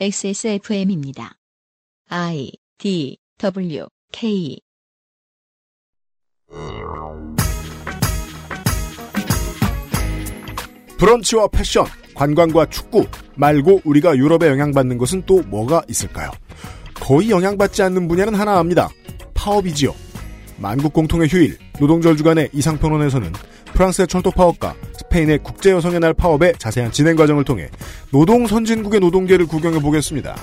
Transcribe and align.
XSFM입니다. 0.00 1.34
I 2.08 2.50
D 2.78 3.18
W 3.38 3.86
K 4.10 4.58
브런치와 10.98 11.48
패션, 11.48 11.84
관광과 12.14 12.66
축구 12.66 13.06
말고 13.36 13.82
우리가 13.84 14.16
유럽에 14.16 14.48
영향받는 14.48 14.98
것은 14.98 15.24
또 15.26 15.42
뭐가 15.42 15.82
있을까요? 15.88 16.30
거의 16.94 17.30
영향받지 17.30 17.82
않는 17.82 18.08
분야는 18.08 18.34
하나 18.34 18.58
압니다. 18.58 18.88
파업이지요. 19.34 19.94
만국 20.58 20.92
공통의 20.92 21.28
휴일, 21.28 21.58
노동절 21.80 22.16
주간의 22.16 22.50
이상평론에서는 22.52 23.32
프랑스의 23.66 24.08
철도 24.08 24.30
파업과 24.30 24.74
스페인의 25.12 25.40
국제 25.42 25.70
여성의 25.70 26.00
날 26.00 26.14
파업의 26.14 26.54
자세한 26.58 26.90
진행 26.90 27.16
과정을 27.16 27.44
통해 27.44 27.68
노동 28.10 28.46
선진국의 28.46 29.00
노동계를 29.00 29.46
구경해 29.46 29.78
보겠습니다. 29.78 30.34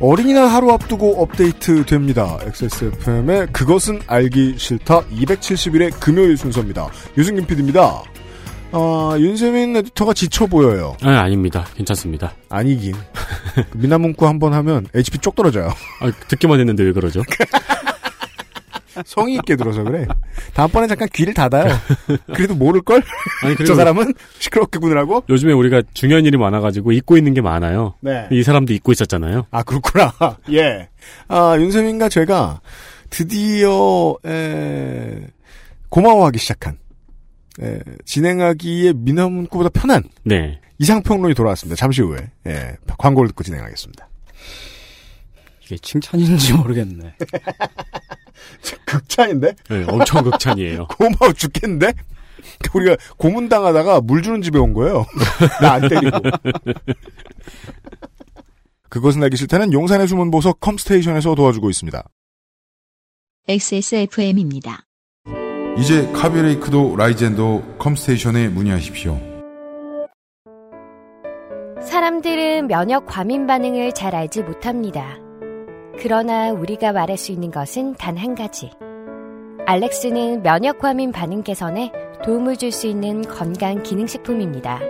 어린이날 0.00 0.48
하루 0.48 0.72
앞두고 0.72 1.22
업데이트 1.22 1.86
됩니다. 1.86 2.36
XSFM의 2.42 3.46
그것은 3.52 4.00
알기 4.08 4.56
싫다 4.58 5.02
271의 5.02 6.00
금요일 6.00 6.36
순서입니다. 6.36 6.88
유승균 7.16 7.46
PD입니다. 7.46 8.02
아, 8.72 9.16
윤세민 9.18 9.76
에디터가 9.76 10.14
지쳐 10.14 10.46
보여요. 10.46 10.96
아, 11.02 11.10
아닙니다. 11.10 11.66
괜찮습니다. 11.76 12.32
아니긴. 12.48 12.94
미나문구 13.74 14.26
한 14.26 14.38
번 14.38 14.54
하면 14.54 14.86
HP 14.94 15.18
쪽 15.18 15.34
떨어져요. 15.36 15.68
아, 16.00 16.10
듣기만 16.28 16.58
했는데 16.58 16.82
왜 16.82 16.92
그러죠? 16.92 17.22
성의 19.06 19.36
있게 19.36 19.56
들어서 19.56 19.82
그래. 19.84 20.06
다음번에 20.52 20.86
잠깐 20.86 21.08
귀를 21.14 21.32
닫아요. 21.32 21.74
그래도 22.34 22.54
모를걸? 22.54 23.02
아니, 23.42 23.54
저 23.54 23.58
그리고 23.58 23.74
사람은 23.74 24.12
시끄럽게 24.38 24.78
구느라고? 24.80 25.24
요즘에 25.30 25.52
우리가 25.54 25.82
중요한 25.94 26.26
일이 26.26 26.36
많아가지고 26.36 26.92
잊고 26.92 27.16
있는 27.16 27.32
게 27.32 27.40
많아요. 27.40 27.94
네. 28.00 28.26
이 28.30 28.42
사람도 28.42 28.72
잊고 28.74 28.92
있었잖아요. 28.92 29.46
아, 29.50 29.62
그렇구나. 29.62 30.12
예. 30.52 30.88
아, 31.28 31.56
윤세민과 31.58 32.10
제가 32.10 32.60
드디어, 33.08 34.14
에, 34.26 35.26
고마워하기 35.88 36.38
시작한, 36.38 36.76
에, 37.60 37.80
진행하기에 38.04 38.94
미나문구보다 38.94 39.68
편한 39.70 40.04
네. 40.24 40.60
이상평론이 40.78 41.34
돌아왔습니다. 41.34 41.76
잠시 41.76 42.02
후에, 42.02 42.30
예, 42.46 42.76
광고를 42.98 43.28
듣고 43.28 43.44
진행하겠습니다. 43.44 44.08
이게 45.64 45.76
칭찬인지 45.78 46.54
모르겠네. 46.54 47.14
극찬인데? 48.86 49.54
네, 49.70 49.84
엄청 49.88 50.24
극찬이에요. 50.24 50.86
고마워 50.98 51.32
죽겠는데? 51.32 51.92
우리가 52.74 52.96
고문당하다가 53.18 54.00
물 54.00 54.22
주는 54.22 54.42
집에 54.42 54.58
온 54.58 54.72
거예요. 54.72 55.06
나 55.60 55.74
안 55.74 55.88
때리고. 55.88 56.18
그것은 58.88 59.22
알기 59.22 59.36
싫다는 59.36 59.72
용산의 59.72 60.08
숨은 60.08 60.30
보석 60.30 60.60
컴스테이션에서 60.60 61.34
도와주고 61.34 61.70
있습니다. 61.70 62.02
XSFM입니다. 63.48 64.84
이제 65.78 66.10
카비레이크도 66.12 66.96
라이젠도 66.96 67.62
컴스테이션에 67.78 68.48
문의하십시오. 68.48 69.18
사람들은 71.80 72.68
면역 72.68 73.06
과민 73.06 73.46
반응을 73.46 73.92
잘 73.92 74.14
알지 74.14 74.42
못합니다. 74.42 75.16
그러나 75.98 76.52
우리가 76.52 76.92
말할 76.92 77.16
수 77.16 77.32
있는 77.32 77.50
것은 77.50 77.94
단 77.94 78.16
한 78.16 78.34
가지. 78.34 78.70
알렉스는 79.66 80.42
면역 80.42 80.78
과민 80.78 81.12
반응 81.12 81.42
개선에 81.42 81.92
도움을 82.24 82.56
줄 82.56 82.70
수 82.72 82.86
있는 82.86 83.22
건강 83.22 83.82
기능식품입니다. 83.82 84.80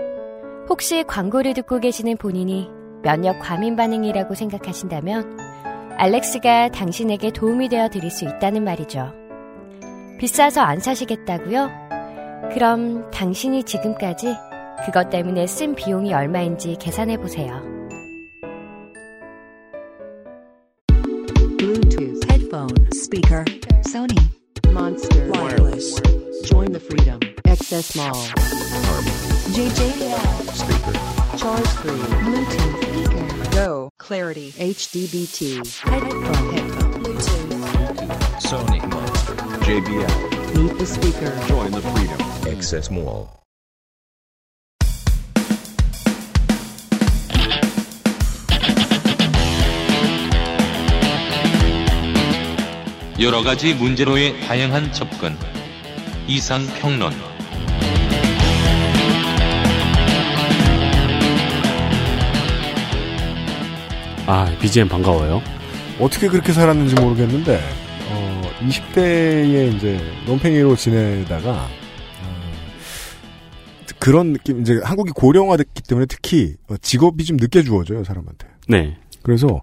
혹시 0.69 1.05
광고를 1.07 1.55
듣고 1.55 1.79
계시는 1.81 2.17
본인이 2.17 2.71
면역 3.03 3.39
과민 3.41 3.77
반응이라고 3.77 4.35
생각하신다면 4.35 5.39
알렉스가 5.97 6.71
당신에게 6.71 7.31
도움이 7.31 7.69
되어 7.69 7.89
드릴 7.89 8.11
수 8.11 8.25
있다는 8.25 8.65
말이죠. 8.65 9.13
비싸서 10.23 10.61
안 10.61 10.79
사시겠다고요? 10.79 11.69
그럼 12.55 13.11
당신이 13.11 13.65
지금까지 13.65 14.37
그것 14.87 15.11
때문에 15.11 15.49
쓴 15.49 15.75
비용이 15.75 16.15
얼마인지 16.15 16.77
계산해 16.79 17.17
보세요. 17.17 17.61
Bluetooth, 21.59 22.23
headphone, 22.31 22.89
speaker, 22.95 23.45
Sony, 23.85 24.17
Monster, 24.69 25.29
wireless. 25.29 26.01
Join 26.45 26.71
the 26.71 26.79
freedom. 26.79 27.19
Access 27.45 27.97
Mall. 27.97 28.15
JJL. 29.51 30.19
Speaker. 30.55 31.37
Charge 31.37 31.67
3. 31.83 31.99
Bluetooth. 32.23 32.83
Speaker. 32.85 33.51
Go. 33.51 33.91
Clarity. 33.99 34.53
HDBT. 34.53 35.67
Headphone. 35.83 36.53
Headphone. 36.55 36.93
Bluetooth. 37.03 37.63
Sony 38.43 38.82
Monster, 38.82 38.82
JBL, 39.73 40.55
Meet 40.55 40.77
the 40.77 40.85
speaker. 40.85 41.33
join 41.49 41.71
the 41.71 41.81
freedom, 41.81 42.21
Access 42.47 42.93
Mall. 42.93 43.29
여러 53.19 53.43
가지 53.43 53.73
문제로의 53.73 54.39
다양한 54.43 54.93
접근. 54.93 55.35
이상 56.29 56.67
평론. 56.79 57.15
아, 64.27 64.55
BGM 64.61 64.91
반가워요. 64.91 65.41
어떻게 65.99 66.29
그렇게 66.29 66.53
살았는지 66.53 66.95
모르겠는데, 66.97 67.57
어, 67.57 67.82
20대에 68.69 69.75
이제 69.75 70.01
논팽이로 70.27 70.77
지내다가, 70.77 71.65
어, 71.65 72.37
그런 73.99 74.33
느낌, 74.35 74.61
이제 74.61 74.81
한국이 74.83 75.13
고령화됐기 75.13 75.83
때문에 75.83 76.07
특히 76.07 76.55
어, 76.69 76.77
직업이 76.77 77.25
좀 77.25 77.37
늦게 77.37 77.63
주어져요, 77.63 78.05
사람한테. 78.05 78.47
네. 78.69 78.97
그래서, 79.23 79.61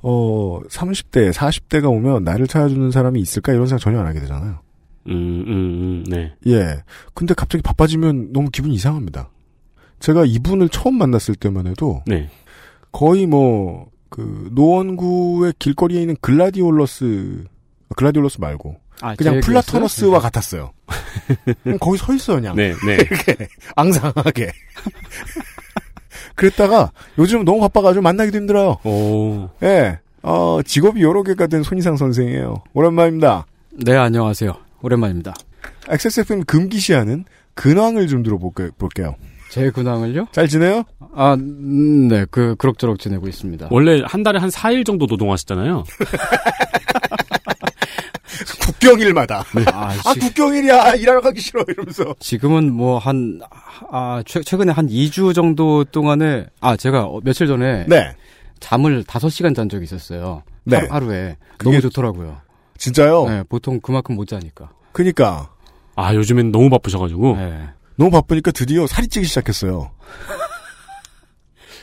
어, 0.00 0.60
30대, 0.68 1.32
40대가 1.32 1.90
오면 1.90 2.24
나를 2.24 2.46
찾아주는 2.46 2.90
사람이 2.90 3.20
있을까 3.20 3.52
이런 3.52 3.66
생각 3.66 3.82
전혀 3.82 4.00
안 4.00 4.06
하게 4.06 4.20
되잖아요. 4.20 4.60
음, 5.08 5.12
음, 5.12 5.48
음, 5.48 6.04
네. 6.08 6.32
예. 6.46 6.82
근데 7.12 7.34
갑자기 7.34 7.62
바빠지면 7.62 8.32
너무 8.32 8.50
기분이 8.50 8.74
이상합니다. 8.74 9.30
제가 9.98 10.24
이분을 10.24 10.68
처음 10.68 10.96
만났을 10.96 11.34
때만 11.34 11.66
해도 11.66 12.02
네. 12.06 12.28
거의 12.90 13.26
뭐, 13.26 13.90
그, 14.08 14.48
노원구의 14.52 15.54
길거리에 15.58 16.00
있는 16.00 16.16
글라디올러스, 16.20 17.44
글라디올러스 17.92 18.40
말고, 18.40 18.76
아, 19.00 19.14
그냥 19.16 19.34
제 19.34 19.40
플라토너스와 19.40 20.20
같았어요. 20.20 20.72
그냥 21.62 21.78
거기 21.78 21.98
서 21.98 22.12
있어요, 22.14 22.36
그냥. 22.36 22.56
네, 22.56 22.72
네. 22.86 22.94
이렇게, 22.94 23.48
앙상하게. 23.76 24.52
그랬다가, 26.34 26.92
요즘 27.18 27.44
너무 27.44 27.60
바빠가지고 27.60 28.02
만나기도 28.02 28.38
힘들어요. 28.38 28.78
오, 28.84 29.48
예. 29.62 29.98
어, 30.22 30.60
직업이 30.64 31.02
여러 31.02 31.22
개가 31.22 31.46
된 31.48 31.62
손희상 31.62 31.96
선생이에요. 31.96 32.62
오랜만입니다. 32.74 33.46
네, 33.72 33.96
안녕하세요. 33.96 34.54
오랜만입니다. 34.82 35.34
XSFM 35.88 36.44
금기시하는 36.44 37.24
근황을 37.54 38.06
좀 38.06 38.22
들어볼게요. 38.22 39.16
제 39.50 39.70
근황을요? 39.70 40.28
잘 40.32 40.48
지내요? 40.48 40.84
아, 41.14 41.34
음, 41.34 42.08
네, 42.08 42.24
그, 42.30 42.54
그럭저럭 42.56 42.98
지내고 42.98 43.28
있습니다. 43.28 43.68
원래 43.70 44.02
한 44.06 44.22
달에 44.22 44.38
한 44.38 44.48
4일 44.48 44.86
정도 44.86 45.06
노동하시잖아요. 45.06 45.84
국경일마다. 48.64 49.44
아, 49.72 49.94
아, 50.04 50.14
지, 50.14 50.20
국경일이야. 50.20 50.94
일하러 50.94 51.20
가기 51.20 51.40
싫어. 51.40 51.64
이러면서. 51.68 52.14
지금은 52.20 52.72
뭐 52.72 52.98
한, 52.98 53.40
아, 53.90 54.22
최, 54.26 54.40
최근에 54.42 54.72
한 54.72 54.88
2주 54.88 55.34
정도 55.34 55.84
동안에, 55.84 56.46
아, 56.60 56.76
제가 56.76 57.04
어, 57.04 57.20
며칠 57.22 57.46
전에 57.46 57.84
네. 57.88 58.14
잠을 58.60 59.04
5시간 59.04 59.54
잔 59.54 59.68
적이 59.68 59.84
있었어요. 59.84 60.42
네. 60.64 60.76
하루, 60.76 60.88
하루에. 60.92 61.36
그게- 61.58 61.70
너무 61.70 61.80
좋더라고요. 61.82 62.38
진짜요? 62.78 63.28
네, 63.28 63.42
보통 63.48 63.80
그만큼 63.80 64.16
못 64.16 64.26
자니까. 64.26 64.70
그니까. 64.92 65.50
아, 65.94 66.14
요즘엔 66.14 66.52
너무 66.52 66.70
바쁘셔가지고. 66.70 67.36
네. 67.36 67.68
너무 67.96 68.10
바쁘니까 68.10 68.50
드디어 68.52 68.86
살이 68.86 69.06
찌기 69.08 69.26
시작했어요. 69.26 69.90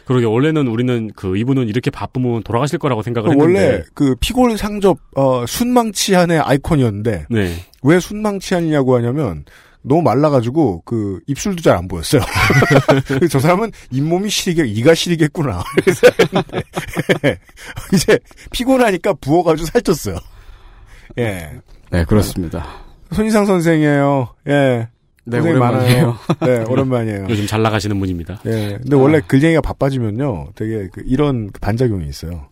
그러게, 0.10 0.26
원래는 0.26 0.68
우리는 0.68 1.12
그, 1.16 1.38
이분은 1.38 1.70
이렇게 1.70 1.92
바쁘면 1.92 2.42
돌아가실 2.44 2.80
거라고 2.80 3.04
생각을 3.04 3.36
원래 3.38 3.60
했는데. 3.60 3.86
그 3.94 4.16
피골 4.20 4.58
상접 4.58 4.98
어, 5.16 5.46
순망치한의 5.46 6.40
아이콘이었는데 6.40 7.28
네. 7.30 7.56
왜 7.84 8.00
순망치한이냐고 8.00 8.96
하냐면 8.96 9.46
너무 9.82 10.02
말라가지고 10.02 10.82
그 10.84 11.20
입술도 11.28 11.62
잘 11.62 11.78
안 11.78 11.88
보였어요. 11.88 12.22
저 13.30 13.40
사람은 13.40 13.72
잇몸이 13.92 14.30
시리게 14.30 14.66
이가 14.66 14.94
시리겠구나. 14.96 15.64
이제 17.94 18.18
피곤하니까 18.52 19.14
부어가지고 19.22 19.68
살쪘어요. 19.70 20.20
예. 21.20 21.52
네, 21.92 22.04
그렇습니다. 22.06 22.66
손희상 23.12 23.46
선생이에요. 23.46 24.28
예. 24.48 24.88
네, 25.30 25.40
오랜만이에요. 25.40 26.06
많아요. 26.06 26.18
네, 26.42 26.64
오랜만이에요. 26.72 27.28
요즘 27.30 27.48
잘 27.48 27.62
나가시는 27.62 28.00
분입니다. 28.00 28.42
예. 28.46 28.78
근데 28.82 28.96
원래 28.96 29.22
글쟁이가 29.26 29.62
바빠지면요, 29.62 30.50
되게 30.56 30.88
그 30.92 31.02
이런 31.06 31.52
그 31.52 31.60
반작용이 31.60 32.08
있어요. 32.08 32.48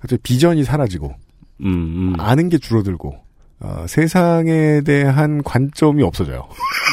갑자기 0.00 0.20
비전이 0.22 0.64
사라지고, 0.64 1.14
음, 1.62 1.66
음. 1.66 2.14
아는 2.18 2.48
게 2.48 2.58
줄어들고, 2.58 3.14
어, 3.60 3.84
세상에 3.88 4.80
대한 4.82 5.42
관점이 5.42 6.02
없어져요. 6.02 6.48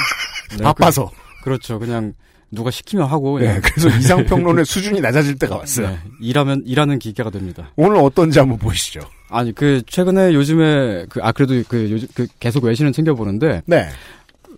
네, 0.57 0.63
바빠서. 0.63 1.09
그, 1.39 1.43
그렇죠. 1.45 1.79
그냥 1.79 2.13
누가 2.51 2.71
시키면 2.71 3.07
하고. 3.07 3.41
예, 3.41 3.55
예. 3.55 3.59
그래서 3.61 3.89
이상평론의 3.97 4.65
수준이 4.65 5.01
낮아질 5.01 5.37
때가 5.37 5.57
왔어요. 5.57 5.87
네, 5.89 5.99
일하면 6.19 6.63
일하는 6.65 6.97
기계가 6.99 7.29
됩니다. 7.29 7.71
오늘 7.75 7.97
어떤지 7.97 8.39
한번 8.39 8.57
보시죠. 8.57 8.99
아니 9.31 9.53
그 9.53 9.83
최근에 9.85 10.33
요즘에 10.33 11.05
그 11.07 11.21
아 11.21 11.31
그래도 11.31 11.53
그 11.67 11.91
요즘 11.91 12.07
그 12.15 12.25
계속 12.39 12.63
외신을 12.63 12.91
챙겨 12.93 13.13
보는데 13.13 13.61
네. 13.67 13.87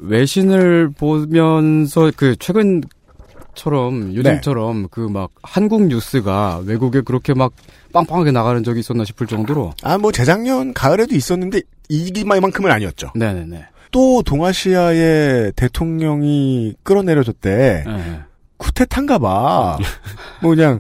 외신을 0.02 0.90
보면서 0.98 2.12
그 2.16 2.36
최근처럼 2.38 4.16
요즘처럼 4.16 4.88
그막 4.90 5.32
한국 5.44 5.88
뉴스가 5.88 6.64
외국에 6.66 7.02
그렇게 7.02 7.34
막 7.34 7.54
빵빵하게 7.94 8.32
나가는 8.32 8.64
적이 8.64 8.80
있었나 8.80 9.06
싶을 9.06 9.28
정도로 9.28 9.74
아, 9.84 9.98
뭐 9.98 10.12
재작년 10.12 10.74
가을에도 10.74 11.16
있었는데 11.16 11.62
이기만큼은 11.90 12.72
아니었죠. 12.72 13.12
네네네. 13.16 13.66
또 13.92 14.24
동아시아의 14.24 15.54
대통령이 15.56 16.76
끌어내려졌대. 16.84 17.84
네. 17.86 18.20
쿠데타인가 18.58 19.20
봐. 19.20 19.78
뭐 20.42 20.56
그냥 20.56 20.80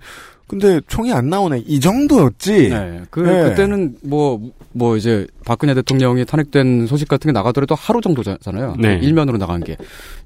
근데 0.51 0.81
총이 0.87 1.13
안 1.13 1.29
나오네. 1.29 1.63
이 1.65 1.79
정도였지. 1.79 2.69
네. 2.69 3.01
그 3.09 3.21
네. 3.21 3.43
그때는 3.49 3.95
뭐뭐 4.03 4.97
이제 4.97 5.25
박근혜 5.45 5.73
대통령이 5.73 6.25
탄핵된 6.25 6.87
소식 6.87 7.07
같은 7.07 7.29
게 7.29 7.31
나가더라도 7.31 7.73
하루 7.75 8.01
정도잖아요. 8.01 8.75
네. 8.77 8.99
일면으로 9.01 9.37
나간 9.37 9.61
게. 9.63 9.77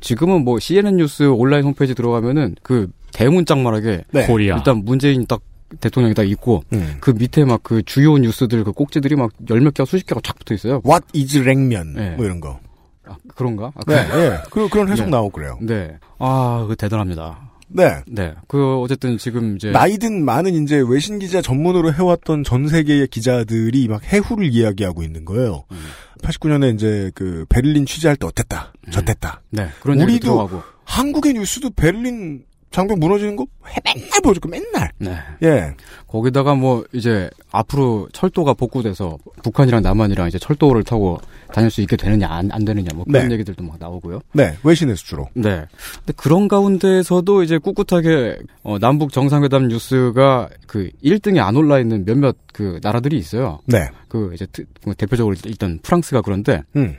지금은 0.01 0.43
뭐 0.43 0.57
CNN 0.59 0.97
뉴스 0.97 1.23
온라인 1.27 1.63
홈페이지 1.65 1.93
들어가면은 1.93 2.55
그 2.63 2.89
대문짝만하게 3.13 4.05
네. 4.11 4.25
코리아. 4.25 4.57
일단 4.57 4.77
문재인 4.83 5.27
딱 5.27 5.41
대통령이 5.79 6.15
딱 6.15 6.27
있고 6.27 6.63
음. 6.73 6.97
그 6.99 7.11
밑에 7.11 7.45
막 7.45 7.61
그 7.61 7.83
주요 7.83 8.17
뉴스들 8.17 8.63
그 8.63 8.71
꼭지들이 8.71 9.15
막 9.15 9.29
열 9.49 9.59
몇 9.61 9.75
개가 9.75 9.85
수십 9.85 10.07
개가 10.07 10.21
쫙 10.23 10.37
붙어 10.39 10.55
있어요. 10.55 10.81
What 10.85 11.05
is 11.15 11.37
냉면? 11.37 11.93
네. 11.93 12.15
뭐 12.15 12.25
이런 12.25 12.39
거. 12.39 12.59
아, 13.07 13.15
그런가? 13.35 13.71
아, 13.75 13.81
네, 13.85 14.03
그- 14.09 14.17
네. 14.17 14.37
그, 14.49 14.69
그런 14.69 14.89
해석 14.91 15.05
네. 15.05 15.11
나오고 15.11 15.29
그래요. 15.29 15.59
네. 15.61 15.97
아, 16.17 16.65
그 16.67 16.75
대단합니다. 16.75 17.44
네. 17.67 18.01
네. 18.07 18.33
그 18.47 18.77
어쨌든 18.79 19.17
지금 19.17 19.55
이제 19.55 19.71
나이든 19.71 20.23
많은 20.23 20.63
이제 20.63 20.83
외신 20.87 21.19
기자 21.19 21.41
전문으로 21.41 21.93
해왔던 21.93 22.43
전 22.43 22.67
세계의 22.67 23.07
기자들이 23.07 23.87
막 23.87 24.03
해후를 24.03 24.53
이야기하고 24.53 25.03
있는 25.03 25.25
거예요. 25.25 25.65
음. 25.71 25.77
89년에 26.21 26.75
이제 26.75 27.11
그 27.15 27.45
베를린 27.49 27.85
취재할 27.85 28.15
때 28.15 28.25
어땠다, 28.25 28.73
저땠다. 28.91 29.41
네. 29.51 29.69
그런 29.81 30.01
우리도 30.01 30.27
들어가고. 30.27 30.63
한국의 30.85 31.33
뉴스도 31.33 31.71
베를린 31.71 32.43
장벽 32.71 32.99
무너지는 32.99 33.35
거 33.37 33.45
맨날 33.85 34.21
보여줬고 34.21 34.49
맨날. 34.49 34.91
네. 34.97 35.15
예. 35.43 35.73
거기다가 36.07 36.55
뭐 36.55 36.83
이제 36.91 37.29
앞으로 37.51 38.09
철도가 38.11 38.53
복구돼서 38.53 39.17
북한이랑 39.43 39.81
남한이랑 39.81 40.27
이제 40.27 40.37
철도를 40.37 40.83
타고 40.83 41.19
다닐 41.53 41.69
수 41.71 41.81
있게 41.81 41.95
되느냐 41.95 42.27
안, 42.27 42.51
안 42.51 42.65
되느냐 42.65 42.89
뭐 42.93 43.05
그런 43.05 43.29
네. 43.29 43.33
얘기들도 43.35 43.63
막 43.63 43.77
나오고요. 43.79 44.19
네. 44.33 44.57
외신에서 44.63 45.01
주로. 45.03 45.29
네. 45.35 45.65
근데 45.99 46.13
그런 46.17 46.47
가운데서도 46.49 47.43
이제 47.43 47.57
꿋꿋하게 47.59 48.39
어, 48.63 48.77
남북 48.79 49.13
정상회담 49.13 49.69
뉴스가 49.69 50.49
그 50.67 50.89
1등에 51.03 51.39
안 51.39 51.55
올라 51.55 51.79
있는 51.79 52.03
몇몇 52.03 52.35
그 52.53 52.79
나라들이 52.83 53.17
있어요. 53.17 53.59
네. 53.67 53.87
그 54.09 54.31
이제 54.33 54.45
트- 54.51 54.65
뭐 54.83 54.93
대표적으로 54.93 55.35
일단 55.45 55.79
프랑스가 55.81 56.21
그런데 56.21 56.61
음. 56.75 56.95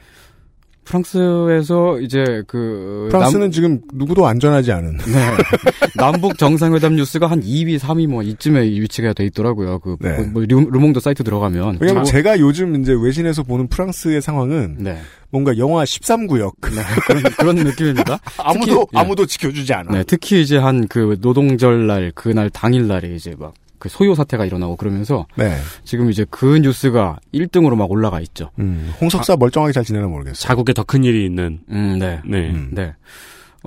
프랑스에서 0.86 2.00
이제 2.00 2.42
그 2.46 3.08
프랑스는 3.10 3.50
지금 3.50 3.80
누구도 3.92 4.26
안전하지 4.26 4.72
않은. 4.72 4.96
남, 4.96 5.04
네. 5.12 5.92
남북 5.96 6.38
정상회담 6.38 6.96
뉴스가 6.96 7.26
한 7.26 7.40
2위, 7.40 7.78
3위 7.78 8.06
뭐 8.06 8.22
이쯤에 8.22 8.62
위치가 8.62 9.12
돼 9.12 9.24
있더라고요. 9.26 9.78
그 9.80 9.96
네. 10.00 10.18
뭐, 10.32 10.42
르- 10.42 10.68
르몽드 10.70 11.00
사이트 11.00 11.22
들어가면 11.24 11.78
왜냐면 11.80 12.02
뭐- 12.02 12.04
제가 12.10 12.38
요즘 12.38 12.80
이제 12.80 12.92
외신에서 12.98 13.42
보는 13.42 13.68
프랑스의 13.68 14.22
상황은 14.22 14.76
네. 14.78 14.98
뭔가 15.30 15.56
영화 15.58 15.82
13구역. 15.84 16.52
네, 16.74 16.82
그런, 17.06 17.22
그런 17.36 17.56
느낌입니다. 17.56 18.18
아무도, 18.38 18.66
특히, 18.66 18.96
예. 18.96 18.98
아무도 19.00 19.26
지켜주지 19.26 19.72
않아. 19.74 19.92
네, 19.92 20.04
특히 20.06 20.40
이제 20.40 20.56
한 20.56 20.86
그 20.88 21.16
노동절 21.20 21.86
날 21.88 22.12
그날 22.14 22.48
당일 22.50 22.86
날에 22.86 23.08
이제 23.14 23.34
막 23.38 23.52
그 23.78 23.88
소요 23.88 24.14
사태가 24.14 24.44
일어나고 24.46 24.76
그러면서 24.76 25.26
네. 25.36 25.56
지금 25.84 26.10
이제 26.10 26.24
그 26.30 26.58
뉴스가 26.58 27.18
1등으로 27.34 27.76
막 27.76 27.90
올라가 27.90 28.20
있죠. 28.20 28.50
음, 28.58 28.92
홍석사 29.00 29.36
멀쩡하게 29.36 29.72
잘 29.72 29.84
지내나 29.84 30.06
모르겠어요. 30.06 30.34
자국에 30.34 30.72
더 30.72 30.86
큰 30.86 31.04
일이 31.04 31.24
있는. 31.26 31.60
음, 31.70 31.98
네. 31.98 32.20
네. 32.24 32.50
음. 32.50 32.70
네. 32.72 32.94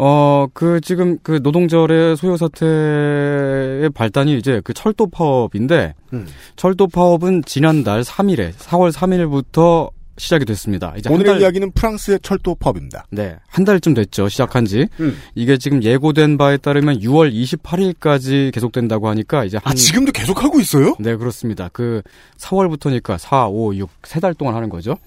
어, 0.01 0.47
그, 0.53 0.79
지금, 0.79 1.17
그, 1.21 1.41
노동절의 1.43 2.15
소요 2.15 2.37
사태의 2.37 3.89
발단이 3.93 4.37
이제 4.37 4.61
그 4.63 4.73
철도 4.73 5.07
파업인데, 5.07 5.93
음. 6.13 6.25
철도 6.55 6.87
파업은 6.87 7.43
지난달 7.45 8.01
3일에, 8.03 8.53
4월 8.53 8.93
3일부터 8.93 9.91
시작이 10.19 10.45
됐습니다. 10.45 10.93
이제 10.97 11.09
한 11.09 11.15
오늘의 11.15 11.33
달, 11.33 11.41
이야기는 11.41 11.71
프랑스의 11.71 12.19
철도 12.21 12.53
펍입니다. 12.55 13.05
네, 13.09 13.37
한 13.47 13.65
달쯤 13.65 13.93
됐죠. 13.95 14.29
시작한 14.29 14.65
지. 14.65 14.87
음. 14.99 15.17
이게 15.33 15.57
지금 15.57 15.81
예고된 15.81 16.37
바에 16.37 16.57
따르면 16.57 16.99
6월 16.99 17.33
28일까지 17.33 18.51
계속된다고 18.53 19.07
하니까 19.09 19.45
이제 19.45 19.57
한. 19.63 19.71
아, 19.71 19.73
지금도 19.73 20.11
계속 20.11 20.43
하고 20.43 20.59
있어요? 20.59 20.95
네, 20.99 21.15
그렇습니다. 21.15 21.69
그 21.73 22.01
4월부터니까 22.37 23.17
4, 23.17 23.47
5, 23.47 23.75
6, 23.75 23.89
세 24.03 24.19
달 24.19 24.33
동안 24.33 24.55
하는 24.55 24.69
거죠. 24.69 24.97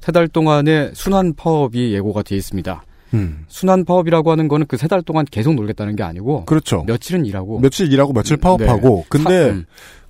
세 0.00 0.12
달 0.12 0.28
동안에 0.28 0.90
순환 0.94 1.34
파업이 1.34 1.92
예고가 1.92 2.22
되어 2.22 2.38
있습니다. 2.38 2.82
음. 3.14 3.44
순환 3.48 3.84
파업이라고 3.84 4.30
하는 4.30 4.48
거는 4.48 4.66
그 4.66 4.76
세 4.76 4.88
달 4.88 5.02
동안 5.02 5.24
계속 5.30 5.54
놀겠다는 5.54 5.96
게 5.96 6.02
아니고 6.02 6.44
그렇죠. 6.44 6.84
며칠은 6.86 7.24
일하고 7.26 7.60
며칠 7.60 7.92
일하고 7.92 8.12
며칠 8.12 8.36
파업하고. 8.36 8.98
네. 9.02 9.04
근데 9.08 9.44
사- 9.48 9.50
음, 9.50 9.64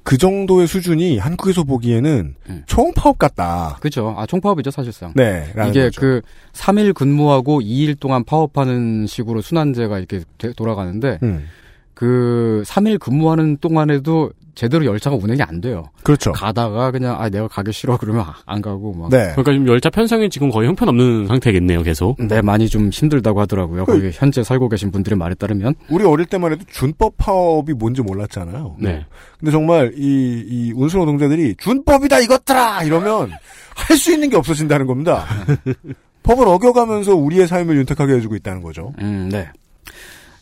그 0.07 0.17
정도의 0.17 0.69
수준이 0.69 1.19
한국에서 1.19 1.65
보기에는 1.65 2.37
음. 2.49 2.63
총파업 2.67 3.19
같다. 3.19 3.77
그죠. 3.81 4.15
아 4.17 4.25
총파업이죠 4.25 4.71
사실상. 4.71 5.13
네. 5.17 5.47
이게 5.69 5.83
거죠. 5.87 6.01
그 6.01 6.21
3일 6.53 6.95
근무하고 6.95 7.61
2일 7.61 7.99
동안 7.99 8.23
파업하는 8.23 9.09
식으로 9.09 9.41
순환제가 9.41 9.99
이렇게 9.99 10.21
되- 10.39 10.53
돌아가는데 10.53 11.19
음. 11.25 11.49
그 11.93 12.63
3일 12.67 13.01
근무하는 13.01 13.57
동안에도 13.57 14.31
제대로 14.57 14.85
열차가 14.87 15.15
운행이 15.15 15.41
안 15.43 15.61
돼요. 15.61 15.85
그렇죠. 16.03 16.33
가다가 16.33 16.91
그냥 16.91 17.15
아 17.21 17.29
내가 17.29 17.47
가기 17.47 17.73
싫어 17.73 17.97
그러면 17.99 18.23
아- 18.23 18.35
안 18.47 18.61
가고 18.63 18.93
막 18.95 19.11
네. 19.11 19.19
그러니까 19.33 19.53
지금 19.53 19.69
열차 19.69 19.91
편성이 19.91 20.29
지금 20.31 20.51
거의 20.51 20.67
형편없는 20.67 21.27
상태겠네요, 21.29 21.83
계속. 21.83 22.17
네, 22.27 22.41
많이 22.43 22.69
좀 22.69 22.89
힘들다고 22.91 23.39
하더라고요. 23.43 23.85
그- 23.85 23.93
거기 23.93 24.11
현재 24.13 24.43
살고 24.43 24.69
계신 24.71 24.91
분들의 24.91 25.17
말에 25.17 25.35
따르면. 25.35 25.75
우리 25.91 26.05
어릴 26.05 26.27
때만 26.27 26.53
해도 26.53 26.65
준법 26.73 27.15
파업이 27.19 27.75
뭔지 27.75 28.03
몰랐잖아요. 28.03 28.77
네. 28.81 29.05
근데 29.39 29.53
정말 29.53 29.93
이, 29.97 30.43
이 30.49 30.73
운수 30.75 30.97
노동자들이 30.97 31.55
준법이다 31.59 32.19
이것들아 32.21 32.83
이러면 32.83 33.31
할 33.77 33.97
수 33.99 34.11
있는 34.13 34.31
게 34.31 34.37
없어진다는 34.39 34.87
겁니다. 34.87 35.27
법을 36.23 36.49
어겨가면서 36.49 37.15
우리의 37.15 37.47
삶을 37.47 37.77
윤택하게 37.77 38.15
해주고 38.15 38.35
있다는 38.37 38.63
거죠. 38.63 38.93
음, 39.01 39.29
네. 39.31 39.49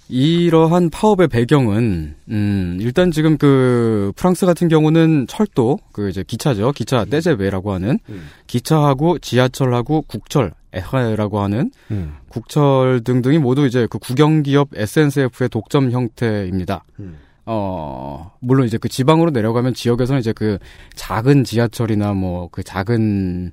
이러한 0.09 0.91
파업의 0.91 1.29
배경은 1.29 2.15
음, 2.29 2.79
일단 2.81 3.11
지금 3.11 3.39
그 3.39 4.13
프랑스 4.17 4.45
같은 4.47 4.69
경우는 4.69 5.27
철도 5.29 5.79
그 5.93 6.11
이제 6.11 6.23
기차죠. 6.27 6.73
기차 6.73 7.05
떼제베라고 7.05 7.73
하는 7.73 7.99
음. 8.11 8.29
기차하고 8.47 9.19
지하철하고 9.19 10.03
국철 10.03 10.53
에하라고 10.73 11.41
하는 11.41 11.71
음. 11.91 12.15
국철 12.29 13.03
등등이 13.05 13.39
모두 13.39 13.67
이제 13.67 13.87
그 13.89 13.99
국영기업 13.99 14.71
SNCF의 14.75 15.49
독점 15.49 15.91
형태입니다. 15.91 16.85
음. 17.01 17.19
어, 17.47 18.33
물론 18.41 18.67
이제 18.67 18.79
그 18.79 18.89
지방으로 18.89 19.31
내려가면 19.31 19.75
지역에서는 19.75 20.21
이제 20.21 20.33
그 20.33 20.59
작은 20.95 21.45
지하철이나 21.45 22.13
뭐 22.15 22.49
그 22.51 22.63
작은 22.63 23.53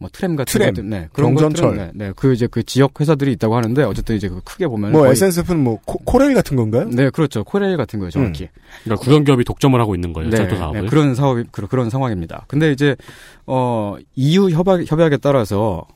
뭐 0.00 0.08
트램 0.10 0.34
같은 0.34 0.50
트램, 0.58 0.70
것들, 0.70 0.88
네, 0.88 1.08
그런 1.12 1.34
경전철. 1.34 1.68
것들은 1.68 1.92
네, 1.94 2.06
네, 2.06 2.12
그 2.16 2.32
이제 2.32 2.46
그 2.46 2.62
지역 2.62 2.98
회사들이 2.98 3.32
있다고 3.32 3.54
하는데 3.54 3.82
어쨌든 3.82 4.16
이제 4.16 4.30
그 4.30 4.40
크게 4.42 4.66
보면 4.66 4.92
뭐 4.92 5.06
SNCF는 5.06 5.62
뭐 5.62 5.78
코, 5.84 6.18
레일 6.18 6.32
같은 6.32 6.56
건가요? 6.56 6.88
네, 6.90 7.10
그렇죠. 7.10 7.44
코레일 7.44 7.76
같은 7.76 7.98
거예요, 7.98 8.10
정확히. 8.10 8.48
그러니까 8.82 9.04
국영기업이 9.04 9.44
독점을 9.44 9.78
하고 9.78 9.94
있는 9.94 10.14
거예요, 10.14 10.30
네, 10.30 10.36
철도 10.38 10.56
사업을. 10.56 10.80
네, 10.80 10.88
그런 10.88 11.14
사업이 11.14 11.44
그, 11.52 11.66
그런 11.66 11.90
상황입니다. 11.90 12.46
근데 12.48 12.72
이제 12.72 12.96
어 13.46 13.96
EU 14.16 14.48
협약 14.48 14.90
협약에 14.90 15.18
따라서 15.18 15.86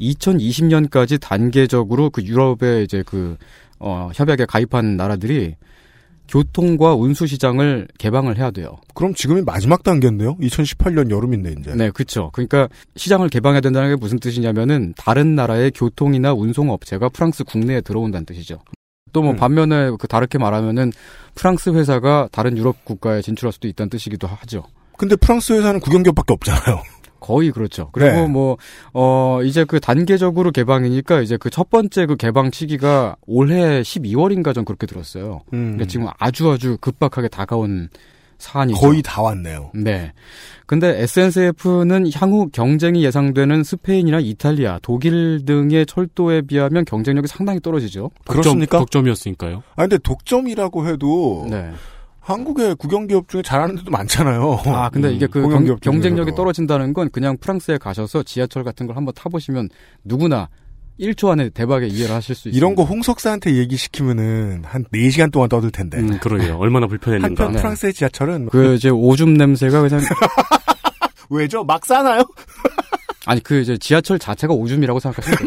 2020년까지 0.00 1.20
단계적으로 1.20 2.10
그 2.10 2.22
유럽의 2.22 2.84
이제 2.84 3.02
그 3.04 3.36
어, 3.80 4.10
협약에 4.14 4.44
가입한 4.44 4.96
나라들이 4.96 5.56
교통과 6.30 6.94
운수 6.94 7.26
시장을 7.26 7.88
개방을 7.98 8.38
해야 8.38 8.52
돼요. 8.52 8.76
그럼 8.94 9.14
지금이 9.14 9.42
마지막 9.42 9.82
단계인데요? 9.82 10.36
2018년 10.36 11.10
여름인데 11.10 11.56
이제. 11.58 11.74
네, 11.74 11.90
그렇죠. 11.90 12.30
그러니까 12.32 12.68
시장을 12.94 13.28
개방해야 13.28 13.60
된다는 13.60 13.90
게 13.90 13.96
무슨 13.96 14.20
뜻이냐면은 14.20 14.94
다른 14.96 15.34
나라의 15.34 15.72
교통이나 15.72 16.32
운송 16.32 16.70
업체가 16.70 17.08
프랑스 17.08 17.42
국내에 17.42 17.80
들어온다는 17.80 18.24
뜻이죠. 18.24 18.60
또뭐 19.12 19.32
음. 19.32 19.36
반면에 19.36 19.90
그 19.98 20.06
다르게 20.06 20.38
말하면은 20.38 20.92
프랑스 21.34 21.70
회사가 21.70 22.28
다른 22.30 22.56
유럽 22.56 22.84
국가에 22.84 23.22
진출할 23.22 23.52
수도 23.52 23.66
있다는 23.66 23.90
뜻이기도 23.90 24.28
하죠. 24.28 24.62
근데 24.96 25.16
프랑스 25.16 25.52
회사는 25.52 25.80
국영기업밖에 25.80 26.32
없잖아요. 26.32 26.82
거의 27.20 27.52
그렇죠. 27.52 27.90
그리고 27.92 28.10
네. 28.12 28.26
뭐, 28.26 28.56
어, 28.92 29.40
이제 29.44 29.64
그 29.64 29.78
단계적으로 29.78 30.50
개방이니까 30.50 31.20
이제 31.20 31.36
그 31.36 31.50
첫 31.60 31.68
번째 31.68 32.06
그 32.06 32.16
개방 32.16 32.50
시기가 32.50 33.16
올해 33.26 33.82
12월인가 33.82 34.54
전 34.54 34.64
그렇게 34.64 34.86
들었어요. 34.86 35.40
음. 35.52 35.72
그러니까 35.72 35.86
지금 35.88 36.06
아주 36.18 36.50
아주 36.50 36.78
급박하게 36.80 37.28
다가온 37.28 37.90
사안이죠. 38.38 38.80
거의 38.80 39.02
다 39.02 39.20
왔네요. 39.20 39.70
네. 39.74 40.14
근데 40.64 41.02
SNCF는 41.02 42.10
향후 42.14 42.48
경쟁이 42.50 43.04
예상되는 43.04 43.62
스페인이나 43.62 44.20
이탈리아, 44.20 44.78
독일 44.80 45.44
등의 45.44 45.84
철도에 45.84 46.40
비하면 46.40 46.86
경쟁력이 46.86 47.28
상당히 47.28 47.60
떨어지죠. 47.60 48.10
그렇습니까? 48.26 48.78
독점이었으니까요. 48.78 49.62
아 49.76 49.82
근데 49.82 49.98
독점이라고 49.98 50.88
해도 50.88 51.46
네. 51.50 51.72
한국의 52.30 52.76
국영기업 52.76 53.28
중에 53.28 53.42
잘하는 53.42 53.76
데도 53.76 53.90
많잖아요. 53.90 54.62
아, 54.66 54.90
근데 54.90 55.12
이게 55.12 55.26
그 55.26 55.42
경, 55.80 56.00
중에서도. 56.00 56.34
떨어진다는 56.34 56.92
건 56.92 57.10
그냥 57.10 57.36
프랑스에 57.38 57.78
가셔서 57.78 58.22
지하철 58.22 58.64
같은 58.64 58.86
걸 58.86 58.96
한번 58.96 59.14
타보시면 59.14 59.68
누구나 60.04 60.48
1초 61.00 61.30
안에 61.30 61.48
대박에 61.50 61.86
이해를 61.86 62.14
하실 62.14 62.34
수 62.34 62.48
있습니다. 62.48 62.56
이런 62.56 62.74
거 62.74 62.84
홍석사한테 62.84 63.56
얘기시키면은 63.56 64.62
한 64.64 64.84
4시간 64.92 65.32
동안 65.32 65.48
떠들 65.48 65.70
텐데. 65.70 65.98
음, 65.98 66.18
그러게요. 66.18 66.58
얼마나 66.58 66.86
불편했는가. 66.86 67.44
한편 67.44 67.60
프랑스의 67.60 67.94
지하철은 67.94 68.48
그 68.50 68.74
이제 68.74 68.90
오줌 68.90 69.34
냄새가 69.34 69.80
그냥 69.80 70.00
왜죠? 71.30 71.64
막 71.64 71.86
싸나요? 71.86 72.22
아니 73.26 73.42
그 73.42 73.60
이제 73.60 73.78
지하철 73.78 74.18
자체가 74.18 74.52
오줌이라고 74.52 75.00
생각하시면 75.00 75.38
돼요. 75.38 75.46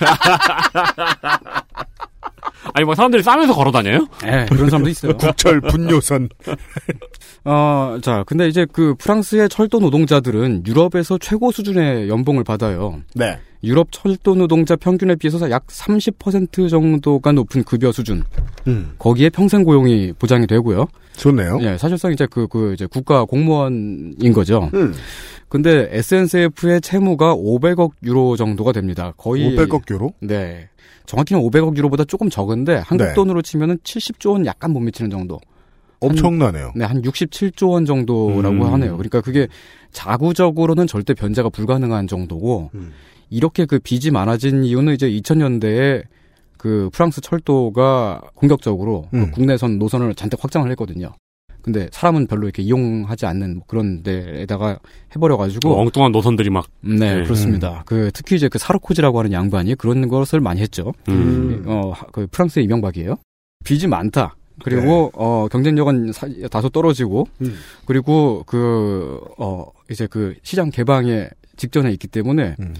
아니, 2.74 2.84
뭐 2.84 2.94
사람들이 2.94 3.22
싸면서 3.22 3.54
걸어 3.54 3.70
다녀요? 3.70 4.06
네, 4.22 4.46
그런 4.46 4.70
사람도 4.70 4.88
있어요. 4.90 5.16
국철 5.16 5.60
분요선. 5.60 6.28
어, 7.44 7.98
자, 8.02 8.24
근데 8.26 8.48
이제 8.48 8.66
그 8.70 8.94
프랑스의 8.98 9.48
철도 9.48 9.80
노동자들은 9.80 10.64
유럽에서 10.66 11.18
최고 11.18 11.50
수준의 11.50 12.08
연봉을 12.08 12.44
받아요. 12.44 13.00
네. 13.14 13.38
유럽 13.62 13.88
철도 13.90 14.34
노동자 14.34 14.74
평균에 14.74 15.16
비해서 15.16 15.50
약 15.50 15.66
30% 15.66 16.70
정도가 16.70 17.32
높은 17.32 17.62
급여 17.64 17.92
수준. 17.92 18.24
음. 18.66 18.92
거기에 18.98 19.28
평생 19.28 19.64
고용이 19.64 20.14
보장이 20.18 20.46
되고요. 20.46 20.86
좋네요. 21.16 21.58
예, 21.60 21.76
사실상 21.76 22.12
이제 22.12 22.26
그, 22.30 22.46
그, 22.46 22.72
이제 22.72 22.86
국가 22.86 23.24
공무원인 23.24 24.32
거죠. 24.32 24.70
음. 24.72 24.94
근데 25.50 25.88
SNCF의 25.90 26.80
채무가 26.80 27.34
500억 27.34 27.90
유로 28.04 28.36
정도가 28.36 28.72
됩니다. 28.72 29.12
거의 29.16 29.50
500억 29.50 29.90
유로? 29.90 30.14
네. 30.20 30.68
정확히는 31.10 31.42
500억 31.42 31.76
유로보다 31.76 32.04
조금 32.04 32.30
적은데 32.30 32.76
한국 32.86 33.04
네. 33.04 33.14
돈으로 33.14 33.42
치면은 33.42 33.78
70조 33.78 34.32
원 34.32 34.46
약간 34.46 34.72
못 34.72 34.78
미치는 34.78 35.10
정도. 35.10 35.40
엄청나네요. 35.98 36.72
네, 36.76 36.84
한 36.84 37.02
67조 37.02 37.72
원 37.72 37.84
정도라고 37.84 38.48
음. 38.48 38.72
하네요. 38.72 38.96
그러니까 38.96 39.20
그게 39.20 39.48
자구적으로는 39.90 40.86
절대 40.86 41.12
변제가 41.12 41.48
불가능한 41.50 42.06
정도고 42.06 42.70
음. 42.74 42.92
이렇게 43.28 43.66
그 43.66 43.80
빚이 43.80 44.12
많아진 44.12 44.64
이유는 44.64 44.94
이제 44.94 45.10
2000년대에 45.10 46.04
그 46.56 46.90
프랑스 46.92 47.20
철도가 47.20 48.22
공격적으로 48.34 49.08
그 49.10 49.16
음. 49.16 49.30
국내선 49.32 49.78
노선을 49.78 50.14
잔뜩 50.14 50.42
확장을 50.42 50.70
했거든요. 50.70 51.12
근데 51.62 51.88
사람은 51.92 52.26
별로 52.26 52.44
이렇게 52.44 52.62
이용하지 52.62 53.26
않는 53.26 53.54
뭐 53.56 53.64
그런 53.66 54.02
데에다가 54.02 54.78
해버려가지고 55.14 55.68
뭐 55.68 55.80
엉뚱한 55.80 56.12
노선들이 56.12 56.50
막. 56.50 56.66
네, 56.80 57.16
네. 57.16 57.22
그렇습니다. 57.24 57.82
그 57.86 58.10
특히 58.14 58.36
이제 58.36 58.48
그 58.48 58.58
사르코지라고 58.58 59.18
하는 59.18 59.32
양반이 59.32 59.74
그런 59.76 60.08
것을 60.08 60.40
많이 60.40 60.60
했죠. 60.60 60.92
음. 61.08 61.64
어, 61.66 61.92
하- 61.94 62.06
그 62.12 62.26
프랑스의 62.30 62.64
이명박이에요. 62.64 63.16
빚이 63.64 63.86
많다. 63.86 64.36
그리고 64.62 65.10
어 65.14 65.48
경쟁력은 65.50 66.12
사- 66.12 66.28
다소 66.50 66.68
떨어지고 66.68 67.26
음. 67.40 67.54
그리고 67.86 68.42
그어 68.46 69.66
이제 69.90 70.06
그 70.06 70.34
시장 70.42 70.70
개방에 70.70 71.28
직전에 71.56 71.90
있기 71.92 72.08
때문에 72.08 72.56
음. 72.60 72.74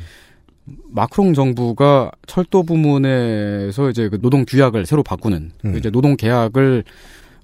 마크롱 0.91 1.35
정부가 1.35 2.11
철도 2.27 2.63
부문에서 2.63 3.91
이제 3.91 4.09
그 4.09 4.21
노동 4.21 4.45
규약을 4.47 4.87
새로 4.87 5.03
바꾸는 5.03 5.51
음. 5.65 5.77
이제 5.79 5.91
노동 5.91 6.17
계약을 6.17 6.85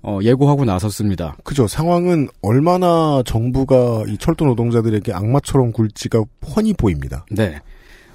어 0.06 0.20
예고하고 0.22 0.64
나섰습니다. 0.64 1.36
그죠. 1.42 1.66
상황은 1.66 2.28
얼마나 2.40 3.24
정부가 3.26 4.04
이 4.06 4.16
철도 4.18 4.46
노동자들에게 4.46 5.12
악마처럼 5.12 5.72
굴지가 5.72 6.22
훤히 6.46 6.72
보입니다. 6.74 7.26
네. 7.30 7.58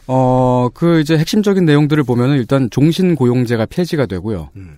어, 0.08 0.70
그 0.74 1.02
이제 1.02 1.18
핵심적인 1.18 1.66
내용들을 1.66 2.02
보면은 2.04 2.38
일단 2.38 2.70
종신 2.70 3.14
고용제가 3.16 3.66
폐지가 3.66 4.06
되고요. 4.06 4.52
음. 4.56 4.78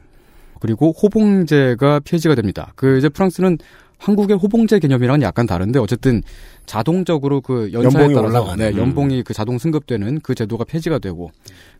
그리고 0.59 0.91
호봉제가 0.91 2.01
폐지가 2.03 2.33
됩니다. 2.33 2.73
그 2.75 2.97
이제 2.97 3.09
프랑스는 3.09 3.59
한국의 3.99 4.37
호봉제 4.37 4.79
개념이랑은 4.79 5.21
약간 5.21 5.45
다른데 5.45 5.79
어쨌든 5.79 6.23
자동적으로 6.65 7.41
그 7.41 7.69
연봉이 7.73 8.13
따라서 8.13 8.21
올라가는. 8.21 8.71
네, 8.71 8.77
연봉이 8.77 9.21
그 9.23 9.33
자동 9.33 9.59
승급되는 9.59 10.21
그 10.21 10.33
제도가 10.33 10.63
폐지가 10.63 10.97
되고 10.97 11.31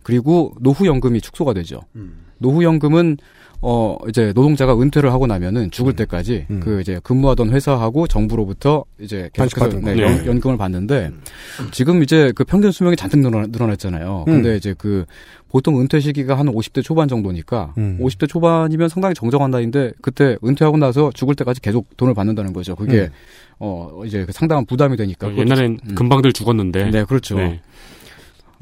그리고 0.04 0.54
노후 0.60 0.86
연금이 0.86 1.22
축소가 1.22 1.54
되죠. 1.54 1.82
음. 1.96 2.18
노후 2.38 2.64
연금은 2.64 3.18
어 3.66 3.98
이제 4.10 4.34
노동자가 4.36 4.78
은퇴를 4.78 5.14
하고 5.14 5.26
나면은 5.26 5.72
죽을 5.72 5.94
때까지 5.94 6.48
음. 6.50 6.60
그 6.62 6.82
이제 6.82 7.00
근무하던 7.02 7.50
회사하고 7.52 8.08
정부로부터 8.08 8.84
이제 9.00 9.30
계속해서 9.32 9.80
네, 9.80 9.96
거. 9.96 10.02
연, 10.02 10.18
네. 10.18 10.28
연 10.28 10.42
금을 10.42 10.58
받는데 10.58 11.12
지금 11.72 12.04
이제 12.04 12.34
그 12.36 12.44
평균 12.44 12.74
수명이 12.74 12.98
잔뜩 12.98 13.20
늘어나, 13.20 13.48
늘어났 13.48 13.80
잖아요. 13.80 14.26
음. 14.28 14.34
근데 14.34 14.58
이제 14.58 14.76
그 14.78 15.06
보통 15.48 15.80
은퇴 15.80 16.02
시기가 16.02 16.38
한 16.38 16.48
50대 16.48 16.84
초반 16.84 17.08
정도니까 17.08 17.74
음. 17.78 18.00
50대 18.02 18.28
초반이면 18.28 18.90
상당히 18.90 19.16
정정한 19.16 19.50
나이인데 19.50 19.94
그때 20.02 20.36
은퇴하고 20.44 20.76
나서 20.76 21.12
죽을 21.14 21.34
때까지 21.36 21.62
계속 21.62 21.96
돈을 21.96 22.14
받는다는 22.14 22.52
거죠. 22.52 22.76
그게 22.76 23.04
음. 23.04 23.10
어 23.60 24.02
이제 24.06 24.26
그 24.26 24.34
상당한 24.34 24.66
부담이 24.66 24.98
되니까 24.98 25.30
그것도 25.30 25.42
옛날엔 25.42 25.80
음. 25.90 25.96
금방들 25.96 26.34
죽었는데. 26.34 26.92
네 26.92 27.06
그렇죠. 27.06 27.36
네. 27.38 27.62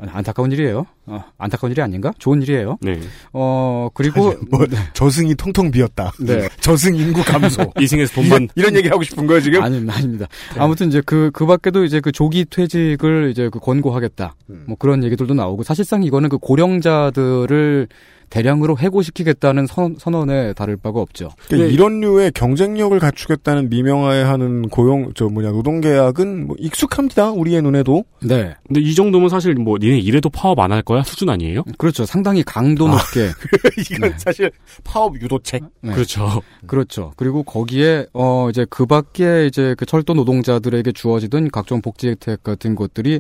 안타까운 0.10 0.52
일이에요. 0.52 0.86
어, 1.06 1.24
안타까운 1.38 1.72
일이 1.72 1.82
아닌가? 1.82 2.14
좋은 2.18 2.42
일이에요. 2.42 2.78
네. 2.82 3.00
어 3.34 3.90
그리고 3.94 4.34
뭐, 4.50 4.66
저승이 4.94 5.36
통통 5.36 5.72
비었다. 5.72 6.12
네. 6.20 6.50
저승 6.62 6.96
인구 6.96 7.24
감소. 7.24 7.72
이승에서 7.80 8.14
돈만. 8.16 8.50
이런, 8.56 8.76
얘기 8.76 8.88
하고 8.88 9.04
싶은 9.04 9.28
거예요, 9.28 9.42
지금? 9.42 9.62
아닙니다, 9.62 9.96
아닙니다. 9.96 10.28
아무튼 10.58 10.88
이제 10.88 11.02
그, 11.06 11.30
그 11.34 11.46
밖에도 11.46 11.84
이제 11.84 12.00
그 12.00 12.12
조기 12.12 12.46
퇴직을 12.46 13.30
이제 13.32 13.50
그 13.50 13.60
권고하겠다. 13.60 14.36
음. 14.50 14.64
뭐 14.68 14.78
그런 14.78 15.04
얘기들도 15.04 15.34
나오고 15.34 15.64
사실상 15.64 16.04
이거는 16.04 16.30
그 16.30 16.38
고령자들을 16.38 17.88
대량으로 18.32 18.78
해고시키겠다는 18.80 19.68
선, 19.68 19.96
선언에 20.00 20.54
다를 20.54 20.78
바가 20.78 21.00
없죠. 21.00 21.30
그러니까 21.48 21.72
이런 21.72 22.00
류의 22.00 22.32
경쟁력을 22.32 22.98
갖추겠다는 22.98 23.70
미명하에 23.70 24.24
하는 24.24 24.70
고용, 24.70 25.12
저 25.14 25.26
뭐냐, 25.28 25.52
노동계약은 25.52 26.48
뭐 26.48 26.56
익숙합니다. 26.58 27.32
우리의 27.32 27.62
눈에도. 27.62 28.06
네. 28.24 28.56
근데 28.68 28.82
이 28.82 28.96
정도면 28.96 29.30
사실 29.30 29.54
뭐 29.54 29.78
니네 29.80 30.00
이래도 30.00 30.30
파업 30.30 30.58
안 30.60 30.72
할 30.72 30.82
거야 30.82 31.04
수준 31.04 31.28
아니에요? 31.30 31.64
그렇죠. 31.78 32.06
상당히 32.06 32.44
강도 32.44 32.88
높게. 32.88 33.30
이건 33.92 34.10
네. 34.12 34.16
사실 34.18 34.50
파업 34.86 35.22
유도책. 35.22 35.64
네. 35.82 35.92
그렇죠. 35.94 36.42
그렇죠. 36.66 37.12
그리고 37.18 37.44
거기에 37.44 38.06
어 38.14 38.48
이제 38.50 38.66
그 38.70 38.86
밖에 38.86 39.48
이제 39.48 39.76
그 39.78 39.86
철도 39.86 40.14
노동자들에게 40.14 40.94
주어지던 40.94 41.50
각종 41.52 41.82
복지 41.82 42.08
혜택 42.08 42.42
같은 42.44 42.76
것들이 42.76 43.20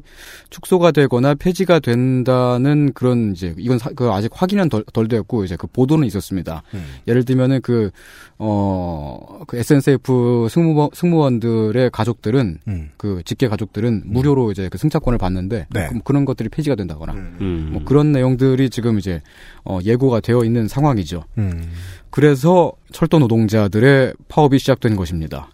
축소가 0.49 0.91
되거나 0.91 1.35
폐지가 1.35 1.79
된다는 1.79 2.93
그런 2.93 3.33
이제 3.33 3.53
이건 3.57 3.77
사- 3.77 3.89
그 3.93 4.09
아직 4.11 4.31
확인은 4.33 4.69
덜, 4.69 4.83
덜 4.93 5.00
되었고 5.07 5.43
이제 5.43 5.55
그 5.57 5.67
보도는 5.67 6.07
있었습니다. 6.07 6.63
음. 6.73 6.83
예를 7.07 7.23
들면은 7.25 7.61
그, 7.61 7.91
그어 8.37 9.41
그 9.47 9.57
SNCF 9.57 10.47
승무원 10.49 10.89
승무원들의 10.93 11.89
가족들은 11.91 12.59
음. 12.67 12.89
그 12.97 13.21
직계 13.25 13.47
가족들은 13.47 14.03
무료로 14.05 14.51
이제 14.51 14.67
그 14.69 14.77
승차권을 14.77 15.17
받는데 15.19 15.67
네. 15.69 15.87
그- 15.89 15.99
그런 16.03 16.25
것들이 16.25 16.49
폐지가 16.49 16.75
된다거나 16.75 17.13
음. 17.13 17.69
뭐 17.73 17.83
그런 17.85 18.11
내용들이 18.11 18.69
지금 18.69 18.97
이제 18.97 19.21
어 19.63 19.79
예고가 19.83 20.19
되어 20.21 20.43
있는 20.43 20.67
상황이죠. 20.67 21.23
음. 21.37 21.71
그래서 22.09 22.71
철도 22.91 23.19
노동자들의 23.19 24.13
파업이 24.27 24.59
시작된 24.59 24.95
것입니다. 24.95 25.49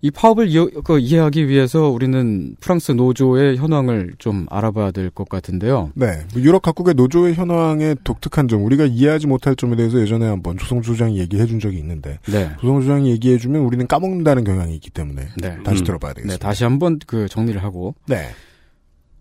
이 0.00 0.12
파업을 0.12 0.46
이해, 0.48 0.64
그 0.84 1.00
이해하기 1.00 1.48
위해서 1.48 1.88
우리는 1.88 2.54
프랑스 2.60 2.92
노조의 2.92 3.56
현황을 3.56 4.14
좀 4.18 4.46
알아봐야 4.48 4.92
될 4.92 5.10
것 5.10 5.28
같은데요. 5.28 5.90
네. 5.94 6.06
뭐 6.32 6.42
유럽 6.42 6.62
각국의 6.62 6.94
노조의 6.94 7.34
현황의 7.34 7.96
독특한 8.04 8.46
점, 8.46 8.64
우리가 8.64 8.84
이해하지 8.84 9.26
못할 9.26 9.56
점에 9.56 9.74
대해서 9.74 10.00
예전에 10.00 10.26
한번 10.26 10.56
조성주 10.56 10.96
장이 10.96 11.18
얘기해 11.18 11.46
준 11.46 11.58
적이 11.58 11.78
있는데, 11.78 12.20
네. 12.30 12.50
조성주 12.60 12.86
장이 12.86 13.10
얘기해 13.10 13.38
주면 13.38 13.62
우리는 13.62 13.84
까먹는다는 13.88 14.44
경향이 14.44 14.72
있기 14.76 14.90
때문에, 14.90 15.28
네. 15.36 15.58
다시 15.64 15.82
음. 15.82 15.84
들어봐야 15.84 16.12
네, 16.12 16.22
되겠습니다. 16.22 16.46
다시 16.46 16.62
한번 16.62 17.00
그 17.04 17.26
정리를 17.28 17.60
하고 17.64 17.96
네. 18.06 18.28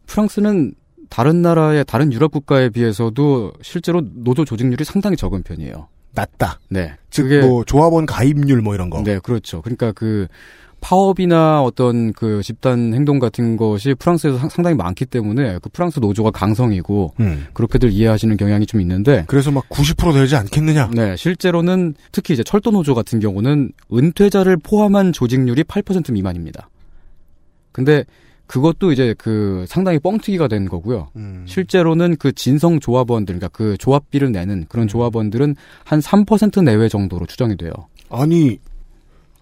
프랑스는 0.05 0.73
다른 1.09 1.41
나라의 1.41 1.85
다른 1.85 2.13
유럽 2.13 2.31
국가에 2.31 2.69
비해서도 2.69 3.53
실제로 3.61 4.01
노조 4.13 4.45
조직률이 4.45 4.83
상당히 4.83 5.15
적은 5.17 5.41
편이에요. 5.43 5.87
낮다. 6.13 6.59
네. 6.69 6.93
즉, 7.09 7.23
그게 7.23 7.41
뭐, 7.41 7.63
조합원 7.63 8.05
가입률 8.05 8.61
뭐 8.61 8.75
이런 8.75 8.89
거. 8.89 9.01
네, 9.03 9.19
그렇죠. 9.19 9.61
그러니까 9.61 9.91
그 9.91 10.27
파업이나 10.81 11.61
어떤 11.63 12.13
그 12.13 12.41
집단 12.43 12.93
행동 12.93 13.19
같은 13.19 13.57
것이 13.57 13.93
프랑스에서 13.95 14.37
상- 14.37 14.49
상당히 14.49 14.75
많기 14.75 15.05
때문에 15.05 15.59
그 15.61 15.69
프랑스 15.69 15.99
노조가 15.99 16.31
강성이고 16.31 17.13
음. 17.19 17.47
그렇게들 17.53 17.91
이해하시는 17.91 18.37
경향이 18.37 18.65
좀 18.65 18.79
있는데 18.81 19.25
그래서 19.27 19.51
막 19.51 19.67
90% 19.69 20.13
되지 20.13 20.35
않겠느냐? 20.35 20.91
네, 20.93 21.15
실제로는 21.15 21.95
특히 22.11 22.33
이제 22.33 22.43
철도 22.43 22.71
노조 22.71 22.93
같은 22.95 23.19
경우는 23.19 23.71
은퇴자를 23.91 24.57
포함한 24.57 25.13
조직률이 25.13 25.63
8% 25.63 26.13
미만입니다. 26.13 26.69
근데 27.71 28.03
그것도 28.45 28.93
이제 28.93 29.13
그 29.17 29.65
상당히 29.67 29.99
뻥튀기가 29.99 30.47
된 30.47 30.69
거고요. 30.69 31.09
음. 31.17 31.43
실제로는 31.45 32.15
그 32.17 32.31
진성 32.31 32.79
조합원들, 32.79 33.35
그러니까 33.39 33.49
그 33.49 33.75
조합비를 33.77 34.31
내는 34.31 34.65
그런 34.69 34.87
조합원들은 34.87 35.55
한 35.83 35.99
3% 35.99 36.63
내외 36.63 36.87
정도로 36.87 37.25
추정이 37.25 37.57
돼요. 37.57 37.71
아니 38.09 38.57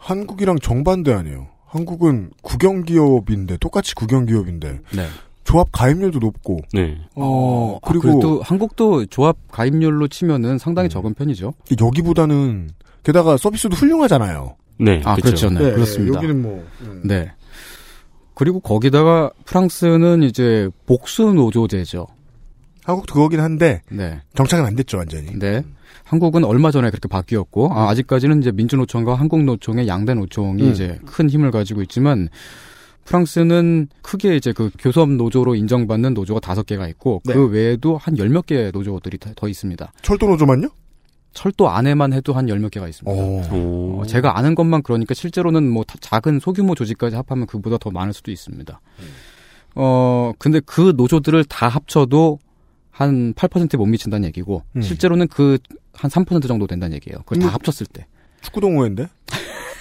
한국이랑 0.05 0.59
정반대 0.59 1.11
아니에요. 1.11 1.47
한국은 1.65 2.29
국영기업인데 2.43 3.57
똑같이 3.57 3.95
국영기업인데 3.95 4.79
네. 4.95 5.07
조합 5.43 5.67
가입률도 5.71 6.19
높고 6.19 6.59
네. 6.73 6.97
어, 7.15 7.79
아, 7.81 7.87
그리고 7.87 8.01
그래도 8.03 8.41
한국도 8.43 9.07
조합 9.07 9.35
가입률로 9.51 10.07
치면은 10.07 10.59
상당히 10.59 10.89
적은 10.89 11.15
편이죠. 11.15 11.53
여기보다는 11.81 12.69
게다가 13.03 13.37
서비스도 13.37 13.75
훌륭하잖아요. 13.75 14.55
네. 14.79 15.01
아, 15.05 15.15
그렇죠. 15.15 15.49
네, 15.49 15.71
그렇습니다. 15.71 16.17
여기는 16.17 16.41
뭐 16.41 16.63
음. 16.81 17.01
네. 17.03 17.31
그리고 18.35 18.59
거기다가 18.59 19.31
프랑스는 19.45 20.21
이제 20.21 20.69
복수 20.85 21.33
노조제죠. 21.33 22.05
한국도 22.83 23.15
그거긴 23.15 23.39
한데 23.39 23.81
네. 23.89 24.21
정착은 24.35 24.65
안 24.65 24.75
됐죠 24.75 24.97
완전히. 24.97 25.31
네. 25.39 25.63
한국은 26.05 26.45
얼마 26.45 26.71
전에 26.71 26.89
그렇게 26.91 27.07
바뀌었고 27.09 27.73
아, 27.73 27.89
아직까지는 27.89 28.39
이제 28.39 28.51
민주노총과 28.51 29.15
한국노총의 29.15 29.87
양대 29.87 30.13
노총이 30.13 30.63
음. 30.63 30.71
이제 30.71 30.99
큰 31.05 31.29
힘을 31.29 31.51
가지고 31.51 31.81
있지만 31.81 32.29
프랑스는 33.05 33.87
크게 34.01 34.35
이제 34.35 34.51
그 34.53 34.69
교섭 34.79 35.09
노조로 35.11 35.55
인정받는 35.55 36.13
노조가 36.13 36.39
다섯 36.39 36.65
개가 36.65 36.87
있고 36.89 37.21
네. 37.25 37.33
그 37.33 37.47
외에도 37.47 37.97
한 37.97 38.17
열 38.17 38.29
몇 38.29 38.45
개 38.45 38.71
노조들이 38.71 39.17
더- 39.19 39.31
더 39.35 39.47
있습니다. 39.47 39.91
철도 40.01 40.27
노조만요? 40.27 40.69
철도 41.33 41.69
안에만 41.69 42.13
해도 42.13 42.33
한 42.33 42.47
열 42.49 42.59
몇 42.59 42.69
개가 42.71 42.87
있습니다. 42.87 43.11
오. 43.53 43.99
어, 44.01 44.05
제가 44.07 44.37
아는 44.37 44.55
것만 44.55 44.83
그러니까 44.83 45.13
실제로는 45.13 45.69
뭐 45.69 45.83
다- 45.83 45.95
작은 46.01 46.39
소규모 46.39 46.73
조직까지 46.75 47.15
합하면 47.15 47.45
그보다 47.47 47.77
더 47.77 47.91
많을 47.91 48.13
수도 48.13 48.31
있습니다. 48.31 48.79
어, 49.75 50.31
근데 50.39 50.61
그 50.65 50.93
노조들을 50.95 51.43
다 51.45 51.67
합쳐도 51.67 52.39
한 52.89 53.33
8%에 53.33 53.77
못 53.77 53.85
미친다는 53.87 54.25
얘기고, 54.29 54.63
음. 54.77 54.81
실제로는 54.81 55.27
그 55.27 55.57
한 55.95 56.09
3% 56.11 56.47
정도 56.47 56.67
된다는 56.67 56.95
얘기예요. 56.95 57.19
그걸 57.25 57.39
다 57.39 57.47
음. 57.47 57.53
합쳤을 57.53 57.85
때. 57.87 58.05
축구 58.41 58.61
동호회인데. 58.61 59.07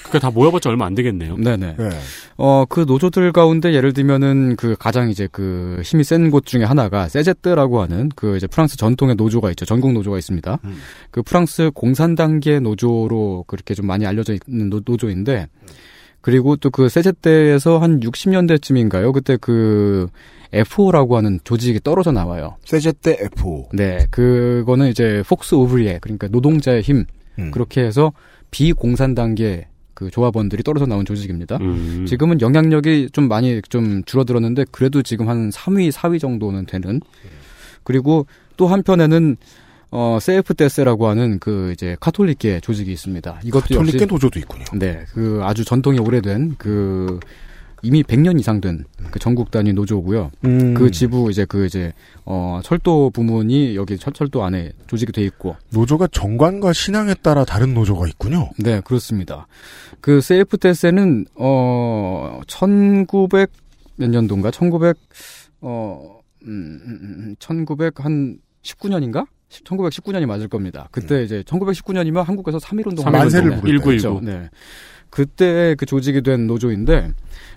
그러니까 0.04 0.18
다 0.18 0.30
모여봤자 0.30 0.71
얼마 0.71 0.87
안 0.87 0.94
되겠네요. 0.94 1.37
네네. 1.37 1.76
네. 1.76 1.88
어, 2.37 2.64
그 2.68 2.80
노조들 2.87 3.33
가운데 3.33 3.73
예를 3.75 3.92
들면은 3.92 4.54
그 4.56 4.76
가장 4.78 5.11
이제 5.11 5.28
그 5.33 5.80
힘이 5.85 6.04
센 6.04 6.30
곳 6.30 6.47
중에 6.47 6.62
하나가 6.62 7.09
세제뜨라고 7.09 7.80
하는 7.83 8.11
그 8.14 8.37
이제 8.37 8.47
프랑스 8.47 8.76
전통의 8.76 9.16
노조가 9.16 9.50
있죠. 9.50 9.64
전국 9.64 9.92
노조가 9.92 10.16
있습니다. 10.18 10.59
음. 10.64 10.76
그 11.11 11.23
프랑스 11.23 11.71
공산당계 11.75 12.61
노조로 12.61 13.44
그렇게 13.49 13.75
좀 13.75 13.87
많이 13.87 14.06
알려져 14.06 14.35
있는 14.47 14.71
노, 14.71 14.80
노조인데 14.85 15.49
그리고 16.21 16.56
또 16.56 16.71
그 16.71 16.88
CGT에서 16.88 17.79
한 17.78 17.99
60년대쯤인가요? 18.00 19.12
그때 19.12 19.37
그 19.40 20.09
FO라고 20.55 21.17
하는 21.17 21.41
조직이 21.45 21.81
떨어져 21.83 22.13
나와요. 22.13 22.57
CGT 22.64 23.19
F. 23.21 23.65
네, 23.73 24.07
그거는 24.11 24.89
이제 24.89 25.23
Force 25.29 25.55
Ouvrière 25.55 25.99
그러니까 26.01 26.29
노동자의 26.29 26.83
힘 26.83 27.05
음. 27.39 27.51
그렇게 27.51 27.83
해서 27.83 28.13
비공산당계 28.51 29.67
그 29.95 30.11
조합원들이 30.11 30.63
떨어져 30.63 30.87
나온 30.87 31.05
조직입니다. 31.05 31.57
음. 31.61 32.05
지금은 32.07 32.41
영향력이 32.41 33.11
좀 33.13 33.29
많이 33.29 33.61
좀 33.69 34.03
줄어들었는데 34.05 34.67
그래도 34.71 35.03
지금 35.03 35.29
한 35.29 35.51
3위, 35.51 35.93
4위 35.93 36.21
정도는 36.21 36.67
되는. 36.67 37.01
그리고 37.85 38.27
또 38.57 38.67
한편에는 38.67 39.37
어 39.91 40.19
세프데스라고 40.21 41.07
하는 41.07 41.39
그 41.39 41.71
이제 41.73 41.97
카톨릭계 42.01 42.61
조직이 42.61 42.91
있습니다. 42.93 43.41
이것도 43.45 43.63
카톨릭계 43.63 43.97
역시 44.03 44.07
노조도 44.07 44.39
있군요. 44.41 44.65
네, 44.75 45.05
그 45.13 45.41
아주 45.45 45.65
전통이 45.65 46.01
오래된 46.01 46.57
그 46.59 47.21
이미 47.85 48.03
100년 48.03 48.41
이상 48.41 48.61
된 48.61 48.85
그 49.14 49.21
전국 49.21 49.53
단위 49.53 49.73
노조고요. 49.73 50.33
음. 50.45 50.75
그 50.75 50.90
지부 50.90 51.31
이제 51.31 51.44
그 51.44 51.66
이제 51.66 51.92
어 52.25 52.61
철도 52.64 53.11
부문이 53.11 53.77
여기 53.77 53.97
철, 53.97 54.12
철도 54.12 54.42
안에 54.42 54.73
조직이 54.88 55.12
돼 55.12 55.23
있고 55.23 55.55
노조가 55.70 56.09
정관과 56.09 56.73
신앙에 56.73 57.14
따라 57.14 57.44
다른 57.44 57.75
노조가 57.75 58.09
있군요. 58.09 58.51
네, 58.59 58.81
그렇습니다. 58.81 59.47
그 60.01 60.20
세이프테스는 60.20 61.27
어 61.37 62.40
1900 62.49 63.53
몇 63.94 64.11
년도인가? 64.11 64.51
1900 64.51 64.97
어, 65.61 66.18
음, 66.42 66.81
음, 66.85 66.99
음, 67.03 67.37
1900한 67.38 68.38
19년인가? 68.62 69.29
1919년이 69.64 70.27
맞을 70.27 70.49
겁니다. 70.49 70.88
그때 70.90 71.23
이제 71.23 71.44
1919년이면 71.47 72.25
한국에서 72.25 72.59
3.1 72.59 72.88
운동 72.88 73.05
만세를 73.05 73.61
부를 73.61 73.79
때였죠. 73.79 74.20
네. 74.25 74.51
그때 75.11 75.77
그 75.79 75.87
조직이 75.87 76.23
된 76.23 76.49
노조인데 76.49 77.12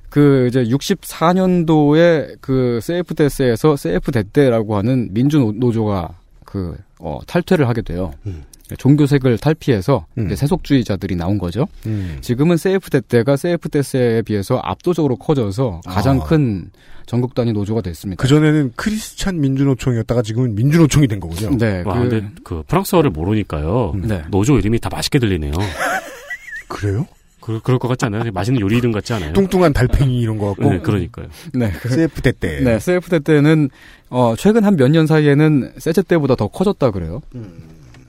그 0.09 0.47
이제 0.47 0.63
64년도에 0.63 2.37
그 2.41 2.79
CFTC에서 2.81 3.75
CFDT라고 3.75 4.77
하는 4.77 5.09
민주 5.11 5.37
노- 5.39 5.51
노조가 5.51 6.09
그 6.45 6.77
어, 6.99 7.19
탈퇴를 7.27 7.67
하게 7.67 7.81
돼요. 7.81 8.11
음. 8.25 8.43
종교색을 8.77 9.37
탈피해서 9.37 10.05
음. 10.17 10.25
이제 10.25 10.35
세속주의자들이 10.35 11.15
나온 11.15 11.37
거죠. 11.37 11.67
음. 11.85 12.17
지금은 12.21 12.57
CFDT가 12.57 13.37
CFTC에 13.37 14.23
비해서 14.23 14.59
압도적으로 14.61 15.15
커져서 15.15 15.81
가장 15.85 16.19
아. 16.21 16.23
큰 16.25 16.69
전국 17.05 17.33
단위 17.33 17.53
노조가 17.53 17.79
됐습니다. 17.81 18.21
그 18.21 18.27
전에는 18.27 18.73
크리스찬 18.75 19.39
민주노총이었다가 19.39 20.21
지금은 20.21 20.55
민주노총이 20.55 21.07
된 21.07 21.21
거군요. 21.21 21.57
네, 21.57 21.81
와, 21.85 21.93
그, 21.93 22.09
근데 22.09 22.27
그 22.43 22.63
프랑스어를 22.67 23.09
모르니까요. 23.11 23.93
네. 24.03 24.23
노조 24.29 24.57
이름이 24.59 24.79
다 24.79 24.89
맛있게 24.91 25.17
들리네요. 25.19 25.53
그래요? 26.67 27.05
그, 27.47 27.61
그럴 27.61 27.79
것 27.79 27.87
같지 27.87 28.03
않아요? 28.05 28.29
맛있는 28.33 28.59
요리 28.59 28.77
이름 28.77 28.91
같지 28.91 29.13
않아요? 29.13 29.31
뚱뚱한 29.31 29.71
달팽이 29.71 30.19
이런 30.19 30.37
거 30.37 30.47
같고. 30.47 30.69
네, 30.69 30.79
그러니까요. 30.79 31.27
네, 31.53 31.71
그, 31.81 31.87
CF 31.89 32.33
때. 32.33 32.59
네, 32.61 32.77
세이프데 32.77 33.19
때는 33.19 33.69
어 34.09 34.35
최근 34.37 34.65
한 34.65 34.75
몇 34.75 34.89
년 34.91 35.07
사이에는 35.07 35.71
세제 35.77 36.01
때보다 36.01 36.35
더 36.35 36.47
커졌다 36.49 36.91
그래요. 36.91 37.21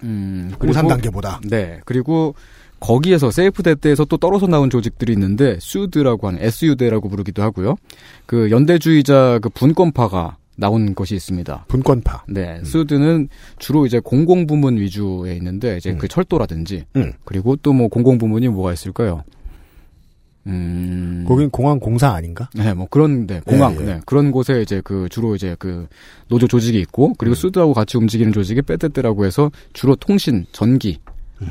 음, 0.02 0.48
그리고- 0.50 0.58
공산 0.66 0.88
단계보다. 0.88 1.40
네, 1.44 1.78
그리고 1.84 2.34
거기에서 2.80 3.30
세이프데 3.30 3.76
때에서 3.76 4.04
또 4.04 4.16
떨어져 4.16 4.46
나온 4.48 4.70
조직들이 4.70 5.12
있는데 5.12 5.56
수드라고 5.60 6.26
하는 6.28 6.40
SU대라고 6.42 7.08
부르기도 7.08 7.42
하고요. 7.44 7.76
그 8.26 8.50
연대주의자 8.50 9.38
그 9.40 9.48
분권파가 9.50 10.36
나온 10.58 10.94
것이 10.94 11.14
있습니다. 11.14 11.66
분권파. 11.68 12.24
네, 12.28 12.60
수드는 12.64 13.28
주로 13.58 13.86
이제 13.86 14.00
공공 14.00 14.46
부문 14.46 14.76
위주에 14.76 15.34
있는데 15.36 15.76
이제 15.76 15.94
그 15.94 16.08
철도라든지 16.08 16.84
음. 16.96 17.12
그리고 17.24 17.56
또 17.56 17.72
뭐 17.72 17.86
공공 17.86 18.18
부문이 18.18 18.48
뭐가 18.48 18.72
있을까요? 18.72 19.22
음, 20.48 21.24
거긴 21.28 21.50
공항 21.50 21.78
공사 21.78 22.10
아닌가? 22.10 22.48
네, 22.54 22.74
뭐 22.74 22.86
그런 22.90 23.26
네, 23.26 23.40
공항 23.44 23.74
예, 23.76 23.80
예. 23.80 23.84
네, 23.84 24.00
그런 24.04 24.32
곳에 24.32 24.62
이제 24.62 24.80
그 24.82 25.08
주로 25.10 25.36
이제 25.36 25.54
그 25.58 25.86
노조 26.28 26.48
조직이 26.48 26.80
있고 26.80 27.12
그리고 27.18 27.34
수드하고 27.36 27.72
같이 27.74 27.96
움직이는 27.98 28.32
조직이 28.32 28.62
빼떼떼라고 28.62 29.26
해서 29.26 29.50
주로 29.74 29.94
통신, 29.94 30.46
전기 30.50 30.98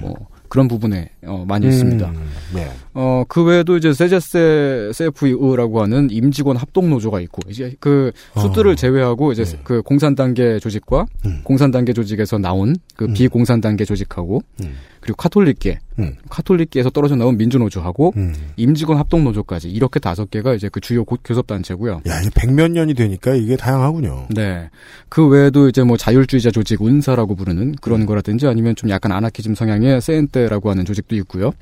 뭐 0.02 0.16
그런 0.50 0.68
부분에 0.68 1.10
어, 1.26 1.46
많이 1.48 1.68
있습니다. 1.68 2.10
음, 2.10 2.30
네. 2.54 2.70
어, 2.94 3.24
그 3.28 3.44
외에도 3.44 3.78
이제 3.78 3.94
세제세 3.94 4.92
세프이라고 4.94 5.82
하는 5.82 6.10
임직원 6.12 6.58
합동 6.58 6.90
노조가 6.90 7.22
있고 7.22 7.42
이제 7.50 7.76
그 7.80 8.12
수들을 8.40 8.72
어. 8.72 8.76
제외하고 8.76 9.32
이제 9.32 9.44
네. 9.44 9.60
그 9.64 9.82
공산 9.82 10.16
단계 10.16 10.60
조직과 10.60 11.06
음. 11.26 11.42
공산 11.44 11.72
단계 11.72 11.94
조직에서 11.94 12.38
나온 12.38 12.76
그 12.96 13.06
음. 13.06 13.14
비공산 13.14 13.62
단계 13.62 13.86
조직하고 13.86 14.42
음. 14.62 14.76
그리고 15.08 15.16
카톨릭계 15.16 15.80
음. 16.00 16.16
카톨릭계에서 16.30 16.90
떨어져 16.90 17.16
나온 17.16 17.38
민주노조하고 17.38 18.12
음. 18.18 18.36
임직원 18.58 18.98
합동 18.98 19.24
노조까지 19.24 19.70
이렇게 19.70 20.02
다섯 20.02 20.30
개가 20.30 20.54
이제 20.54 20.68
그 20.70 20.82
주요 20.82 21.06
고- 21.06 21.18
교섭 21.24 21.48
단체고요. 21.48 22.02
야, 22.08 22.20
이게 22.20 22.30
백몇 22.36 22.72
년이 22.72 22.94
되니까 22.94 23.34
이게 23.36 23.56
다양하군요. 23.56 24.28
네. 24.36 24.70
그 25.08 25.26
외에도 25.26 25.70
이제 25.70 25.82
뭐 25.84 25.96
자율주의자 25.96 26.52
조직 26.52 26.82
운사라고 26.82 27.36
부르는 27.36 27.76
그런 27.80 28.06
거라든지 28.06 28.48
아니면 28.48 28.76
좀 28.76 28.90
약간 28.90 29.14
아나키즘 29.14 29.56
성향의 29.56 30.02
세엔테라고 30.02 30.70
하는 30.70 30.84
조직도 30.84 31.16
있고요. 31.16 31.54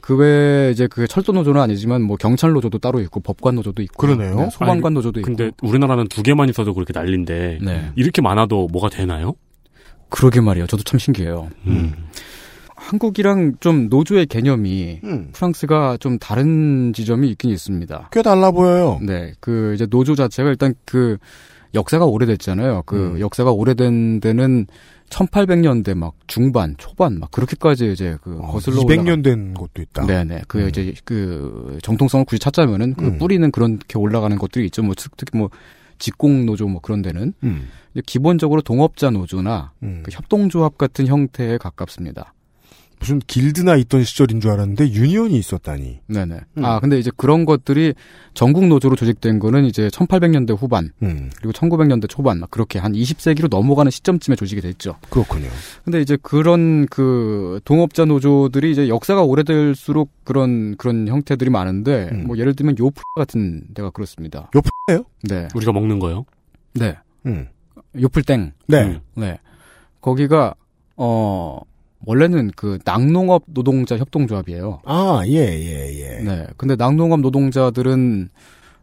그 0.00 0.14
외에 0.16 0.70
이제 0.70 0.86
그 0.86 1.08
철도 1.08 1.32
노조는 1.32 1.60
아니지만 1.60 2.02
뭐 2.02 2.16
경찰 2.16 2.52
노조도 2.52 2.78
따로 2.78 3.00
있고 3.00 3.18
법관 3.18 3.56
노조도 3.56 3.82
있고 3.82 4.06
그러네요. 4.06 4.48
소방관 4.52 4.94
노조도 4.94 5.18
있고 5.20 5.26
근데 5.26 5.50
우리나라는 5.60 6.06
두 6.06 6.22
개만 6.22 6.48
있어도 6.48 6.72
그렇게 6.72 6.92
난린데 6.94 7.58
네. 7.62 7.90
이렇게 7.96 8.22
많아도 8.22 8.68
뭐가 8.70 8.90
되나요? 8.90 9.34
그러게 10.08 10.40
말이에요. 10.40 10.66
저도 10.68 10.84
참 10.84 10.98
신기해요. 11.00 11.50
음. 11.66 11.94
한국이랑 12.80 13.56
좀 13.60 13.88
노조의 13.88 14.26
개념이 14.26 15.00
음. 15.04 15.28
프랑스가 15.32 15.98
좀 16.00 16.18
다른 16.18 16.92
지점이 16.94 17.28
있긴 17.30 17.50
있습니다. 17.50 18.08
꽤 18.10 18.22
달라 18.22 18.50
보여요. 18.50 18.98
네, 19.02 19.34
그 19.40 19.72
이제 19.74 19.86
노조 19.86 20.14
자체가 20.14 20.48
일단 20.48 20.74
그 20.86 21.18
역사가 21.74 22.06
오래됐잖아요. 22.06 22.82
그 22.86 23.12
음. 23.14 23.20
역사가 23.20 23.52
오래된 23.52 24.20
데는 24.20 24.66
1800년대 25.10 25.94
막 25.94 26.14
중반, 26.26 26.74
초반 26.78 27.18
막 27.18 27.30
그렇게까지 27.30 27.92
이제 27.92 28.16
그 28.22 28.38
어, 28.40 28.46
거슬러 28.52 28.78
200년 28.82 29.22
된 29.22 29.54
곳도 29.54 29.82
있다. 29.82 30.06
네네. 30.06 30.42
그 30.48 30.62
음. 30.62 30.68
이제 30.68 30.94
그 31.04 31.78
정통성을 31.82 32.24
굳이 32.24 32.40
찾자면은 32.40 32.94
그 32.94 33.04
음. 33.04 33.18
뿌리는 33.18 33.50
그렇게 33.50 33.98
올라가는 33.98 34.36
것들이 34.38 34.64
있죠. 34.66 34.82
뭐 34.82 34.94
특- 34.96 35.16
특히 35.16 35.36
뭐 35.38 35.50
직공 35.98 36.46
노조 36.46 36.66
뭐 36.66 36.80
그런 36.80 37.02
데는 37.02 37.34
음. 37.42 37.68
기본적으로 38.06 38.62
동업자 38.62 39.10
노조나 39.10 39.72
음. 39.82 40.00
그 40.04 40.10
협동조합 40.12 40.78
같은 40.78 41.06
형태에 41.06 41.58
가깝습니다. 41.58 42.32
무슨 43.00 43.18
길드나 43.18 43.76
있던 43.76 44.04
시절인 44.04 44.40
줄 44.40 44.50
알았는데 44.50 44.92
유니온이 44.92 45.36
있었다니. 45.36 46.00
네네. 46.06 46.40
음. 46.58 46.64
아, 46.64 46.78
근데 46.80 46.98
이제 46.98 47.10
그런 47.16 47.46
것들이 47.46 47.94
전국 48.34 48.66
노조로 48.66 48.94
조직된 48.94 49.38
거는 49.38 49.64
이제 49.64 49.88
1800년대 49.88 50.56
후반, 50.56 50.92
음, 51.02 51.30
그리고 51.36 51.52
1900년대 51.52 52.08
초반, 52.10 52.38
막 52.40 52.50
그렇게 52.50 52.78
한 52.78 52.92
20세기로 52.92 53.48
넘어가는 53.48 53.90
시점쯤에 53.90 54.36
조직이 54.36 54.60
됐죠. 54.60 54.96
그렇군요. 55.08 55.48
근데 55.82 56.02
이제 56.02 56.18
그런 56.20 56.86
그 56.86 57.60
동업자 57.64 58.04
노조들이 58.04 58.70
이제 58.70 58.88
역사가 58.88 59.22
오래될수록 59.22 60.10
그런, 60.24 60.76
그런 60.76 61.08
형태들이 61.08 61.48
많은데, 61.50 62.10
음. 62.12 62.26
뭐 62.26 62.36
예를 62.36 62.54
들면 62.54 62.76
요프 62.78 63.00
같은 63.16 63.62
데가 63.72 63.88
그렇습니다. 63.90 64.50
요프예요? 64.54 65.04
네. 65.24 65.48
우리가 65.54 65.72
먹는 65.72 65.98
거요. 66.00 66.26
네. 66.74 66.96
음. 67.24 67.48
요플땡. 67.98 68.52
네. 68.66 68.82
음. 68.82 69.00
네. 69.14 69.38
거기가, 70.02 70.54
어, 70.96 71.60
원래는 72.06 72.50
그 72.56 72.78
낙농업 72.84 73.44
노동자 73.46 73.96
협동조합이에요. 73.96 74.80
아, 74.84 75.22
예, 75.26 75.32
예, 75.32 76.00
예. 76.00 76.22
네. 76.22 76.46
근데 76.56 76.76
낙농업 76.76 77.20
노동자들은 77.20 78.28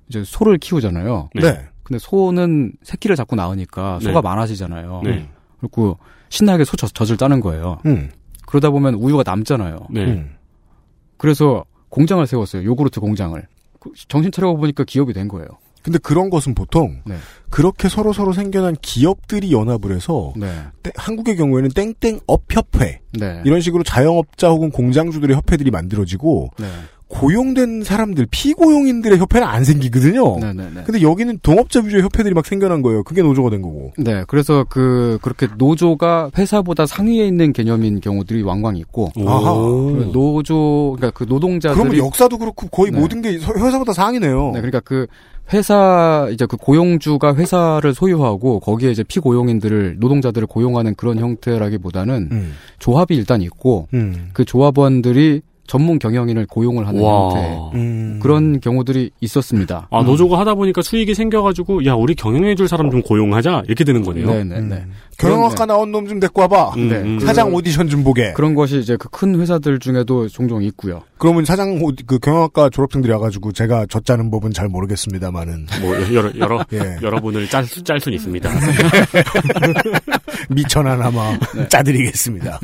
이제 0.09 0.23
소를 0.23 0.57
키우잖아요. 0.57 1.29
네. 1.33 1.41
네. 1.41 1.67
근데 1.83 1.99
소는 1.99 2.73
새끼를 2.83 3.15
자꾸 3.15 3.35
낳으니까 3.35 3.99
소가 3.99 4.15
네. 4.15 4.21
많아지잖아요. 4.21 5.01
네. 5.03 5.29
그리고 5.59 5.97
신나게 6.29 6.63
소 6.63 6.77
젖, 6.77 6.93
젖을 6.93 7.17
짜는 7.17 7.39
거예요. 7.39 7.79
음. 7.85 8.09
그러다 8.45 8.69
보면 8.69 8.95
우유가 8.95 9.23
남잖아요. 9.25 9.87
네. 9.89 10.05
음. 10.05 10.35
그래서 11.17 11.65
공장을 11.89 12.25
세웠어요. 12.25 12.63
요구르트 12.63 12.99
공장을. 12.99 13.41
그 13.79 13.91
정신 14.07 14.31
차려 14.31 14.55
보니까 14.55 14.83
기업이 14.83 15.13
된 15.13 15.27
거예요. 15.27 15.47
근데 15.87 15.99
그런 15.99 16.29
것은 16.29 16.53
보통 16.53 16.97
네. 17.05 17.15
그렇게 17.49 17.87
서로 17.87 18.11
서로 18.11 18.33
생겨난 18.33 18.75
기업들이 18.81 19.53
연합을 19.53 19.95
해서 19.95 20.33
네. 20.35 20.47
땡- 20.83 20.91
한국의 20.97 21.37
경우에는 21.37 21.69
땡땡업 21.69 22.43
협회 22.51 22.99
네. 23.17 23.41
이런 23.45 23.61
식으로 23.61 23.83
자영업자 23.83 24.49
혹은 24.49 24.69
공장주들의 24.69 25.33
협회들이 25.33 25.71
만들어지고 25.71 26.49
네. 26.59 26.65
고용된 27.07 27.85
사람들 27.85 28.27
피고용인들의 28.29 29.17
협회는 29.17 29.47
안 29.47 29.63
생기거든요. 29.63 30.39
네. 30.41 30.51
네. 30.51 30.69
네. 30.75 30.83
근데 30.85 31.01
여기는 31.01 31.39
동업자 31.41 31.79
위주의 31.79 32.03
협회들이 32.03 32.33
막 32.33 32.45
생겨난 32.45 32.81
거예요. 32.81 33.03
그게 33.03 33.21
노조가 33.21 33.49
된 33.49 33.61
거고. 33.61 33.93
네, 33.97 34.25
그래서 34.27 34.65
그 34.67 35.17
그렇게 35.21 35.47
노조가 35.57 36.31
회사보다 36.37 36.85
상위에 36.85 37.25
있는 37.25 37.53
개념인 37.53 38.01
경우들이 38.01 38.41
왕왕 38.41 38.75
있고. 38.75 39.09
그 39.15 40.09
노조 40.11 40.95
그러니까 40.97 41.17
그 41.17 41.23
노동자들이 41.23 41.79
그러면 41.81 42.05
역사도 42.05 42.37
그렇고 42.39 42.67
거의 42.67 42.91
네. 42.91 42.99
모든 42.99 43.21
게 43.21 43.39
서- 43.39 43.53
회사보다 43.53 43.93
상이네요. 43.93 44.47
네, 44.55 44.59
그러니까 44.59 44.81
그 44.81 45.07
회사 45.53 46.27
이제 46.31 46.45
그 46.45 46.57
고용주가 46.57 47.35
회사를 47.35 47.93
소유하고 47.93 48.59
거기에 48.59 48.91
이제 48.91 49.03
피고용인들을 49.03 49.97
노동자들을 49.99 50.47
고용하는 50.47 50.95
그런 50.95 51.19
형태라기보다는 51.19 52.29
음. 52.31 52.53
조합이 52.79 53.15
일단 53.15 53.41
있고 53.41 53.87
음. 53.93 54.29
그 54.33 54.43
조합원들이 54.43 55.41
전문 55.67 55.99
경영인을 55.99 56.47
고용을 56.47 56.87
하는 56.87 57.01
와. 57.01 57.29
형태 57.29 57.77
음. 57.77 58.19
그런 58.21 58.59
경우들이 58.59 59.11
있었습니다. 59.21 59.87
아 59.91 60.01
노조가 60.03 60.39
하다 60.39 60.55
보니까 60.55 60.81
수익이 60.81 61.13
생겨가지고 61.13 61.85
야 61.85 61.93
우리 61.93 62.15
경영해줄 62.15 62.67
사람 62.67 62.89
좀 62.89 63.01
고용하자 63.01 63.63
이렇게 63.67 63.83
되는 63.83 64.01
거네요. 64.03 64.25
네, 64.27 64.43
네, 64.43 64.55
음. 64.57 64.69
네. 64.69 64.85
경영학과 65.17 65.65
나온 65.65 65.91
놈 65.91 66.07
좀 66.07 66.19
데리고 66.19 66.41
와봐. 66.41 66.73
음, 66.77 66.89
네, 66.89 66.95
음. 66.97 67.17
그- 67.19 67.25
사장 67.25 67.53
오디션 67.53 67.89
좀 67.89 68.03
보게. 68.03 68.31
그런 68.33 68.55
것이 68.55 68.79
이제 68.79 68.95
그 68.97 69.09
큰 69.09 69.39
회사들 69.39 69.79
중에도 69.79 70.27
종종 70.27 70.61
있고요. 70.63 71.01
그러면 71.17 71.43
사장 71.43 71.81
오- 71.83 71.91
그 72.05 72.19
경영학과 72.19 72.69
졸업생들이 72.69 73.11
와가지고 73.13 73.51
제가 73.51 73.87
젖자는 73.89 74.29
법은 74.31 74.53
잘 74.53 74.67
모르겠습니다만은 74.69 75.67
뭐 75.81 75.95
여러 76.13 76.31
여러 76.37 76.63
예. 76.73 76.97
여러분을 77.01 77.49
짤짤 77.49 77.99
수는 77.99 78.15
있습니다. 78.17 78.49
미천하나마 80.49 81.37
네. 81.55 81.67
짜드리겠습니다. 81.67 82.59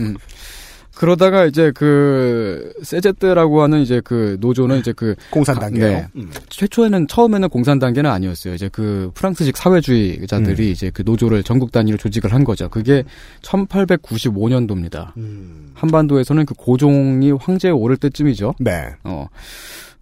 그러다가 0.95 1.45
이제 1.45 1.71
그 1.73 2.71
세제떼라고 2.83 3.63
하는 3.63 3.81
이제 3.81 4.01
그 4.03 4.37
노조는 4.39 4.79
이제 4.79 4.93
그 4.93 5.15
공산 5.31 5.57
단계요. 5.57 5.87
네. 5.87 6.07
음. 6.15 6.31
최초에는 6.49 7.07
처음에는 7.07 7.49
공산 7.49 7.79
단계는 7.79 8.09
아니었어요. 8.09 8.53
이제 8.53 8.69
그 8.71 9.11
프랑스식 9.15 9.57
사회주의자들이 9.57 10.71
이제 10.71 10.91
그 10.91 11.01
노조를 11.03 11.43
전국 11.43 11.71
단위로 11.71 11.97
조직을 11.97 12.33
한 12.33 12.43
거죠. 12.43 12.69
그게 12.69 13.03
1895년도입니다. 13.41 15.15
음. 15.17 15.71
한반도에서는 15.73 16.45
그 16.45 16.53
고종이 16.53 17.31
황제에 17.31 17.71
오를 17.71 17.97
때쯤이죠. 17.97 18.55
네. 18.59 18.89
어. 19.03 19.27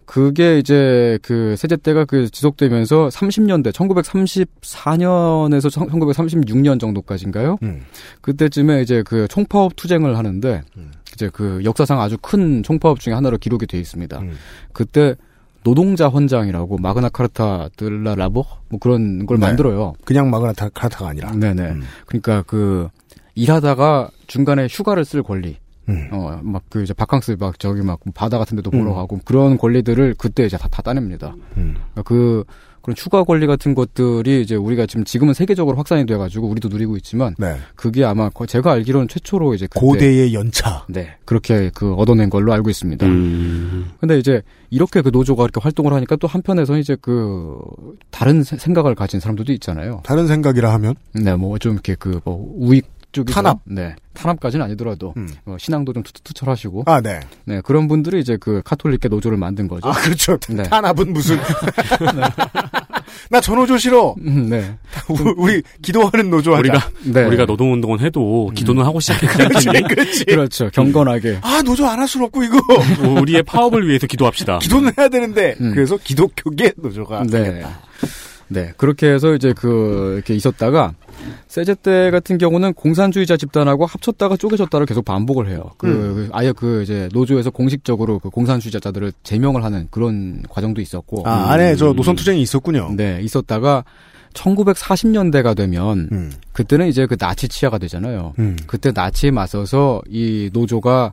그게 0.04 0.58
이제 0.58 1.18
그 1.22 1.54
세제 1.56 1.76
때가 1.76 2.04
그 2.04 2.28
지속되면서 2.30 3.08
30년대 3.08 3.72
1934년에서 3.72 5.70
1936년 5.88 6.80
정도까지인가요? 6.80 7.58
음. 7.62 7.82
그때쯤에 8.20 8.82
이제 8.82 9.02
그 9.04 9.26
총파업 9.28 9.76
투쟁을 9.76 10.16
하는데 10.18 10.62
음. 10.76 10.90
이제 11.14 11.30
그 11.32 11.60
역사상 11.64 12.00
아주 12.00 12.16
큰 12.20 12.62
총파업 12.62 13.00
중에 13.00 13.14
하나로 13.14 13.38
기록이 13.38 13.66
돼 13.66 13.78
있습니다. 13.78 14.18
음. 14.20 14.32
그때 14.72 15.14
노동자 15.64 16.08
헌장이라고 16.08 16.78
마그나 16.78 17.08
카르타 17.08 17.68
들라 17.76 18.14
라보 18.16 18.44
뭐 18.68 18.80
그런 18.80 19.26
걸 19.26 19.38
네. 19.38 19.46
만들어요. 19.46 19.94
그냥 20.04 20.30
마그나 20.30 20.52
타- 20.52 20.68
카타가 20.70 21.08
아니라. 21.10 21.30
네네. 21.32 21.62
음. 21.62 21.82
그러니까 22.06 22.42
그 22.46 22.88
일하다가 23.34 24.10
중간에 24.26 24.66
휴가를 24.68 25.04
쓸 25.04 25.22
권리, 25.22 25.56
음. 25.88 26.08
어 26.12 26.40
막 26.42 26.62
그 26.68 26.82
이제 26.82 26.94
바캉스 26.94 27.36
막 27.40 27.58
저기 27.58 27.82
막 27.82 28.00
바다 28.14 28.38
같은 28.38 28.56
데도 28.56 28.70
보러 28.70 28.90
음. 28.90 28.94
가고 28.94 29.18
그런 29.24 29.58
권리들을 29.58 30.14
그때 30.18 30.44
이제 30.46 30.56
다, 30.56 30.68
다 30.70 30.80
따냅니다. 30.82 31.34
음. 31.56 31.74
그러니까 31.92 32.02
그 32.02 32.44
그런 32.82 32.96
휴가 32.98 33.22
권리 33.22 33.46
같은 33.46 33.74
것들이 33.76 34.42
이제 34.42 34.56
우리가 34.56 34.86
지금 34.86 35.04
지금은 35.04 35.34
세계적으로 35.34 35.76
확산이 35.76 36.04
돼 36.04 36.16
가지고 36.16 36.48
우리도 36.48 36.68
누리고 36.68 36.96
있지만 36.96 37.34
네. 37.38 37.56
그게 37.76 38.04
아마 38.04 38.28
거- 38.28 38.44
제가 38.46 38.72
알기로는 38.72 39.06
최초로 39.06 39.54
이제 39.54 39.68
고대의 39.72 40.34
연차. 40.34 40.84
네 40.88 41.10
그렇게 41.24 41.70
그 41.74 41.94
얻어낸 41.94 42.28
걸로 42.28 42.52
알고 42.52 42.70
있습니다. 42.70 43.06
음. 43.06 43.90
근데 44.00 44.18
이제 44.18 44.42
이렇게 44.70 45.00
그 45.00 45.10
노조가 45.12 45.44
이렇게 45.44 45.60
활동을 45.60 45.92
하니까 45.92 46.16
또 46.16 46.26
한편에서 46.26 46.76
이제 46.78 46.96
그 47.00 47.56
다른 48.10 48.42
세- 48.42 48.56
생각을 48.56 48.94
가진 48.96 49.20
사람들도 49.20 49.52
있잖아요. 49.52 50.00
다른 50.04 50.26
생각이라 50.26 50.72
하면 50.72 50.94
네, 51.12 51.36
뭐 51.36 51.58
좀 51.58 51.74
이렇게 51.74 51.94
그 51.94 52.20
뭐 52.24 52.52
우익 52.56 52.86
쪽이 53.12 53.32
탄압? 53.32 53.60
네, 53.64 53.94
탄압까지는 54.14 54.64
아니더라도 54.64 55.14
음. 55.16 55.28
어, 55.44 55.56
신앙도 55.58 55.92
좀 55.92 56.02
투철하시고 56.02 56.84
아 56.86 57.00
네. 57.00 57.20
네 57.44 57.60
그런 57.64 57.86
분들이 57.88 58.20
이제 58.20 58.36
그 58.40 58.60
카톨릭계 58.64 59.08
노조를 59.08 59.38
만든 59.38 59.68
거죠. 59.68 59.88
아 59.88 59.92
그렇죠. 59.92 60.36
네. 60.48 60.62
탄압은 60.64 61.12
무슨? 61.12 61.38
나 63.30 63.40
저 63.40 63.56
노조 63.56 63.78
싫어. 63.78 64.14
음, 64.24 64.48
네, 64.48 64.76
우리 65.36 65.62
기도하는 65.82 66.30
노조 66.30 66.52
하자. 66.52 66.60
우리가 66.60 66.90
네, 67.04 67.24
우리가 67.24 67.44
노동운동은 67.46 68.00
해도 68.00 68.50
기도는 68.54 68.84
하고 68.84 69.00
시작했기 69.00 69.36
때문에 69.38 69.82
그렇지. 69.82 70.24
그렇죠. 70.24 70.70
경건하게. 70.70 71.38
아 71.42 71.62
노조 71.64 71.86
안 71.86 72.02
할 72.02 72.08
수는 72.08 72.26
없고 72.26 72.42
이거 72.42 72.58
우리의 73.20 73.42
파업을 73.44 73.86
위해서 73.86 74.06
기도합시다. 74.08 74.58
기도는 74.58 74.92
해야 74.98 75.08
되는데 75.08 75.54
음. 75.60 75.70
그래서 75.72 75.96
기독교계 75.96 76.72
노조가 76.76 77.24
네. 77.30 77.62
네. 78.52 78.72
그렇게 78.76 79.08
해서 79.08 79.34
이제 79.34 79.52
그, 79.56 80.12
이렇게 80.16 80.34
있었다가, 80.34 80.94
세제 81.46 81.74
때 81.74 82.10
같은 82.10 82.38
경우는 82.38 82.74
공산주의자 82.74 83.36
집단하고 83.36 83.86
합쳤다가 83.86 84.36
쪼개졌다를 84.36 84.86
계속 84.86 85.04
반복을 85.04 85.48
해요. 85.48 85.70
그, 85.78 85.86
그 85.86 86.28
아예 86.32 86.52
그 86.52 86.82
이제 86.82 87.08
노조에서 87.12 87.50
공식적으로 87.50 88.18
그 88.18 88.30
공산주의자들을 88.30 89.12
제명을 89.22 89.64
하는 89.64 89.88
그런 89.90 90.42
과정도 90.48 90.80
있었고. 90.80 91.28
아 91.28 91.52
안에 91.52 91.76
저 91.76 91.92
노선 91.92 92.16
투쟁이 92.16 92.40
있었군요. 92.42 92.92
네, 92.96 93.20
있었다가 93.22 93.84
1940년대가 94.34 95.54
되면 95.54 96.08
음. 96.10 96.32
그때는 96.52 96.88
이제 96.88 97.06
그 97.06 97.16
나치 97.16 97.48
치하가 97.48 97.78
되잖아요. 97.78 98.34
음. 98.38 98.56
그때 98.66 98.90
나치에 98.92 99.30
맞서서 99.30 100.02
이 100.08 100.50
노조가 100.52 101.12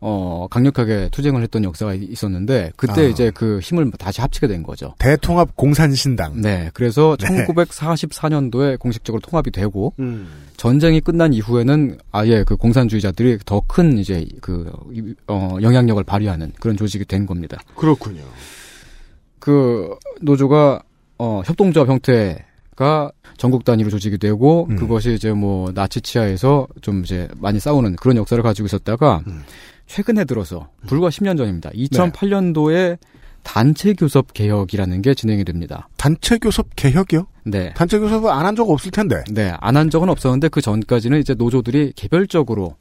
어 0.00 0.46
강력하게 0.50 1.08
투쟁을 1.12 1.42
했던 1.42 1.64
역사가 1.64 1.94
있었는데 1.94 2.72
그때 2.76 3.02
아. 3.02 3.08
이제 3.08 3.30
그 3.30 3.58
힘을 3.60 3.90
다시 3.98 4.20
합치게 4.20 4.46
된 4.46 4.62
거죠. 4.62 4.94
대통합 4.98 5.56
공산신당. 5.56 6.40
네, 6.40 6.70
그래서 6.74 7.16
네. 7.20 7.46
1944년도에 7.46 8.78
공식적으로 8.78 9.20
통합이 9.20 9.50
되고 9.50 9.94
음. 9.98 10.28
전쟁이 10.56 11.00
끝난 11.00 11.32
이후에는 11.32 11.98
아예 12.12 12.44
그 12.44 12.56
공산주의자들이 12.56 13.38
더 13.46 13.60
큰 13.70 13.98
이제 13.98 14.26
그 14.40 14.70
어, 15.28 15.56
영향력을 15.62 16.02
발휘하는 16.02 16.52
그런 16.58 16.76
조직이 16.76 17.04
된 17.04 17.24
겁니다. 17.24 17.58
그렇군요. 17.76 18.22
그 19.38 19.96
노조가 20.20 20.82
어, 21.18 21.42
협동조합 21.46 21.88
형태가 21.88 23.12
전국 23.36 23.64
단위로 23.64 23.90
조직이 23.90 24.18
되고 24.18 24.66
음. 24.70 24.76
그것이 24.76 25.14
이제 25.14 25.32
뭐 25.32 25.72
나치 25.72 26.00
치하에서 26.00 26.66
좀 26.82 27.02
이제 27.04 27.28
많이 27.36 27.60
싸우는 27.60 27.94
그런 27.96 28.16
역사를 28.16 28.42
가지고 28.42 28.66
있었다가 28.66 29.22
음. 29.28 29.42
최근에 29.90 30.24
들어서 30.24 30.68
불과 30.86 31.08
10년 31.08 31.36
전입니다. 31.36 31.70
2008년도에 31.70 32.96
단체 33.42 33.92
교섭 33.94 34.32
개혁이라는 34.34 35.02
게 35.02 35.14
진행이 35.14 35.44
됩니다. 35.44 35.88
단체 35.96 36.38
교섭 36.38 36.66
개혁이요? 36.76 37.26
네. 37.46 37.72
단체 37.74 37.98
교섭을 37.98 38.30
안 38.30 38.44
한 38.46 38.54
적 38.54 38.70
없을 38.70 38.92
텐데. 38.92 39.24
네, 39.32 39.52
안 39.60 39.76
한 39.76 39.90
적은 39.90 40.08
없었는데 40.08 40.48
그 40.48 40.60
전까지는 40.60 41.18
이제 41.18 41.34
노조들이 41.34 41.94
개별적으로 41.96 42.76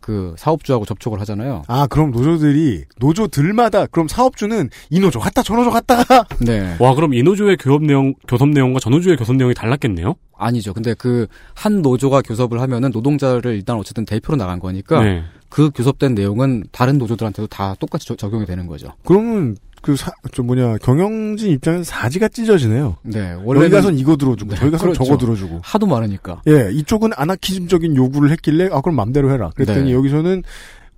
그 0.00 0.34
사업주하고 0.38 0.84
접촉을 0.86 1.20
하잖아요. 1.20 1.62
아, 1.66 1.86
그럼 1.86 2.10
노조들이, 2.12 2.84
노조들마다, 2.98 3.86
그럼 3.86 4.06
사업주는 4.08 4.68
이 4.90 5.00
노조 5.00 5.18
갔다, 5.18 5.42
저 5.42 5.54
노조 5.54 5.70
갔다가. 5.70 6.26
네. 6.40 6.76
와, 6.78 6.94
그럼 6.94 7.12
이 7.14 7.22
노조의 7.22 7.56
교섭 7.58 7.82
내용, 7.82 8.14
교섭 8.28 8.48
내용과 8.50 8.80
저 8.80 8.88
노조의 8.90 9.16
교섭 9.16 9.36
내용이 9.36 9.54
달랐겠네요? 9.54 10.14
아니죠. 10.36 10.72
근데 10.74 10.94
그 10.94 11.26
한 11.54 11.80
노조가 11.82 12.22
교섭을 12.22 12.60
하면은 12.60 12.90
노동자를 12.90 13.54
일단 13.54 13.76
어쨌든 13.76 14.04
대표로 14.04 14.36
나간 14.36 14.58
거니까 14.60 15.02
네. 15.02 15.22
그 15.54 15.70
교섭된 15.72 16.16
내용은 16.16 16.64
다른 16.72 16.98
노조들한테도 16.98 17.46
다 17.46 17.76
똑같이 17.78 18.08
저- 18.08 18.16
적용이 18.16 18.44
되는 18.44 18.66
거죠. 18.66 18.88
그러면, 19.04 19.56
그 19.82 19.94
사, 19.94 20.10
저 20.32 20.42
뭐냐, 20.42 20.78
경영진 20.78 21.52
입장에서 21.52 21.84
사지가 21.84 22.26
찢어지네요. 22.26 22.96
네. 23.02 23.36
원래는 23.44 23.70
가선 23.70 23.96
이거 23.96 24.16
들어주고, 24.16 24.50
네, 24.50 24.56
저기 24.58 24.72
가선 24.72 24.88
그렇죠. 24.88 25.04
저거 25.04 25.16
들어주고. 25.16 25.60
하도 25.62 25.86
많으니까. 25.86 26.42
예, 26.48 26.70
이쪽은 26.72 27.10
아나키즘적인 27.14 27.94
요구를 27.94 28.32
했길래, 28.32 28.68
아, 28.72 28.80
그럼 28.80 28.96
맘대로 28.96 29.30
해라. 29.30 29.50
그랬더니 29.54 29.90
네. 29.90 29.92
여기서는 29.92 30.42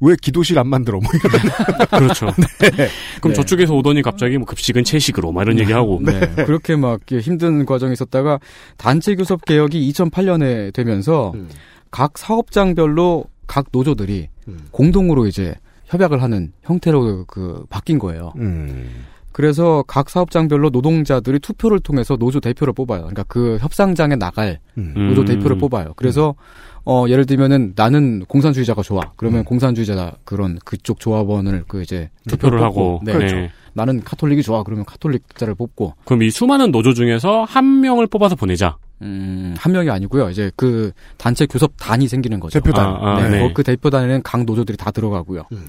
왜 0.01 0.17
기도실 0.23 0.59
안 0.59 0.69
만들어? 0.69 1.01
뭐 1.01 1.11
이런. 1.13 1.89
그렇죠. 2.01 2.27
그럼 3.21 3.29
네. 3.29 3.33
저쪽에서 3.35 3.75
오더니 3.75 4.01
갑자기 4.01 4.39
뭐 4.39 4.47
급식은 4.47 4.85
채식으로, 4.85 5.33
막 5.33 5.43
이런 5.43 5.59
얘기하고. 5.59 6.01
네. 6.03 6.19
그렇게 6.47 6.77
막 6.77 7.01
힘든 7.11 7.67
과정이 7.67 7.93
있었다가 7.93 8.39
단체 8.79 9.15
교섭 9.17 9.45
개혁이 9.45 9.93
2008년에 9.93 10.73
되면서 10.73 11.33
음. 11.35 11.51
각 11.91 12.17
사업장별로 12.17 13.25
각 13.47 13.67
노조들이 13.73 14.29
음. 14.49 14.69
공동으로 14.71 15.27
이제 15.27 15.55
협약을 15.87 16.23
하는 16.23 16.53
형태로 16.63 17.25
그 17.27 17.65
바뀐 17.71 17.99
거예요. 17.99 18.33
음. 18.37 19.05
그래서 19.37 19.85
각 19.87 20.09
사업장별로 20.09 20.71
노동자들이 20.71 21.41
투표를 21.41 21.79
통해서 21.81 22.17
노조 22.17 22.41
대표를 22.41 22.73
뽑아요. 22.73 23.01
그러니까 23.01 23.23
그 23.25 23.59
협상장에 23.61 24.17
나갈 24.17 24.61
음. 24.79 24.95
노조 25.09 25.21
음. 25.21 25.27
대표를 25.27 25.59
뽑아요. 25.59 25.93
그래서 25.95 26.35
어 26.87 27.05
예를 27.07 27.27
들면은 27.27 27.75
나는 27.77 28.25
공산주의자가 28.27 28.81
좋아. 28.83 29.13
그러면 29.17 29.45
공산주의자 29.45 30.13
그런 30.25 30.59
그쪽 30.65 31.01
조합원을 31.01 31.65
그 31.69 31.83
이제 31.83 32.09
투표를 32.29 32.61
뽑고, 32.61 32.65
하고. 32.65 33.01
네. 33.05 33.13
그렇죠. 33.13 33.37
네. 33.37 33.51
나는 33.75 34.01
카톨릭이 34.01 34.43
좋아. 34.43 34.63
그러면 34.63 34.87
카톨릭자를 34.87 35.55
뽑고 35.55 35.93
그럼 36.07 36.23
이 36.23 36.31
수많은 36.31 36.73
노조 36.73 36.95
중에서 36.95 37.45
한 37.45 37.83
명을 37.83 38.07
뽑아서 38.07 38.37
보내자. 38.37 38.79
음, 39.03 39.55
한 39.59 39.73
명이 39.73 39.91
아니고요. 39.91 40.31
이제 40.31 40.51
그 40.57 40.93
단체 41.17 41.47
교섭단이 41.47 42.09
생기는 42.09 42.41
거죠. 42.41 42.59
대표단. 42.59 42.87
아, 42.87 43.17
아, 43.17 43.23
네. 43.23 43.29
네. 43.39 43.45
어, 43.45 43.53
그 43.55 43.63
대표단에는 43.63 44.23
각 44.23 44.45
노조들이 44.45 44.77
다 44.77 44.91
들어가고요. 44.91 45.45
음. 45.53 45.67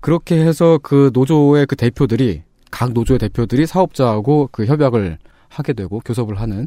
그렇게 0.00 0.44
해서 0.44 0.78
그 0.82 1.10
노조의 1.14 1.66
그 1.66 1.76
대표들이 1.76 2.42
각 2.70 2.92
노조의 2.92 3.18
대표들이 3.18 3.66
사업자하고 3.66 4.48
그 4.50 4.66
협약을 4.66 5.18
하게 5.48 5.72
되고 5.72 6.00
교섭을 6.00 6.40
하는 6.40 6.66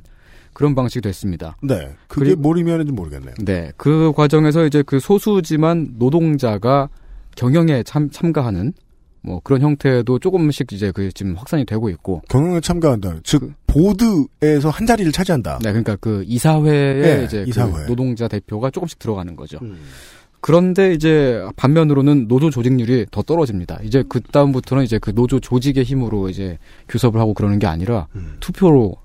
그런 0.54 0.74
방식이 0.74 1.02
됐습니다. 1.02 1.56
네. 1.62 1.94
그게 2.08 2.34
뭘 2.34 2.58
의미하는지 2.58 2.92
모르겠네요. 2.92 3.36
네. 3.44 3.72
그 3.78 4.12
과정에서 4.16 4.66
이제 4.66 4.82
그 4.82 5.00
소수지만 5.00 5.96
노동자가 6.00 6.90
경영에 7.36 7.84
참, 7.84 8.10
참가하는 8.10 8.74
뭐 9.28 9.42
그런 9.44 9.62
형태도 9.62 10.20
조금씩 10.20 10.72
이제 10.72 10.92
그 10.92 11.12
지금 11.12 11.36
확산이 11.36 11.66
되고 11.66 11.90
있고. 11.90 12.22
경영에 12.30 12.62
참가한다. 12.62 13.18
즉, 13.24 13.40
그- 13.42 13.54
보드에서 13.68 14.70
한 14.70 14.88
자리를 14.88 15.12
차지한다. 15.12 15.60
네. 15.62 15.70
그러니까 15.72 15.98
그 15.98 16.24
이사회에 16.26 17.18
네, 17.18 17.24
이제 17.26 17.44
이사회. 17.48 17.72
그 17.72 17.86
노동자 17.88 18.28
대표가 18.28 18.70
조금씩 18.72 18.98
들어가는 19.00 19.36
거죠. 19.36 19.60
음. 19.62 19.78
그런데 20.40 20.94
이제 20.94 21.44
반면으로는 21.58 22.28
노조 22.28 22.50
조직률이 22.50 23.08
더 23.12 23.22
떨어집니다. 23.22 23.80
이제 23.84 24.04
그 24.08 24.22
다음부터는 24.22 24.84
이제 24.84 24.98
그 25.00 25.14
노조 25.14 25.40
조직의 25.40 25.84
힘으로 25.84 26.30
이제 26.30 26.58
교섭을 26.90 27.20
하고 27.20 27.34
그러는 27.34 27.60
게 27.60 27.68
아니라 27.68 28.08
음. 28.16 28.38
투표로 28.40 28.96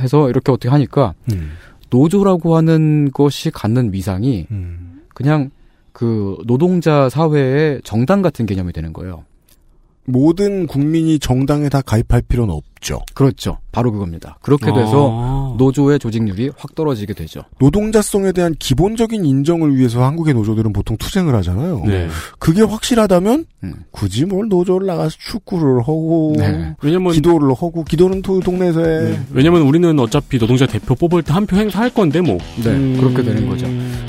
해서 0.00 0.28
이렇게 0.30 0.52
어떻게 0.52 0.68
하니까 0.68 1.14
음. 1.32 1.52
노조라고 1.90 2.56
하는 2.56 3.10
것이 3.12 3.50
갖는 3.50 3.92
위상이 3.92 4.46
음. 4.50 5.02
그냥 5.14 5.50
그 5.92 6.36
노동자 6.46 7.08
사회의 7.08 7.80
정당 7.84 8.22
같은 8.22 8.46
개념이 8.46 8.72
되는 8.72 8.92
거예요. 8.92 9.24
모든 10.06 10.66
국민이 10.66 11.18
정당에 11.18 11.68
다 11.68 11.80
가입할 11.82 12.22
필요는 12.22 12.54
없죠. 12.54 13.00
그렇죠. 13.14 13.58
바로 13.72 13.90
그겁니다. 13.92 14.38
그렇게 14.40 14.66
돼서 14.72 15.10
아. 15.12 15.54
노조의 15.58 15.98
조직률이 15.98 16.50
확 16.56 16.74
떨어지게 16.74 17.12
되죠. 17.14 17.42
노동자성에 17.58 18.32
대한 18.32 18.54
기본적인 18.58 19.24
인정을 19.24 19.76
위해서 19.76 20.02
한국의 20.04 20.34
노조들은 20.34 20.72
보통 20.72 20.96
투쟁을 20.96 21.34
하잖아요. 21.36 21.82
네. 21.86 22.08
그게 22.38 22.62
확실하다면 22.62 23.44
음. 23.64 23.74
굳이 23.90 24.24
뭘 24.24 24.48
노조를 24.48 24.86
나가서 24.86 25.16
축구를 25.18 25.80
하고 25.80 26.34
네. 26.38 26.74
왜냐면 26.82 27.12
기도를 27.12 27.50
하고 27.50 27.84
기도는 27.84 28.22
도, 28.22 28.40
동네에서 28.40 28.80
해. 28.80 29.00
네. 29.10 29.20
왜냐면 29.32 29.62
우리는 29.62 29.98
어차피 29.98 30.38
노동자 30.38 30.66
대표 30.66 30.94
뽑을 30.94 31.22
때 31.22 31.32
한 31.32 31.46
표 31.46 31.56
행사할 31.56 31.90
건데 31.90 32.20
뭐. 32.20 32.38
네, 32.62 32.70
음. 32.70 32.96
그렇게 32.98 33.22
되는 33.22 33.48
거죠. 33.48 33.66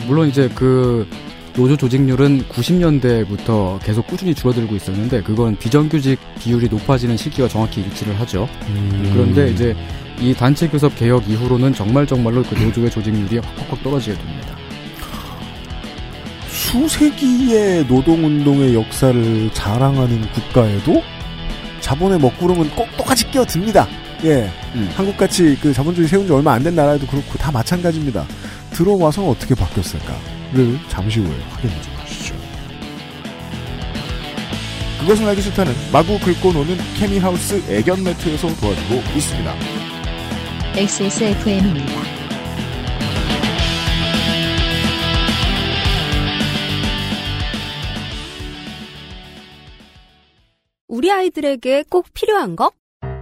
물론 0.07 0.27
이제 0.29 0.49
그 0.55 1.05
노조 1.57 1.75
조직률은 1.75 2.43
90년대부터 2.49 3.83
계속 3.83 4.05
꾸준히 4.05 4.35
줄어들고 4.35 4.75
있었는데 4.75 5.23
그건 5.23 5.57
비정규직 5.57 6.19
비율이 6.39 6.67
높아지는 6.69 7.17
시기와 7.17 7.47
정확히 7.47 7.81
일치를 7.81 8.17
하죠. 8.19 8.47
음. 8.67 9.09
그런데 9.11 9.49
이제 9.49 9.75
이 10.19 10.33
단체 10.35 10.67
교섭 10.67 10.95
개혁 10.95 11.27
이후로는 11.27 11.73
정말 11.73 12.05
정말로 12.05 12.43
그 12.43 12.53
노조의 12.53 12.91
조직률이 12.91 13.39
확확확 13.39 13.81
떨어지게 13.83 14.15
됩니다. 14.15 14.55
수세기의 16.47 17.85
노동운동의 17.87 18.75
역사를 18.75 19.49
자랑하는 19.53 20.21
국가에도 20.33 21.01
자본의 21.81 22.19
먹구름은 22.19 22.69
꼭 22.71 22.87
똑같이 22.97 23.29
끼어듭니다. 23.31 23.87
예. 24.25 24.49
음. 24.75 24.89
한국같이 24.95 25.57
그 25.61 25.73
자본주의 25.73 26.07
세운 26.07 26.27
지 26.27 26.33
얼마 26.33 26.53
안 26.53 26.63
된 26.63 26.75
나라에도 26.75 27.07
그렇고 27.07 27.37
다 27.37 27.51
마찬가지입니다. 27.51 28.25
들어와서 28.71 29.27
어떻게 29.27 29.55
바뀌었을까 29.55 30.13
를 30.53 30.79
잠시 30.87 31.19
후에 31.19 31.35
확인해 31.49 31.81
좀 31.81 31.93
하시죠. 31.95 32.35
그것은 35.01 35.27
알기 35.27 35.41
싫다는 35.41 35.73
마구 35.91 36.17
긁고 36.19 36.53
노는 36.53 36.77
케미하우스 36.97 37.61
애견 37.69 38.03
매트에서 38.03 38.47
도와주고 38.55 38.95
있습니다. 39.15 39.55
XSFM입니다. 40.75 42.17
우리 50.87 51.11
아이들에게 51.11 51.83
꼭 51.89 52.07
필요한 52.13 52.55
거? 52.55 52.71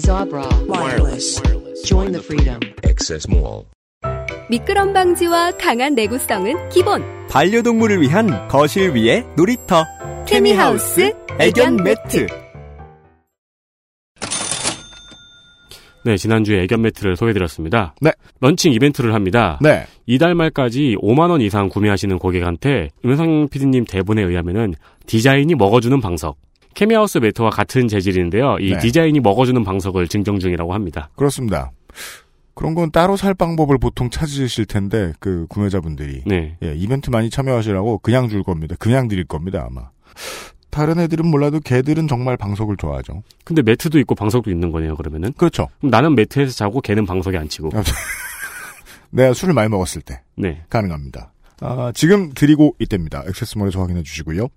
Zabra, 0.00 0.46
wireless. 0.66 1.42
Join 1.84 2.12
the 2.12 2.22
freedom. 2.22 2.58
Access 2.84 3.28
Mall. 3.28 3.64
미끄럼 4.48 4.94
방지와 4.94 5.52
강한 5.58 5.94
내구성은 5.94 6.70
기본 6.70 7.02
반려동물을 7.28 8.00
위한 8.00 8.48
거실 8.48 8.94
위의 8.94 9.24
놀이터 9.36 9.84
케미하우스 10.26 11.12
애견 11.38 11.76
매트 11.84 12.26
네, 16.06 16.16
지난주에 16.16 16.62
애견 16.62 16.80
매트를 16.80 17.16
소개해드렸습니다. 17.16 17.94
네. 18.00 18.10
런칭 18.40 18.72
이벤트를 18.72 19.12
합니다. 19.12 19.58
네. 19.60 19.84
이달 20.06 20.34
말까지 20.34 20.96
5만원 21.02 21.42
이상 21.42 21.68
구매하시는 21.68 22.18
고객한테 22.18 22.88
윤상 23.04 23.48
PD님 23.50 23.84
대본에 23.84 24.22
의하면은 24.22 24.74
디자인이 25.06 25.54
먹어주는 25.56 26.00
방석. 26.00 26.38
케미하우스 26.74 27.18
매트와 27.18 27.50
같은 27.50 27.88
재질인데요. 27.88 28.56
이 28.60 28.72
네. 28.72 28.78
디자인이 28.78 29.18
먹어주는 29.20 29.62
방석을 29.64 30.08
증정 30.08 30.38
중이라고 30.38 30.72
합니다. 30.74 31.10
그렇습니다. 31.16 31.72
그런 32.54 32.74
건 32.74 32.90
따로 32.90 33.16
살 33.16 33.34
방법을 33.34 33.78
보통 33.78 34.10
찾으실 34.10 34.66
텐데 34.66 35.12
그 35.18 35.46
구매자분들이 35.48 36.22
네. 36.26 36.56
예, 36.62 36.74
이벤트 36.74 37.10
많이 37.10 37.30
참여하시라고 37.30 37.98
그냥 37.98 38.28
줄 38.28 38.42
겁니다. 38.42 38.76
그냥 38.78 39.08
드릴 39.08 39.24
겁니다, 39.24 39.66
아마. 39.66 39.88
다른 40.70 41.00
애들은 41.00 41.26
몰라도 41.26 41.58
개들은 41.58 42.06
정말 42.06 42.36
방석을 42.36 42.76
좋아하죠. 42.76 43.22
근데 43.44 43.62
매트도 43.62 43.98
있고 44.00 44.14
방석도 44.14 44.50
있는 44.50 44.70
거네요, 44.70 44.96
그러면은. 44.96 45.32
그렇죠. 45.32 45.68
나는 45.82 46.14
매트에서 46.14 46.52
자고 46.52 46.80
걔는 46.80 47.06
방석에 47.06 47.36
안 47.38 47.48
치고. 47.48 47.70
내가 49.10 49.32
술을 49.32 49.54
많이 49.54 49.68
먹었을 49.68 50.02
때 50.02 50.20
네. 50.36 50.62
가능합니다. 50.68 51.32
아, 51.60 51.92
지금 51.94 52.32
드리고 52.32 52.76
있답니다. 52.78 53.22
액세스몰에서 53.26 53.80
확인해 53.80 54.02
주시고요. 54.02 54.48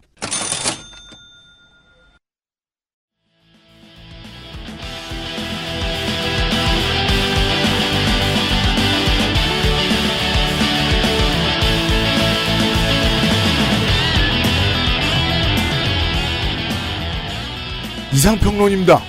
이상평론입니다. 18.13 18.99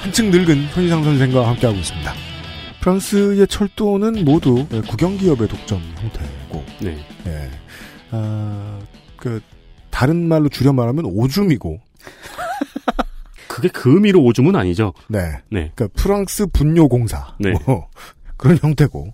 한층 0.00 0.30
늙은 0.30 0.68
손희상 0.70 1.04
선생과 1.04 1.46
함께하고 1.48 1.78
있습니다. 1.78 2.12
프랑스의 2.80 3.46
철도는 3.46 4.24
모두 4.24 4.66
국영기업의 4.88 5.46
독점 5.46 5.80
형태고, 5.96 6.64
네. 6.80 6.98
예, 7.26 7.50
아, 8.10 8.78
그 9.16 9.40
다른 9.90 10.26
말로 10.26 10.48
줄여 10.48 10.72
말하면 10.72 11.04
오줌이고, 11.04 11.80
그게 13.46 13.68
그 13.68 13.92
의미로 13.94 14.22
오줌은 14.22 14.56
아니죠. 14.56 14.94
네, 15.08 15.20
네. 15.50 15.70
그러니까 15.74 15.88
프랑스 15.94 16.46
분뇨공사, 16.46 17.36
네. 17.38 17.52
뭐 17.66 17.88
그런 18.38 18.58
형태고, 18.60 19.12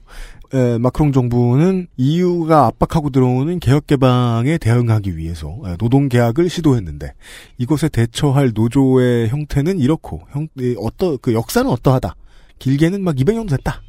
에, 0.55 0.79
마크롱 0.79 1.13
정부는 1.13 1.89
EU가 1.97 2.67
압박하고 2.67 3.11
들어오는 3.11 3.61
개혁 3.61 3.87
개방에 3.87 4.57
대응하기 4.59 5.17
위해서 5.17 5.59
에, 5.67 5.77
노동 5.77 6.09
계약을 6.09 6.49
시도했는데 6.49 7.13
이것에 7.59 7.89
대처할 7.89 8.53
노조의 8.55 9.29
형태는 9.29 9.79
이렇고 9.79 10.23
형 10.31 10.49
이, 10.59 10.75
어떠 10.79 11.19
그 11.19 11.35
역사는 11.35 11.71
어떠하다. 11.71 12.15
길게는 12.59 13.03
막 13.03 13.15
200년 13.17 13.49
됐다. 13.49 13.83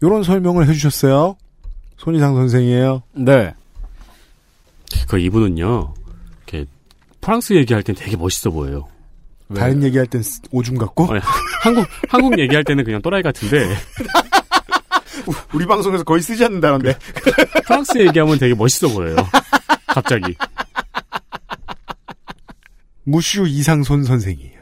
이런 0.00 0.22
설명을 0.22 0.68
해주셨어요. 0.68 1.36
손희상 1.96 2.34
선생이에요. 2.34 3.02
네. 3.14 3.52
그 5.08 5.18
이분은요. 5.18 5.94
이렇게 6.46 6.66
프랑스 7.20 7.54
얘기할 7.54 7.82
땐 7.82 7.94
되게 7.96 8.16
멋있어 8.16 8.50
보여요. 8.50 8.86
다른 9.54 9.82
얘기할 9.82 10.06
땐 10.06 10.22
오줌 10.50 10.76
같고 10.76 11.06
아니, 11.12 11.20
한국 11.62 11.86
한국 12.08 12.38
얘기할 12.38 12.64
때는 12.64 12.84
그냥 12.84 13.00
또라이 13.00 13.22
같은데 13.22 13.64
우리 15.52 15.66
방송에서 15.66 16.04
거의 16.04 16.22
쓰지 16.22 16.44
않는 16.44 16.60
단어인데 16.60 16.96
프랑스 17.64 17.98
얘기하면 17.98 18.38
되게 18.38 18.54
멋있어 18.54 18.88
보여요. 18.88 19.16
갑자기. 19.86 20.34
무슈 23.04 23.46
이상손 23.46 24.04
선생이에요. 24.04 24.56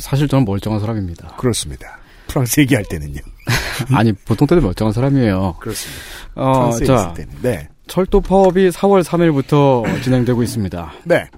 사실 0.00 0.28
저는 0.28 0.44
멀쩡한 0.44 0.80
사람입니다. 0.80 1.36
그렇습니다. 1.36 1.98
프랑스 2.26 2.60
얘기할 2.60 2.84
때는요. 2.84 3.20
아니 3.94 4.12
보통 4.12 4.46
때도 4.46 4.60
멀쩡한 4.60 4.92
사람이에요. 4.92 5.56
그렇습니다. 5.60 6.02
어, 6.34 6.70
자 6.72 6.82
있을 6.82 7.14
때는 7.14 7.34
네. 7.42 7.68
철도 7.86 8.20
파업이 8.20 8.70
4월 8.70 9.02
3일부터 9.02 10.02
진행되고 10.02 10.42
있습니다. 10.42 10.92
네. 11.04 11.28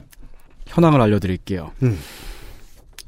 현황을 0.67 1.01
알려드릴게요. 1.01 1.73
음. 1.83 1.99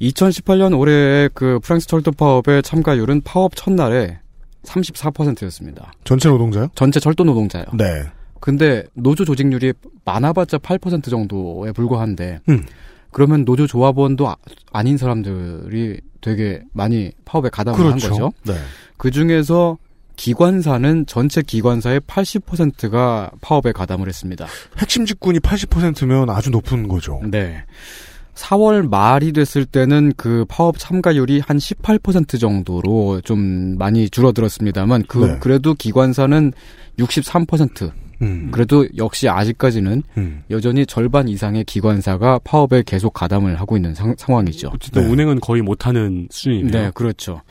2018년 0.01 0.79
올해의 0.79 1.31
그 1.35 1.59
프랑스 1.63 1.87
철도 1.87 2.13
파업의 2.13 2.63
참가율은 2.63 3.23
파업 3.23 3.57
첫날에 3.57 4.21
34%였습니다. 4.65 5.93
전체 6.05 6.29
노동자요? 6.29 6.69
전체 6.75 7.01
철도 7.01 7.25
노동자요. 7.25 7.65
네. 7.75 8.05
근데 8.41 8.85
노조 8.95 9.25
조직률이 9.25 9.73
많아봤자 10.05 10.59
8% 10.59 11.11
정도에 11.11 11.73
불과한데 11.73 12.41
음. 12.49 12.65
그러면 13.11 13.45
노조 13.45 13.67
조합원도 13.67 14.29
아, 14.73 14.83
닌 14.83 14.97
사람들이 14.97 16.01
되게 16.21 16.63
많이 16.73 17.13
파업에 17.25 17.49
가담을 17.49 17.79
그렇죠. 17.79 18.07
한 18.07 18.13
거죠. 18.13 18.33
네. 18.45 18.55
그 18.97 19.11
중에서 19.11 19.79
기관사는 20.17 21.07
전체 21.07 21.43
기관사의 21.43 22.01
80%가 22.01 23.31
파업에 23.41 23.73
가담을 23.73 24.09
했습니다. 24.09 24.47
핵심 24.79 25.07
직군이 25.07 25.39
80%면 25.39 26.29
아주 26.29 26.51
높은 26.51 26.89
거죠. 26.89 27.21
네. 27.25 27.65
4월 28.39 28.89
말이 28.89 29.33
됐을 29.33 29.65
때는 29.65 30.13
그 30.17 30.45
파업 30.49 30.79
참가율이 30.79 31.41
한 31.41 31.59
18% 31.59 32.41
정도로 32.41 33.21
좀 33.23 33.77
많이 33.79 34.09
줄어들었습니다만 34.09 35.05
그 35.09 35.19
네. 35.19 35.37
그래도 35.41 35.75
기관사는 35.75 36.53
63%. 36.99 37.91
음. 38.21 38.49
그래도 38.51 38.87
역시 38.97 39.29
아직까지는 39.29 40.03
음. 40.17 40.43
여전히 40.51 40.87
절반 40.87 41.29
이상의 41.29 41.65
기관사가 41.65 42.41
파업에 42.43 42.83
계속 42.85 43.13
가담을 43.13 43.61
하고 43.61 43.77
있는 43.77 43.95
상, 43.95 44.15
상황이죠. 44.17 44.71
어쨌든 44.75 45.03
네. 45.03 45.09
운행은 45.09 45.41
거의 45.41 45.63
못하는 45.63 46.27
수준이네요. 46.31 46.71
네, 46.71 46.91
그렇죠. 46.95 47.43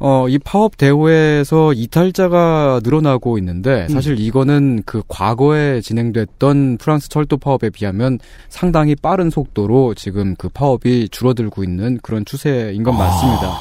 어, 0.00 0.28
이 0.28 0.38
파업 0.38 0.76
대회에서 0.76 1.72
이탈자가 1.72 2.80
늘어나고 2.82 3.38
있는데 3.38 3.86
사실 3.88 4.18
이거는 4.18 4.82
그 4.84 5.02
과거에 5.06 5.80
진행됐던 5.80 6.78
프랑스 6.78 7.08
철도 7.08 7.36
파업에 7.36 7.70
비하면 7.70 8.18
상당히 8.48 8.96
빠른 8.96 9.30
속도로 9.30 9.94
지금 9.94 10.34
그 10.36 10.48
파업이 10.48 11.08
줄어들고 11.10 11.62
있는 11.62 11.98
그런 12.02 12.24
추세인 12.24 12.82
건 12.82 12.96
맞습니다. 12.98 13.58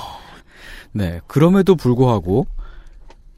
네, 0.91 1.19
그럼에도 1.27 1.75
불구하고 1.75 2.47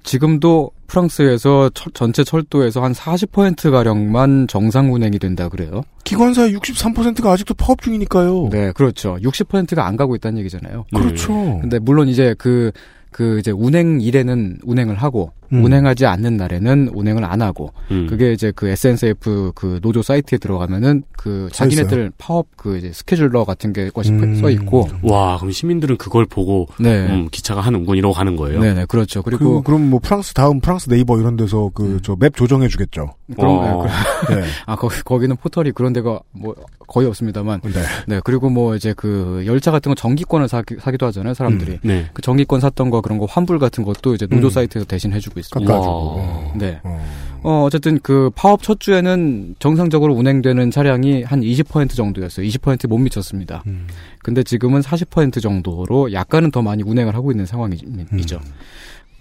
지금도 0.05 0.71
프랑스에서 0.87 1.69
철- 1.73 1.91
전체 1.93 2.23
철도에서 2.23 2.83
한 2.83 2.93
40% 2.93 3.71
가량만 3.71 4.47
정상 4.47 4.93
운행이 4.93 5.19
된다 5.19 5.49
그래요. 5.49 5.81
기관사의 6.03 6.53
63%가 6.55 7.31
아직도 7.31 7.55
파업 7.55 7.81
중이니까요. 7.81 8.49
네, 8.51 8.71
그렇죠. 8.71 9.17
60%가 9.21 9.85
안 9.85 9.97
가고 9.97 10.15
있다는 10.15 10.39
얘기잖아요. 10.39 10.85
그렇죠. 10.95 11.33
근데 11.61 11.79
물론 11.79 12.07
이제 12.07 12.35
그, 12.37 12.71
그 13.11 13.39
이제 13.39 13.51
운행 13.51 13.99
일에는 13.99 14.59
운행을 14.63 14.95
하고, 14.95 15.31
음. 15.53 15.63
운행하지 15.63 16.05
않는 16.05 16.38
날에는 16.38 16.89
운행을 16.93 17.23
안 17.25 17.41
하고, 17.41 17.71
음. 17.91 18.08
그게 18.08 18.31
이제 18.34 18.51
그 18.55 18.67
SNCF 18.67 19.51
그 19.55 19.79
노조 19.81 20.01
사이트에 20.01 20.38
들어가면은 20.38 21.03
그써 21.17 21.49
자기네들 21.55 22.12
파업 22.17 22.47
그 22.55 22.77
이제 22.77 22.91
스케줄러 22.93 23.43
같은 23.45 23.73
게 23.73 23.89
것이 23.89 24.12
음. 24.12 24.36
써 24.36 24.49
있고, 24.49 24.88
와, 25.03 25.38
그럼 25.38 25.51
시민들은 25.51 25.97
그걸 25.97 26.25
보고 26.25 26.67
네. 26.79 27.08
음, 27.08 27.27
기차가 27.31 27.62
하는군 27.62 27.97
이러고 27.97 28.13
가는 28.13 28.36
거예요. 28.36 28.60
네네, 28.60 28.86
그렇죠. 28.88 29.21
그, 29.21 29.31
그리고, 29.31 29.62
그 29.62 29.71
럼 29.71 29.89
뭐 29.89 29.99
프랑스 29.99 30.34
다음 30.34 30.60
프랑스 30.60 30.89
네이버 30.89 31.19
이런 31.19 31.36
데서 31.38 31.69
그 31.73 31.99
저 32.01 32.15
맵 32.15 32.36
조정해 32.36 32.67
주겠죠. 32.67 33.13
그럼, 33.36 33.58
어. 33.60 33.84
네, 33.86 33.91
그- 34.27 34.34
네. 34.36 34.43
아, 34.65 34.75
거기, 34.75 35.01
거기는 35.03 35.36
포털이 35.36 35.71
그런 35.71 35.93
데가 35.93 36.19
뭐 36.31 36.55
거의 36.88 37.08
없습니다만, 37.08 37.62
네. 37.62 37.71
네, 38.08 38.21
그리고 38.23 38.49
뭐 38.49 38.75
이제 38.75 38.93
그 38.95 39.43
열차 39.45 39.71
같은 39.71 39.89
거 39.89 39.95
전기권을 39.95 40.47
사기, 40.47 40.75
사기도 40.79 41.05
하잖아요, 41.08 41.34
사람들이. 41.34 41.79
네. 41.84 42.05
그 42.13 42.21
전기권 42.21 42.60
샀던 42.62 42.89
거 42.91 43.01
그런 43.01 43.17
거 43.17 43.25
환불 43.25 43.58
같은 43.60 43.84
것도 43.84 44.13
이제 44.15 44.27
노조 44.27 44.47
음. 44.47 44.49
사이트에서 44.49 44.86
대신 44.86 45.12
해주고 45.13 45.34
있습니다. 45.39 45.71
깎아주고. 45.71 46.15
와. 46.17 46.51
네. 46.55 46.79
어. 46.83 47.05
어, 47.43 47.63
어쨌든 47.63 47.99
그 48.01 48.31
파업 48.33 48.63
첫 48.63 48.79
주에는 48.79 49.55
정상적으로 49.59 50.15
운행되는 50.15 50.71
차량이 50.71 51.21
한 51.21 51.41
20% 51.41 51.91
정도였어요. 51.95 52.45
20%못 52.47 52.99
미쳤습니다. 52.99 53.61
음. 53.67 53.85
근데 54.23 54.41
지금은 54.41 54.81
40% 54.81 55.41
정도로 55.41 56.11
약간은 56.11 56.49
더 56.49 56.63
많이 56.63 56.81
운행을 56.81 57.13
하고 57.13 57.29
있는 57.31 57.45
상황이죠. 57.45 58.39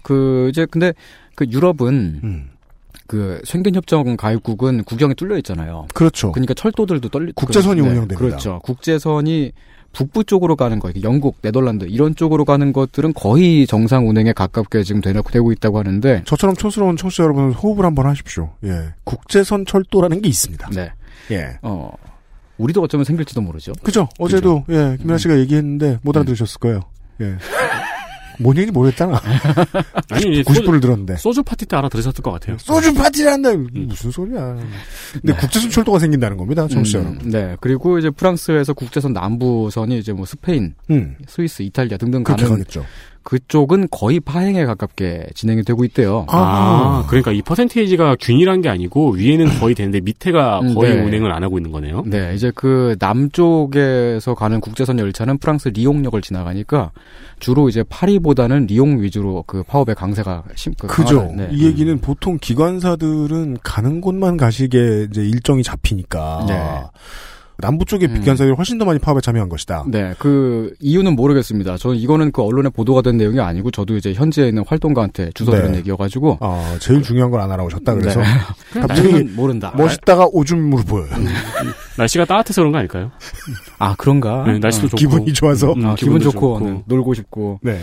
그 0.01 0.47
이제 0.49 0.65
근데 0.69 0.93
그 1.35 1.45
유럽은 1.51 2.19
음. 2.23 2.49
그宣겐 3.07 3.75
협정 3.75 4.17
가입국은 4.17 4.83
국경이 4.83 5.13
뚫려 5.13 5.37
있잖아요. 5.37 5.85
그렇죠. 5.93 6.31
그러니까 6.31 6.55
철도들도 6.55 7.09
떨리 7.09 7.31
국제선이 7.33 7.79
그- 7.81 7.85
네, 7.85 7.91
운영됩니다. 7.91 8.17
그렇죠. 8.19 8.59
국제선이 8.63 9.51
북부 9.95 10.25
쪽으로 10.25 10.55
가는 10.57 10.77
거, 10.79 10.91
영국, 11.03 11.41
네덜란드 11.41 11.85
이런 11.85 12.15
쪽으로 12.15 12.43
가는 12.43 12.73
것들은 12.73 13.13
거의 13.13 13.65
정상 13.65 14.09
운행에 14.09 14.33
가깝게 14.33 14.83
지금 14.83 14.99
되고 15.01 15.21
되고 15.29 15.51
있다고 15.51 15.79
하는데 15.79 16.21
저처럼 16.25 16.55
촌스러운 16.55 16.97
청취자 16.97 17.23
여러분 17.23 17.51
호흡을 17.53 17.85
한번 17.85 18.05
하십시오. 18.07 18.51
예. 18.65 18.93
국제선 19.05 19.65
철도라는 19.65 20.21
게 20.21 20.27
있습니다. 20.27 20.69
네. 20.71 20.91
예. 21.31 21.57
어 21.61 21.91
우리도 22.57 22.81
어쩌면 22.81 23.05
생길지도 23.05 23.41
모르죠. 23.41 23.71
그죠? 23.83 24.09
어제도 24.19 24.65
예, 24.69 24.97
김민아 24.97 25.17
씨가 25.17 25.39
얘기했는데 25.39 25.99
못 26.01 26.15
알아들으셨을 26.15 26.59
거예요. 26.59 26.81
예. 27.21 27.35
뭔 28.39 28.55
얘기인지 28.57 28.71
모르겠잖아. 28.71 29.21
아니, 30.11 30.33
이제 30.33 30.43
90 30.43 30.65
분을 30.65 30.79
들었는데. 30.79 31.17
소주 31.17 31.43
파티 31.43 31.65
때 31.65 31.75
알아들으셨을 31.75 32.21
것 32.23 32.31
같아요. 32.31 32.57
소주 32.59 32.93
파티를 32.93 33.31
한다. 33.31 33.51
무슨 33.53 34.11
소리야. 34.11 34.57
근데 35.13 35.33
국제선 35.33 35.69
철도가 35.69 35.99
생긴다는 35.99 36.37
겁니다, 36.37 36.67
청취자 36.67 36.99
음, 36.99 37.03
여러분. 37.05 37.29
네. 37.29 37.55
그리고 37.61 37.97
이제 37.97 38.09
프랑스에서 38.09 38.73
국제선 38.73 39.13
남부선이 39.13 39.97
이제 39.97 40.13
뭐 40.13 40.25
스페인, 40.25 40.75
음. 40.89 41.15
스위스, 41.27 41.61
이탈리아 41.61 41.97
등등 41.97 42.23
그렇게 42.23 42.43
가는 42.43 42.57
가겠죠. 42.57 42.85
그쪽은 43.25 43.87
거의 43.89 44.19
파행에 44.19 44.65
가깝게 44.65 45.29
진행이 45.33 45.63
되고 45.63 45.83
있대요. 45.83 46.27
아, 46.29 47.03
그러니까 47.07 47.31
이 47.31 47.41
퍼센테이지가 47.41 48.17
균일한 48.21 48.61
게 48.61 48.69
아니고 48.69 49.13
위에는 49.13 49.59
거의 49.59 49.73
되는데 49.73 49.99
밑에가 49.99 50.59
음, 50.59 50.75
거의 50.75 50.95
네. 50.95 51.01
운행을 51.01 51.31
안 51.31 51.43
하고 51.43 51.57
있는 51.57 51.71
거네요. 51.71 52.03
네, 52.05 52.33
이제 52.35 52.51
그 52.53 52.95
남쪽에서 52.99 54.35
가는 54.35 54.61
국제선 54.61 54.99
열차는 54.99 55.39
프랑스 55.39 55.69
리옹역을 55.69 56.21
지나가니까 56.21 56.91
주로 57.39 57.67
이제 57.67 57.83
파리보다는 57.89 58.67
리옹 58.67 59.01
위주로 59.01 59.43
그 59.47 59.63
파업의 59.63 59.95
강세가 59.95 60.43
심, 60.53 60.75
그 60.79 60.85
그죠. 60.85 61.33
네. 61.35 61.49
이 61.51 61.65
얘기는 61.65 61.99
보통 62.01 62.37
기관사들은 62.39 63.57
가는 63.63 64.01
곳만 64.01 64.37
가시게 64.37 65.07
이제 65.09 65.21
일정이 65.21 65.63
잡히니까. 65.63 66.45
네. 66.47 66.83
남부 67.57 67.85
쪽의 67.85 68.09
음. 68.09 68.19
기관사들이 68.19 68.55
훨씬 68.55 68.77
더 68.77 68.85
많이 68.85 68.99
파업에 68.99 69.21
참여한 69.21 69.47
것이다. 69.49 69.85
네, 69.87 70.13
그 70.19 70.73
이유는 70.81 71.15
모르겠습니다. 71.15 71.77
저는 71.77 71.95
이거는 71.97 72.31
그 72.31 72.41
언론에 72.41 72.69
보도가 72.69 73.01
된 73.01 73.17
내용이 73.17 73.39
아니고 73.39 73.71
저도 73.71 73.95
이제 73.95 74.13
현지에 74.13 74.47
있는 74.49 74.63
활동가한테 74.67 75.31
주워 75.33 75.51
들은 75.55 75.71
네. 75.71 75.77
얘기여가지고 75.79 76.37
아, 76.41 76.77
제일 76.79 77.01
중요한 77.01 77.31
걸 77.31 77.41
안 77.41 77.51
알아오셨다 77.51 77.93
그래서 77.95 78.19
네. 78.73 78.79
갑자기 78.81 79.23
모른다. 79.23 79.73
멋있다가 79.77 80.27
오줌으로 80.31 80.81
보여요. 80.83 81.09
날씨가 81.97 82.25
따뜻해서 82.25 82.61
그런 82.61 82.71
거 82.71 82.77
아닐까요? 82.79 83.11
아 83.79 83.95
그런가? 83.97 84.43
네, 84.45 84.59
날씨도 84.59 84.87
어. 84.87 84.89
좋고. 84.89 84.97
기분이 84.97 85.33
좋아서. 85.33 85.73
음, 85.73 85.85
아, 85.85 85.95
기분 85.95 86.17
기분도 86.19 86.31
좋고, 86.31 86.59
좋고. 86.59 86.69
네, 86.69 86.83
놀고 86.87 87.13
싶고. 87.13 87.59
네. 87.61 87.79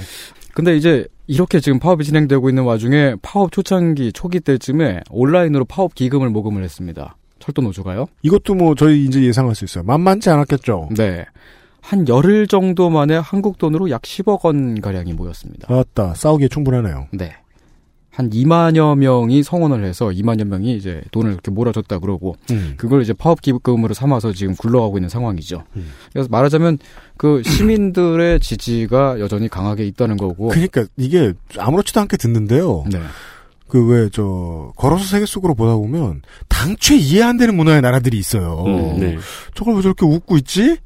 근데 0.55 0.77
이제 0.77 1.07
이렇게 1.27 1.61
지금 1.61 1.79
파업이 1.79 2.05
진행되고 2.05 2.49
있는 2.51 2.65
와중에 2.65 3.15
파업 3.23 3.53
초창기 3.53 4.13
초기 4.13 4.39
때쯤에 4.41 5.01
온라인으로 5.11 5.65
파업 5.65 5.95
기금을 5.95 6.29
모금을 6.29 6.63
했습니다. 6.63 7.17
철도 7.43 7.61
노조가요? 7.61 8.07
이것도 8.23 8.55
뭐 8.55 8.75
저희 8.77 9.05
이제 9.05 9.23
예상할 9.23 9.55
수 9.57 9.65
있어요. 9.65 9.83
만만치 9.85 10.31
않았겠죠. 10.31 10.91
네. 10.97 11.27
한 11.81 12.07
열흘 12.07 12.47
정도 12.47 12.89
만에 12.89 13.17
한국 13.17 13.59
돈으로 13.59 13.91
약 13.91 14.03
10억 14.03 14.45
원 14.45 14.81
가량이 14.81 15.13
모였습니다. 15.15 15.67
맞다. 15.69 16.15
싸우기에 16.15 16.47
충분하네요. 16.49 17.09
네. 17.13 17.35
한 18.11 18.29
2만여 18.31 18.97
명이 18.99 19.43
성원을 19.43 19.85
해서 19.85 20.09
2만여 20.09 20.45
명이 20.45 20.77
이제 20.77 21.03
돈을 21.13 21.33
이렇게 21.33 21.51
몰아줬다 21.51 21.99
그러고 21.99 22.37
음. 22.51 22.75
그걸 22.77 23.03
이제 23.03 23.15
파업 23.15 23.41
기금으로 23.41 23.95
삼아서 23.95 24.33
지금 24.33 24.55
굴러가고 24.55 24.99
있는 24.99 25.09
상황이죠. 25.09 25.65
음. 25.77 25.91
그래서 26.13 26.29
말하자면 26.31 26.79
그 27.17 27.43
시민들의 27.43 28.39
지지가 28.41 29.19
여전히 29.19 29.49
강하게 29.49 29.87
있다는 29.87 30.19
거고. 30.19 30.49
그러니까 30.49 30.85
이게 30.99 31.33
아무렇지도 31.59 32.01
않게 32.01 32.19
듣는데요. 32.19 32.85
네. 32.93 33.01
그 33.73 33.89
왜 33.91 34.11
저 34.13 34.73
걸어서 34.77 35.05
세계 35.05 35.25
속으로 35.25 35.55
보다 35.55 35.75
보면 35.77 36.21
당최 36.49 36.95
이해 36.97 37.23
안 37.23 37.39
되는 37.39 37.57
문화의 37.57 37.81
나라들이 37.81 38.19
있어요. 38.19 38.65
음, 38.67 39.01
네. 39.01 39.17
저걸 39.55 39.77
왜 39.77 39.83
저렇게 39.83 40.05
웃고 40.05 40.37
있지? 40.39 40.77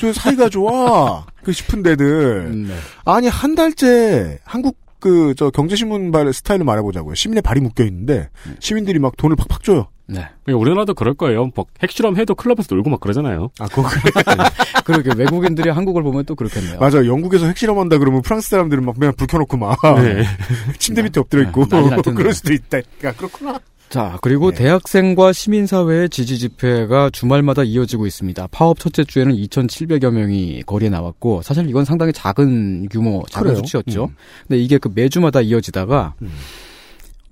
저 0.00 0.12
사이가 0.12 0.48
좋아. 0.48 1.26
그 1.44 1.52
싶은 1.52 1.82
데들. 1.82 2.50
음, 2.50 2.68
네. 2.68 2.74
아니 3.04 3.28
한 3.28 3.54
달째 3.54 4.38
한국 4.44 4.78
그 4.98 5.34
저 5.36 5.50
경제신문 5.50 6.10
발 6.12 6.32
스타일로 6.32 6.64
말해보자고요. 6.64 7.14
시민의 7.16 7.42
발이 7.42 7.60
묶여 7.60 7.84
있는데 7.84 8.30
시민들이 8.60 8.98
막 8.98 9.16
돈을 9.16 9.34
팍팍 9.36 9.62
줘요. 9.64 9.88
네. 10.06 10.26
우리나라도 10.46 10.94
그럴 10.94 11.14
거예요. 11.14 11.50
뭐 11.54 11.66
핵실험 11.82 12.16
해도 12.16 12.34
클럽에서 12.34 12.74
놀고 12.74 12.90
막 12.90 13.00
그러잖아요. 13.00 13.50
아, 13.58 13.66
그거. 13.66 13.88
그러게 14.84 15.10
외국인들이 15.16 15.70
한국을 15.70 16.02
보면 16.02 16.24
또 16.24 16.34
그렇겠네요. 16.34 16.78
맞아. 16.78 17.06
영국에서 17.06 17.46
핵실험한다 17.46 17.98
그러면 17.98 18.22
프랑스 18.22 18.50
사람들은 18.50 18.84
막 18.84 18.98
그냥 18.98 19.14
불 19.16 19.26
켜놓고 19.26 19.56
막 19.56 19.78
네. 20.02 20.24
침대 20.78 21.02
밑에 21.02 21.20
엎드려 21.20 21.42
있고 21.44 21.66
날 21.66 22.02
텐데. 22.02 22.12
그럴 22.12 22.34
수도 22.34 22.52
있다. 22.52 22.78
야, 23.04 23.12
그렇구나. 23.12 23.60
자, 23.92 24.18
그리고 24.22 24.50
네. 24.50 24.56
대학생과 24.56 25.34
시민사회의 25.34 26.08
지지 26.08 26.38
집회가 26.38 27.10
주말마다 27.10 27.62
이어지고 27.62 28.06
있습니다. 28.06 28.48
파업 28.50 28.78
첫째 28.78 29.04
주에는 29.04 29.34
2,700여 29.34 30.10
명이 30.10 30.62
거리에 30.64 30.88
나왔고, 30.88 31.42
사실 31.42 31.68
이건 31.68 31.84
상당히 31.84 32.10
작은 32.14 32.88
규모, 32.88 33.22
작은 33.28 33.48
그래요? 33.48 33.56
수치였죠. 33.58 34.04
음. 34.04 34.16
근데 34.48 34.62
이게 34.62 34.78
그 34.78 34.88
매주마다 34.94 35.42
이어지다가, 35.42 36.14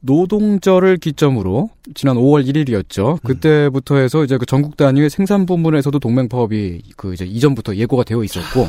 노동절을 0.01 0.97
기점으로, 0.99 1.71
지난 1.95 2.17
5월 2.17 2.47
1일이었죠. 2.47 3.23
그때부터 3.23 3.97
해서 3.97 4.25
이제 4.25 4.39
그 4.39 4.47
전국 4.47 4.77
단위의 4.77 5.11
생산 5.11 5.47
부문에서도 5.47 5.99
동맹 5.99 6.29
파업이 6.29 6.83
그 6.97 7.13
이제 7.13 7.25
이전부터 7.25 7.77
예고가 7.77 8.05
되어 8.05 8.25
있었고, 8.25 8.69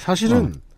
사실은 0.00 0.46
어. 0.46 0.71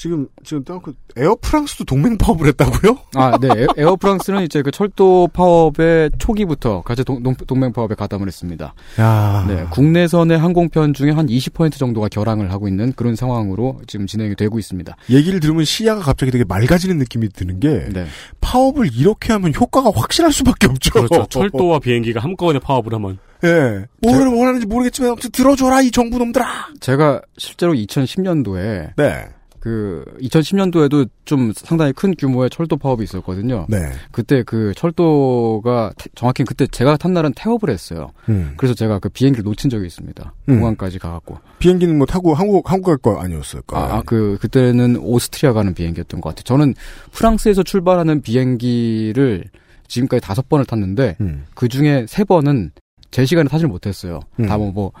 지금 0.00 0.26
지금 0.42 0.64
그 0.82 0.94
에어 1.14 1.36
프랑스도 1.42 1.84
동맹 1.84 2.16
파업을 2.16 2.46
했다고요? 2.46 2.96
아, 3.16 3.36
네. 3.38 3.48
에- 3.48 3.66
에어 3.76 3.96
프랑스는 3.96 4.44
이제 4.44 4.62
그 4.62 4.70
철도 4.70 5.28
파업의 5.30 6.12
초기부터 6.18 6.80
같이 6.80 7.04
동, 7.04 7.22
동, 7.22 7.34
동맹 7.34 7.70
파업에 7.70 7.94
가담을 7.94 8.26
했습니다. 8.26 8.72
야. 8.98 9.44
네, 9.46 9.66
국내선의 9.70 10.38
항공편 10.38 10.94
중에 10.94 11.10
한 11.10 11.26
20% 11.26 11.72
정도가 11.76 12.08
결항을 12.08 12.50
하고 12.50 12.66
있는 12.66 12.94
그런 12.94 13.14
상황으로 13.14 13.82
지금 13.86 14.06
진행이 14.06 14.36
되고 14.36 14.58
있습니다. 14.58 14.96
얘기를 15.10 15.38
들으면 15.38 15.66
시야가 15.66 16.00
갑자기 16.00 16.32
되게 16.32 16.44
맑아지는 16.44 16.96
느낌이 16.96 17.28
드는 17.28 17.60
게 17.60 17.86
네. 17.92 18.06
파업을 18.40 18.88
이렇게 18.94 19.34
하면 19.34 19.52
효과가 19.54 19.90
확실할 19.94 20.32
수밖에 20.32 20.66
없죠. 20.66 20.92
그렇죠. 20.92 21.26
철도와 21.28 21.78
비행기가 21.78 22.20
한꺼번에 22.20 22.58
파업을 22.58 22.94
하면 22.94 23.18
예. 23.44 23.84
뭐를 24.00 24.28
원하는지 24.28 24.66
모르겠지만 24.66 25.10
아무튼 25.10 25.30
들어줘라 25.30 25.82
이 25.82 25.90
정부 25.90 26.16
놈들아. 26.16 26.46
제가 26.80 27.20
실제로 27.36 27.74
2010년도에 27.74 28.92
네. 28.96 29.26
그 29.60 30.04
2010년도에도 30.22 31.08
좀 31.26 31.52
상당히 31.54 31.92
큰 31.92 32.14
규모의 32.16 32.48
철도 32.50 32.76
파업이 32.78 33.04
있었거든요. 33.04 33.66
네. 33.68 33.76
그때 34.10 34.42
그 34.42 34.72
철도가 34.74 35.92
태- 35.98 36.08
정확히 36.14 36.44
그때 36.44 36.66
제가 36.66 36.96
탄 36.96 37.12
날은 37.12 37.32
태업을 37.34 37.68
했어요. 37.70 38.10
음. 38.28 38.54
그래서 38.56 38.74
제가 38.74 38.98
그 38.98 39.08
비행기를 39.10 39.44
놓친 39.44 39.68
적이 39.70 39.86
있습니다. 39.86 40.32
음. 40.48 40.58
공항까지 40.60 40.98
가갖고. 40.98 41.38
비행기는 41.58 41.96
뭐 41.98 42.06
타고 42.06 42.34
한국 42.34 42.70
한국 42.70 42.86
갈 42.86 42.96
거 42.98 43.20
아니었을까? 43.20 43.78
아, 43.78 43.96
아, 43.98 44.02
그, 44.04 44.36
그때는 44.40 44.96
오스트리아 44.96 45.52
가는 45.52 45.72
비행기였던 45.74 46.20
것 46.20 46.30
같아요. 46.30 46.42
저는 46.44 46.74
프랑스에서 47.12 47.62
출발하는 47.62 48.20
비행기를 48.22 49.44
지금까지 49.88 50.20
다섯 50.20 50.48
번을 50.48 50.64
탔는데, 50.66 51.16
음. 51.20 51.44
그 51.54 51.68
중에 51.68 52.06
세 52.08 52.24
번은 52.24 52.70
제 53.10 53.24
시간에 53.26 53.48
타질 53.48 53.68
못했어요. 53.68 54.20
음. 54.38 54.46
다 54.46 54.56
뭐, 54.56 54.70
뭐, 54.70 54.92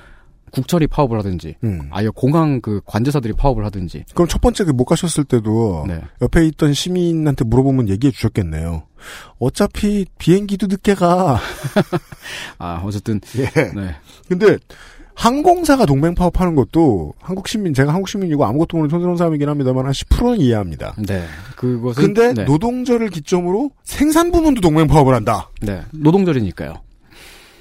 국철이 0.50 0.88
파업을 0.88 1.16
하든지, 1.18 1.56
음. 1.62 1.88
아예 1.90 2.08
공항 2.12 2.60
그 2.60 2.80
관제사들이 2.86 3.34
파업을 3.34 3.64
하든지. 3.64 4.04
그럼 4.14 4.26
첫 4.26 4.40
번째 4.40 4.64
그 4.64 4.72
못 4.80 4.86
가셨을 4.86 5.24
때도 5.24 5.84
네. 5.86 6.00
옆에 6.22 6.46
있던 6.46 6.72
시민한테 6.72 7.44
물어보면 7.44 7.90
얘기해 7.90 8.10
주셨겠네요. 8.12 8.84
어차피 9.38 10.06
비행기도 10.18 10.68
늦게 10.68 10.94
가. 10.94 11.38
아, 12.58 12.82
어쨌든, 12.84 13.20
예. 13.36 13.44
네. 13.74 13.94
근데 14.26 14.56
항공사가 15.14 15.84
동맹 15.84 16.14
파업하는 16.14 16.54
것도 16.54 17.12
한국 17.20 17.46
시민 17.46 17.74
제가 17.74 17.92
한국 17.92 18.08
시민이고 18.08 18.42
아무것도 18.42 18.78
모르는 18.78 18.88
촌스러운 18.88 19.16
사람이긴 19.18 19.50
합니다만 19.50 19.84
한 19.84 19.92
10%는 19.92 20.40
이해합니다. 20.40 20.94
네. 21.06 21.24
그것은. 21.56 22.02
근데 22.02 22.32
네. 22.32 22.44
노동절을 22.44 23.10
기점으로 23.10 23.70
생산 23.84 24.32
부문도 24.32 24.62
동맹 24.62 24.86
파업을 24.86 25.14
한다. 25.14 25.50
네. 25.60 25.82
노동절이니까요. 25.92 26.72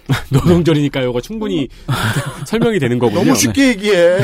노동절이니까 0.31 1.01
이거 1.01 1.21
충분히 1.21 1.67
설명이 2.47 2.79
되는 2.79 2.97
거군요. 2.99 3.19
너무 3.21 3.35
쉽게 3.35 3.67
얘기해. 3.69 4.17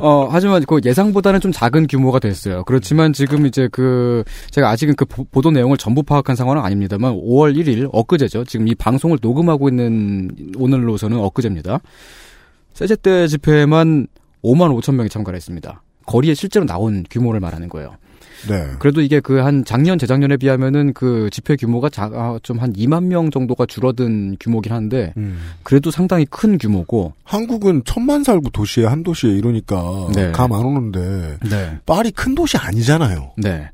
어, 0.00 0.28
하지만 0.30 0.62
그 0.66 0.80
예상보다는 0.84 1.40
좀 1.40 1.52
작은 1.52 1.86
규모가 1.86 2.18
됐어요. 2.18 2.64
그렇지만 2.64 3.12
지금 3.12 3.46
이제 3.46 3.68
그, 3.72 4.24
제가 4.50 4.68
아직은 4.70 4.94
그 4.96 5.04
보- 5.04 5.24
보도 5.24 5.50
내용을 5.50 5.76
전부 5.78 6.02
파악한 6.02 6.36
상황은 6.36 6.62
아닙니다만 6.62 7.12
5월 7.14 7.56
1일, 7.56 7.88
엊그제죠. 7.92 8.44
지금 8.44 8.68
이 8.68 8.74
방송을 8.74 9.18
녹음하고 9.20 9.68
있는 9.68 10.30
오늘로서는 10.56 11.18
엊그제입니다. 11.18 11.80
세제 12.74 12.96
때 12.96 13.26
집회에만 13.26 14.06
5만 14.42 14.78
5천 14.80 14.94
명이 14.96 15.08
참가를 15.08 15.36
했습니다. 15.36 15.82
거리에 16.06 16.34
실제로 16.34 16.66
나온 16.66 17.04
규모를 17.08 17.40
말하는 17.40 17.68
거예요. 17.68 17.96
네. 18.48 18.70
그래도 18.78 19.00
이게 19.00 19.20
그 19.20 19.44
한 19.44 19.64
작년, 19.64 19.98
재작년에 19.98 20.36
비하면은 20.38 20.92
그 20.94 21.28
집회 21.30 21.56
규모가 21.56 21.90
아, 21.96 22.38
좀한 22.42 22.72
2만 22.72 23.04
명 23.04 23.30
정도가 23.30 23.66
줄어든 23.66 24.36
규모긴 24.40 24.72
한데, 24.72 25.12
음. 25.16 25.38
그래도 25.62 25.90
상당히 25.90 26.24
큰 26.24 26.56
규모고, 26.56 27.12
한국은 27.24 27.82
천만 27.84 28.24
살구 28.24 28.50
도시에 28.50 28.86
한 28.86 29.02
도시에 29.02 29.30
이러니까 29.32 30.08
네. 30.14 30.32
감안 30.32 30.64
오는데 30.64 31.38
네. 31.48 31.78
파리 31.84 32.10
큰 32.10 32.34
도시 32.34 32.56
아니잖아요. 32.56 33.32
네. 33.36 33.68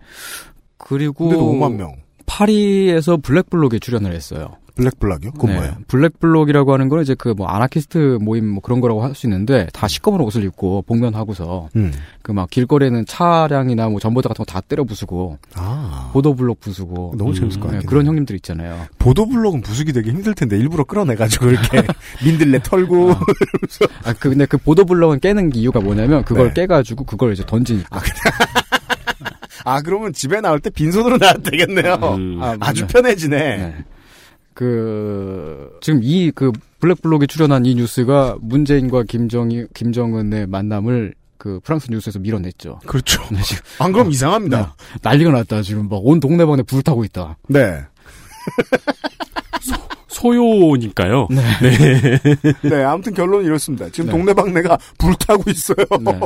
그리고 0.78 1.28
근데도 1.28 1.52
5만 1.52 1.74
명. 1.76 1.94
파리에서 2.26 3.16
블랙블록에 3.18 3.78
출연을 3.78 4.12
했어요. 4.12 4.56
블랙블락이요? 4.80 5.30
그건 5.32 5.50
네. 5.50 5.56
뭐예요? 5.56 5.74
블랙블록이라고 5.88 6.72
하는 6.72 6.88
건 6.88 7.02
이제 7.02 7.14
그 7.14 7.34
뭐 7.36 7.46
아나키스트 7.48 8.18
모임 8.20 8.46
뭐 8.48 8.60
그런 8.62 8.80
거라고 8.80 9.02
할 9.04 9.14
수 9.14 9.26
있는데 9.26 9.66
다 9.72 9.86
시꺼먼 9.88 10.20
옷을 10.20 10.44
입고 10.44 10.82
복면하고서 10.82 11.68
음. 11.76 11.92
그막 12.22 12.50
길거리에는 12.50 13.06
차량이나 13.06 13.88
뭐 13.88 13.98
전보다 14.00 14.28
같은 14.28 14.44
거 14.44 14.50
다 14.52 14.60
때려 14.60 14.84
부수고 14.84 15.38
아. 15.54 16.10
보도블록 16.12 16.60
부수고 16.60 17.14
너무 17.18 17.34
재밌을 17.34 17.60
것 17.60 17.68
네, 17.68 17.74
같긴 17.74 17.88
그런. 17.88 18.06
형님들 18.06 18.34
있잖아요. 18.36 18.86
보도블록은 18.98 19.60
부수기 19.62 19.92
되게 19.92 20.10
힘들 20.10 20.34
텐데 20.34 20.56
일부러 20.58 20.84
끌어내가지고 20.84 21.50
이렇게 21.50 21.82
민들레 22.24 22.60
털고 22.62 23.12
아, 24.04 24.12
그 24.18 24.30
근데 24.30 24.46
그 24.46 24.58
보도블록은 24.58 25.20
깨는 25.20 25.54
이유가 25.54 25.80
뭐냐면 25.80 26.24
그걸 26.24 26.48
네. 26.48 26.62
깨가지고 26.62 27.04
그걸 27.04 27.32
이제 27.32 27.44
던지니까. 27.46 28.00
아 29.64 29.82
그러면 29.82 30.12
집에 30.12 30.40
나올 30.40 30.58
때 30.60 30.70
빈손으로 30.70 31.18
나와도 31.18 31.42
되겠네요. 31.42 31.94
음. 32.16 32.38
아, 32.42 32.72
네. 32.72 32.86
편해지네. 32.86 33.74
네. 34.60 34.66
그 34.66 35.78
지금 35.80 36.00
이 36.02 36.30
그 36.34 36.52
블랙블록에 36.80 37.26
출연한 37.26 37.64
이 37.66 37.74
뉴스가 37.74 38.36
문재인과 38.40 39.02
김정이 39.04 39.64
김정은의 39.74 40.46
만남을 40.46 41.14
그 41.38 41.60
프랑스 41.64 41.90
뉴스에서 41.90 42.18
밀어냈죠. 42.18 42.80
그렇죠. 42.86 43.22
네, 43.32 43.40
지금 43.42 43.62
안 43.78 43.92
그럼 43.92 44.10
이상합니다. 44.10 44.74
난리가 45.02 45.30
났다. 45.30 45.62
지금 45.62 45.88
막 45.88 45.96
온 46.02 46.20
동네방네 46.20 46.62
불 46.64 46.82
타고 46.82 47.04
있다. 47.04 47.36
네. 47.48 47.80
소요니까요. 50.20 51.28
네. 52.62 52.82
아무튼 52.84 53.14
결론은 53.14 53.46
이렇습니다. 53.46 53.88
지금 53.90 54.06
네. 54.06 54.12
동네방네가 54.12 54.78
불타고 54.98 55.50
있어요. 55.50 55.76
네. 56.00 56.20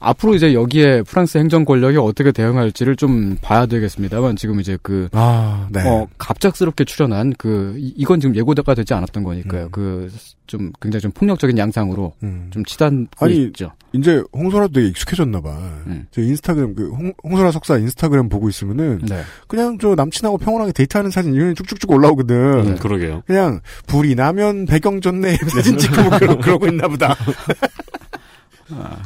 앞으로 0.00 0.34
이제 0.34 0.52
여기에 0.54 1.02
프랑스 1.02 1.38
행정 1.38 1.64
권력이 1.64 1.96
어떻게 1.98 2.32
대응할지를 2.32 2.96
좀 2.96 3.36
봐야 3.40 3.66
되겠습니다만 3.66 4.36
지금 4.36 4.60
이제 4.60 4.76
그 4.82 5.08
아, 5.12 5.68
네. 5.70 5.88
어, 5.88 6.06
갑작스럽게 6.18 6.84
출연한 6.84 7.32
그 7.38 7.74
이- 7.78 7.94
이건 7.96 8.20
지금 8.20 8.34
예고가 8.34 8.74
되지 8.74 8.92
않았던 8.94 9.22
거니까요. 9.22 9.64
음. 9.64 9.68
그 9.70 10.10
좀 10.46 10.72
굉장히 10.80 11.02
좀 11.02 11.10
폭력적인 11.12 11.56
양상으로 11.58 12.14
음. 12.22 12.48
좀 12.50 12.64
치닫고 12.64 13.24
아니, 13.24 13.44
있죠. 13.44 13.72
이제 13.92 14.22
홍소라도 14.32 14.74
되게 14.74 14.88
익숙해졌나 14.88 15.40
봐. 15.40 15.56
음. 15.86 16.06
저 16.10 16.20
인스타그램 16.20 16.74
그 16.74 16.90
홍, 16.90 17.12
홍소라 17.24 17.50
석사 17.50 17.78
인스타그램 17.78 18.28
보고 18.28 18.48
있으면은 18.48 19.00
네. 19.08 19.22
그냥 19.48 19.78
저 19.80 19.94
남친하고 19.94 20.38
평온하게 20.38 20.72
데이트하는 20.72 21.10
사진 21.10 21.34
이런 21.34 21.54
쭉쭉쭉 21.54 21.90
올라오거든. 21.90 22.36
음, 22.36 22.76
그러게요. 22.76 23.22
그냥 23.26 23.60
불이 23.86 24.14
나면 24.14 24.66
배경 24.66 25.00
좋네 25.00 25.36
사진 25.54 25.78
찍고 25.78 26.02
뭐 26.02 26.18
그러, 26.18 26.38
그러고 26.38 26.66
있나 26.68 26.88
보다. 26.88 27.16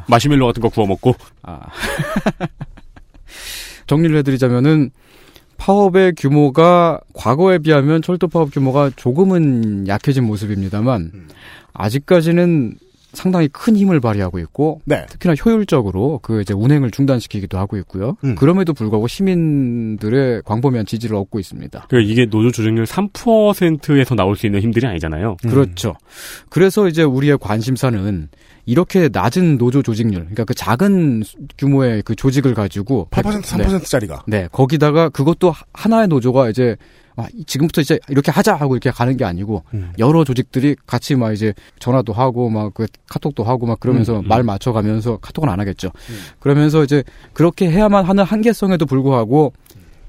마시멜로 0.07 0.47
같은 0.47 0.63
거 0.63 0.69
구워 0.69 0.87
먹고 0.87 1.15
아. 1.43 1.61
정리를 3.87 4.17
해드리자면은 4.19 4.91
파업의 5.61 6.15
규모가 6.17 7.01
과거에 7.13 7.59
비하면 7.59 8.01
철도 8.01 8.29
파업 8.29 8.51
규모가 8.51 8.91
조금은 8.97 9.87
약해진 9.89 10.25
모습입니다만 10.25 11.13
아직까지는 11.75 12.77
상당히 13.13 13.49
큰 13.49 13.77
힘을 13.77 14.01
발휘하고 14.01 14.39
있고 14.39 14.81
네. 14.85 15.05
특히나 15.07 15.35
효율적으로 15.35 16.21
그 16.23 16.41
이제 16.41 16.55
운행을 16.55 16.93
중단시키기도 16.93 17.59
하고 17.59 17.77
있고요. 17.79 18.17
음. 18.25 18.37
그럼에도 18.37 18.73
불구하고 18.73 19.09
시민들의 19.09 20.43
광범위한 20.45 20.87
지지를 20.87 21.17
얻고 21.17 21.41
있습니다. 21.41 21.87
그 21.89 22.01
이게 22.01 22.27
노조 22.27 22.53
조직률 22.53 22.85
3%에서 22.85 24.15
나올 24.15 24.37
수 24.37 24.47
있는 24.47 24.61
힘들이 24.61 24.87
아니잖아요. 24.87 25.37
그렇죠. 25.43 25.95
그래서 26.49 26.89
이제 26.89 27.03
우리의 27.03 27.39
관심사는 27.39 28.29
이렇게 28.67 29.09
낮은 29.13 29.59
노조 29.59 29.83
조직률, 29.83 30.21
그러니까 30.21 30.45
그 30.45 30.55
작은 30.55 31.23
규모의 31.59 32.03
그 32.03 32.15
조직을 32.15 32.55
가지고 32.55 33.09
8% 33.11 33.43
3%짜리가 33.43 34.25
네, 34.27 34.49
거기다가 34.53 35.09
그것도 35.09 35.51
하- 35.51 35.65
하나의 35.73 36.09
노조가 36.09 36.51
이제 36.51 36.77
아, 37.17 37.27
지금부터 37.47 37.81
이제 37.81 37.99
이렇게 38.09 38.31
하자 38.31 38.55
하고 38.55 38.75
이렇게 38.77 38.91
가는 38.91 39.17
게 39.17 39.25
아니고 39.25 39.65
음. 39.75 39.93
여러 39.99 40.25
조직들이 40.25 40.77
같이 40.87 41.17
막 41.17 41.33
이제 41.33 41.53
전화도 41.81 42.13
하고 42.13 42.49
막 42.49 42.73
그 42.73 42.87
카톡도 43.09 43.43
하고 43.45 43.67
막 43.67 43.81
그러면서 43.81 44.21
음, 44.21 44.25
음. 44.25 44.29
말 44.29 44.43
맞춰가면서 44.45 45.19
카톡은 45.19 45.49
안 45.49 45.59
하겠죠. 45.61 45.91
그러면서 46.39 46.85
이제 46.85 47.03
그렇게 47.33 47.69
해야만 47.71 48.05
하는 48.05 48.25
한계성에도 48.25 48.87
불구하고 48.87 49.53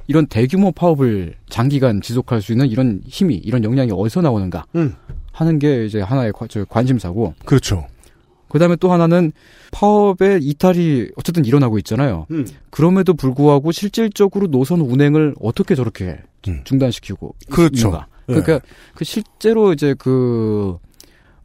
이런 0.08 0.28
대규모 0.28 0.72
파업을 0.72 1.36
장기간 1.50 2.02
지속할 2.02 2.42
수 2.42 2.52
있는 2.52 2.68
이런 2.68 3.02
힘이 3.08 3.36
이런 3.36 3.64
역량이 3.64 3.92
어디서 3.94 4.22
나오는가 4.22 4.66
음. 4.76 4.96
하는 5.32 5.58
게 5.60 5.86
이제 5.86 6.02
하나의 6.02 6.32
관- 6.34 6.48
저 6.50 6.64
관심사고 6.66 7.34
그렇죠. 7.46 7.88
그 8.52 8.60
다음에 8.60 8.76
또 8.76 8.92
하나는 8.92 9.32
파업의 9.72 10.44
이탈이 10.44 11.08
어쨌든 11.16 11.46
일어나고 11.46 11.78
있잖아요. 11.78 12.26
음. 12.32 12.46
그럼에도 12.70 13.14
불구하고 13.14 13.72
실질적으로 13.72 14.48
노선 14.48 14.82
운행을 14.82 15.36
어떻게 15.40 15.74
저렇게 15.74 16.20
중단시키고 16.66 17.34
그렇죠. 17.50 17.88
있는가. 17.88 18.08
예. 18.28 18.34
그러니까 18.34 18.60
그 18.94 19.06
실제로 19.06 19.72
이제 19.72 19.96
그 19.98 20.78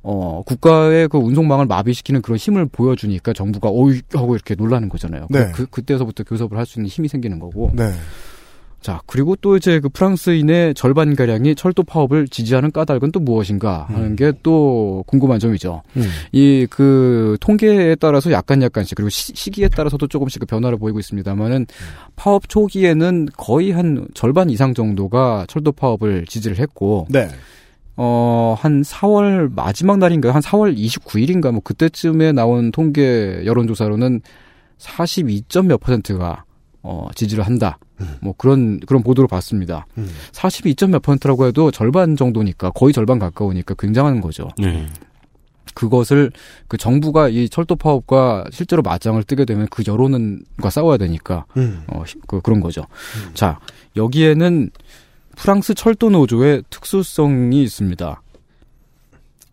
어, 0.02 0.42
국가의 0.46 1.06
그 1.08 1.18
운송망을 1.18 1.66
마비시키는 1.66 2.22
그런 2.22 2.38
힘을 2.38 2.66
보여주니까 2.66 3.32
정부가 3.32 3.68
어이 3.70 4.00
하고 4.12 4.34
이렇게 4.34 4.56
놀라는 4.56 4.88
거잖아요. 4.88 5.28
네. 5.30 5.52
그, 5.54 5.66
그때서부터 5.66 6.24
교섭을 6.24 6.58
할 6.58 6.66
수 6.66 6.80
있는 6.80 6.88
힘이 6.88 7.06
생기는 7.06 7.38
거고. 7.38 7.70
네. 7.74 7.92
자, 8.86 9.00
그리고 9.04 9.34
또 9.34 9.56
이제 9.56 9.80
그 9.80 9.88
프랑스인의 9.88 10.74
절반 10.74 11.16
가량이 11.16 11.56
철도 11.56 11.82
파업을 11.82 12.28
지지하는 12.28 12.70
까닭은 12.70 13.10
또 13.10 13.18
무엇인가 13.18 13.86
하는 13.88 14.14
게또 14.14 15.02
궁금한 15.08 15.40
점이죠. 15.40 15.82
음. 15.96 16.04
이그 16.30 17.36
통계에 17.40 17.96
따라서 17.96 18.30
약간 18.30 18.62
약간씩 18.62 18.94
그리고 18.94 19.08
시, 19.08 19.32
시기에 19.34 19.70
따라서도 19.70 20.06
조금씩 20.06 20.38
그 20.38 20.46
변화를 20.46 20.78
보이고 20.78 21.00
있습니다만은 21.00 21.66
파업 22.14 22.48
초기에는 22.48 23.30
거의 23.36 23.72
한 23.72 24.06
절반 24.14 24.50
이상 24.50 24.72
정도가 24.72 25.46
철도 25.48 25.72
파업을 25.72 26.24
지지를 26.26 26.60
했고 26.60 27.08
네. 27.10 27.26
어, 27.96 28.54
한 28.56 28.82
4월 28.82 29.52
마지막 29.52 29.98
날인가요? 29.98 30.32
한 30.32 30.42
4월 30.42 30.78
29일인가 30.78 31.50
뭐 31.50 31.60
그때쯤에 31.60 32.30
나온 32.30 32.70
통계 32.70 33.42
여론조사로는 33.44 34.20
42점 34.78 35.66
몇 35.66 35.80
퍼센트가 35.80 36.45
어, 36.86 37.08
지지를 37.14 37.44
한다. 37.44 37.78
뭐 38.20 38.34
그런 38.38 38.78
그런 38.80 39.02
보도를 39.02 39.26
봤습니다. 39.28 39.86
42점 40.32 40.90
몇 40.90 41.02
퍼센트라고 41.02 41.46
해도 41.46 41.70
절반 41.70 42.14
정도니까 42.16 42.70
거의 42.70 42.92
절반 42.92 43.18
가까우니까 43.18 43.74
굉장한 43.78 44.20
거죠. 44.20 44.48
네. 44.58 44.86
그것을 45.74 46.30
그 46.68 46.76
정부가 46.78 47.28
이 47.28 47.48
철도 47.48 47.74
파업과 47.76 48.44
실제로 48.50 48.80
맞짱을 48.82 49.24
뜨게 49.24 49.44
되면 49.44 49.66
그 49.70 49.82
여론과 49.86 50.70
싸워야 50.70 50.96
되니까 50.96 51.44
음. 51.56 51.82
어, 51.88 52.02
시- 52.06 52.16
그, 52.26 52.40
그런 52.40 52.60
거죠. 52.60 52.84
자 53.34 53.58
여기에는 53.96 54.70
프랑스 55.36 55.74
철도 55.74 56.08
노조의 56.08 56.62
특수성이 56.70 57.62
있습니다. 57.64 58.22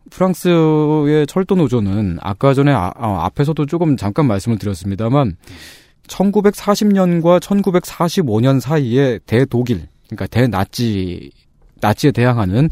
프랑스의 0.10 1.26
철도 1.28 1.56
노조는 1.56 2.20
아까 2.22 2.54
전에 2.54 2.72
아, 2.72 2.92
어, 2.96 3.18
앞에서도 3.24 3.66
조금 3.66 3.98
잠깐 3.98 4.28
말씀을 4.28 4.58
드렸습니다만 4.60 5.38
1940년과 6.08 7.40
1945년 7.40 8.60
사이에 8.60 9.20
대독일, 9.26 9.88
그러니까 10.08 10.28
대나치 10.28 11.32
나치에 11.84 12.12
대항하는 12.12 12.70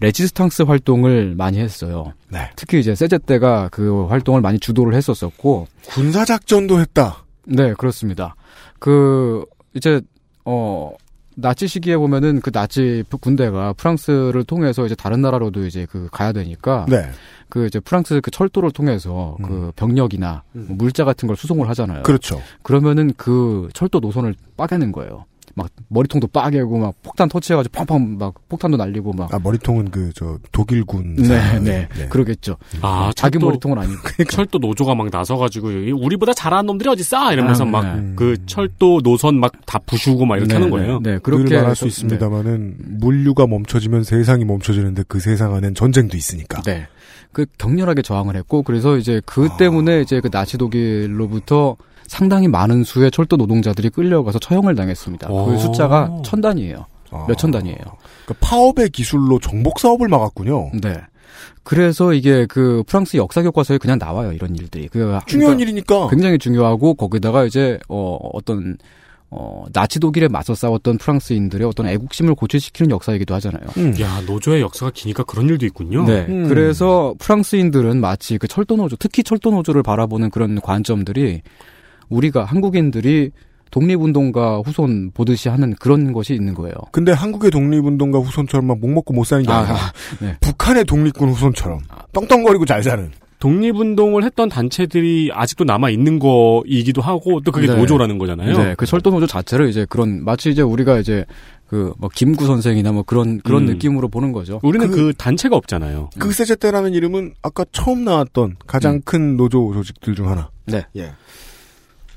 레지스탕스 0.00 0.62
활동을 0.62 1.34
많이 1.36 1.58
했어요. 1.58 2.14
네. 2.28 2.50
특히 2.56 2.80
이제 2.80 2.94
세제 2.94 3.18
때가 3.18 3.68
그 3.70 4.06
활동을 4.06 4.40
많이 4.40 4.58
주도를 4.58 4.94
했었었고 4.94 5.68
군사 5.86 6.24
작전도 6.24 6.80
했다. 6.80 7.24
네, 7.46 7.74
그렇습니다. 7.74 8.34
그 8.78 9.44
이제 9.74 10.00
어 10.46 10.92
나치 11.34 11.66
시기에 11.66 11.96
보면은 11.96 12.40
그 12.40 12.50
나치 12.50 13.04
군대가 13.20 13.72
프랑스를 13.72 14.44
통해서 14.44 14.84
이제 14.86 14.94
다른 14.94 15.20
나라로도 15.20 15.66
이제 15.66 15.86
그 15.90 16.08
가야 16.12 16.32
되니까 16.32 16.86
네. 16.88 17.08
그 17.48 17.66
이제 17.66 17.80
프랑스 17.80 18.20
그 18.20 18.30
철도를 18.30 18.70
통해서 18.70 19.36
그 19.44 19.72
병력이나 19.76 20.42
뭐 20.52 20.76
물자 20.76 21.04
같은 21.04 21.26
걸 21.26 21.36
수송을 21.36 21.68
하잖아요. 21.70 22.02
그렇죠. 22.02 22.40
그러면은 22.62 23.12
그 23.16 23.68
철도 23.74 24.00
노선을 24.00 24.34
빠개는 24.56 24.92
거예요. 24.92 25.24
막 25.56 25.68
머리통도 25.88 26.26
빠개고 26.28 26.78
막 26.78 26.94
폭탄 27.02 27.28
터치해가지고 27.28 27.72
팡팡 27.72 28.18
막 28.18 28.34
폭탄도 28.48 28.76
날리고 28.76 29.12
막. 29.12 29.32
아 29.32 29.38
머리통은 29.38 29.90
그 29.90 30.10
저 30.14 30.38
독일군. 30.52 31.16
네, 31.16 31.58
네, 31.60 31.88
그러겠죠. 32.08 32.56
아, 32.82 33.10
자기 33.16 33.38
철도- 33.38 33.46
머리통은 33.46 33.78
아니고. 33.78 34.00
철도 34.30 34.58
노조가 34.58 34.94
막 34.94 35.08
나서가지고 35.10 35.68
우리보다 35.96 36.32
잘하는 36.34 36.66
놈들이 36.66 36.88
어디 36.90 37.02
싸 37.02 37.32
이러면서 37.32 37.64
아, 37.64 37.66
막 37.66 37.96
네. 38.00 38.12
그 38.16 38.36
철도 38.46 39.00
노선 39.02 39.38
막 39.40 39.52
다 39.66 39.78
부수고 39.78 40.26
막 40.26 40.36
이렇게 40.36 40.48
네, 40.48 40.54
하는 40.54 40.70
거예요. 40.70 41.00
네, 41.00 41.18
늘 41.20 41.44
말할 41.44 41.74
수 41.74 41.86
있습니다만은 41.86 42.76
물류가 43.00 43.46
멈춰지면 43.46 44.04
세상이 44.04 44.44
멈춰지는데 44.44 45.04
그 45.08 45.18
세상 45.20 45.54
안엔 45.54 45.74
전쟁도 45.74 46.16
있으니까. 46.16 46.60
네. 46.62 46.86
그 47.32 47.46
격렬하게 47.58 48.02
저항을 48.02 48.36
했고 48.36 48.62
그래서 48.62 48.96
이제 48.96 49.20
그 49.26 49.48
때문에 49.58 50.00
이제 50.02 50.20
그 50.20 50.30
나치 50.30 50.56
독일로부터 50.58 51.76
상당히 52.06 52.48
많은 52.48 52.84
수의 52.84 53.10
철도 53.10 53.36
노동자들이 53.36 53.90
끌려가서 53.90 54.38
처형을 54.38 54.74
당했습니다. 54.74 55.28
그 55.28 55.34
오. 55.34 55.58
숫자가 55.58 56.22
천 56.24 56.40
단위예요. 56.40 56.86
몇천 57.28 57.50
단위예요. 57.50 57.78
그러니까 57.78 58.34
파업의 58.40 58.90
기술로 58.90 59.38
정복 59.38 59.78
사업을 59.78 60.08
막았군요. 60.08 60.72
네. 60.82 60.96
그래서 61.62 62.12
이게 62.12 62.46
그 62.46 62.82
프랑스 62.86 63.16
역사 63.16 63.42
교과서에 63.42 63.78
그냥 63.78 63.98
나와요 63.98 64.32
이런 64.32 64.54
일들이. 64.54 64.88
그 64.88 64.98
중요한 65.26 65.56
그러니까 65.56 65.62
일이니까. 65.62 66.08
굉장히 66.08 66.38
중요하고 66.38 66.94
거기다가 66.94 67.44
이제 67.44 67.78
어 67.88 68.18
어떤 68.32 68.76
어 69.30 69.64
나치 69.72 69.98
독일에 69.98 70.28
맞서 70.28 70.54
싸웠던 70.54 70.98
프랑스인들의 70.98 71.66
어떤 71.66 71.86
애국심을 71.86 72.34
고취시키는 72.34 72.90
역사이기도 72.90 73.34
하잖아요. 73.34 73.64
야 74.00 74.20
노조의 74.26 74.60
역사가 74.60 74.92
기니까 74.94 75.24
그런 75.24 75.48
일도 75.48 75.64
있군요. 75.66 76.04
네. 76.04 76.26
그래서 76.26 77.14
프랑스인들은 77.18 78.00
마치 78.00 78.38
그 78.38 78.46
철도 78.46 78.76
노조, 78.76 78.96
특히 78.96 79.22
철도 79.22 79.50
노조를 79.50 79.82
바라보는 79.82 80.30
그런 80.30 80.60
관점들이 80.60 81.42
우리가 82.08 82.44
한국인들이 82.44 83.30
독립운동가 83.70 84.58
후손 84.64 85.10
보듯이 85.12 85.48
하는 85.48 85.74
그런 85.74 86.12
것이 86.12 86.32
있는 86.34 86.54
거예요. 86.54 86.74
근데 86.92 87.10
한국의 87.12 87.50
독립운동가 87.50 88.20
후손처럼 88.20 88.66
막 88.66 88.78
목 88.78 88.90
먹고 88.92 89.12
못 89.14 89.24
사는 89.24 89.42
게 89.44 89.50
아, 89.50 89.58
아니라 89.58 89.76
네. 90.20 90.36
북한의 90.40 90.84
독립군 90.84 91.30
후손처럼 91.30 91.80
떵떵거리고 92.12 92.66
잘 92.66 92.82
사는. 92.82 93.10
독립운동을 93.40 94.24
했던 94.24 94.48
단체들이 94.48 95.30
아직도 95.32 95.64
남아 95.64 95.90
있는 95.90 96.18
거이기도 96.18 97.02
하고 97.02 97.40
또 97.40 97.52
그게 97.52 97.66
네. 97.66 97.76
노조라는 97.76 98.16
거잖아요. 98.18 98.56
네, 98.56 98.74
그 98.78 98.86
철도 98.86 99.10
노조 99.10 99.26
자체를 99.26 99.68
이제 99.68 99.86
그런 99.90 100.24
마치 100.24 100.50
이제 100.50 100.62
우리가 100.62 100.98
이제 100.98 101.26
그뭐 101.66 102.08
김구 102.14 102.46
선생이나 102.46 102.92
뭐 102.92 103.02
그런 103.02 103.40
그런 103.40 103.62
음. 103.62 103.66
느낌으로 103.66 104.08
보는 104.08 104.32
거죠. 104.32 104.60
우리는 104.62 104.90
그, 104.90 105.12
단체가 105.18 105.56
없잖아요. 105.56 106.10
그 106.18 106.32
세제때라는 106.32 106.94
이름은 106.94 107.34
아까 107.42 107.64
처음 107.72 108.04
나왔던 108.04 108.56
가장 108.66 109.00
큰 109.04 109.36
노조 109.36 109.74
조직들 109.74 110.14
중 110.14 110.28
하나. 110.30 110.50
네. 110.66 110.86
예. 110.96 111.12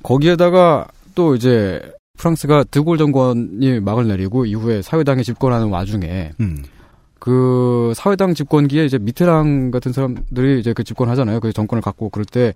거기에다가 0.07 0.87
또 1.15 1.35
이제 1.35 1.81
프랑스가 2.17 2.63
드골 2.71 2.97
정권이 2.97 3.81
막을 3.81 4.07
내리고 4.07 4.45
이후에 4.45 4.81
사회당이 4.81 5.23
집권하는 5.23 5.67
와중에 5.67 6.31
음. 6.39 6.63
그 7.19 7.91
사회당 7.93 8.33
집권기에 8.33 8.85
이제 8.85 8.97
미테랑 8.97 9.69
같은 9.71 9.91
사람들이 9.91 10.61
이제 10.61 10.71
그 10.71 10.83
집권하잖아요. 10.85 11.41
그 11.41 11.51
정권을 11.51 11.81
갖고 11.81 12.09
그럴 12.09 12.23
때 12.25 12.53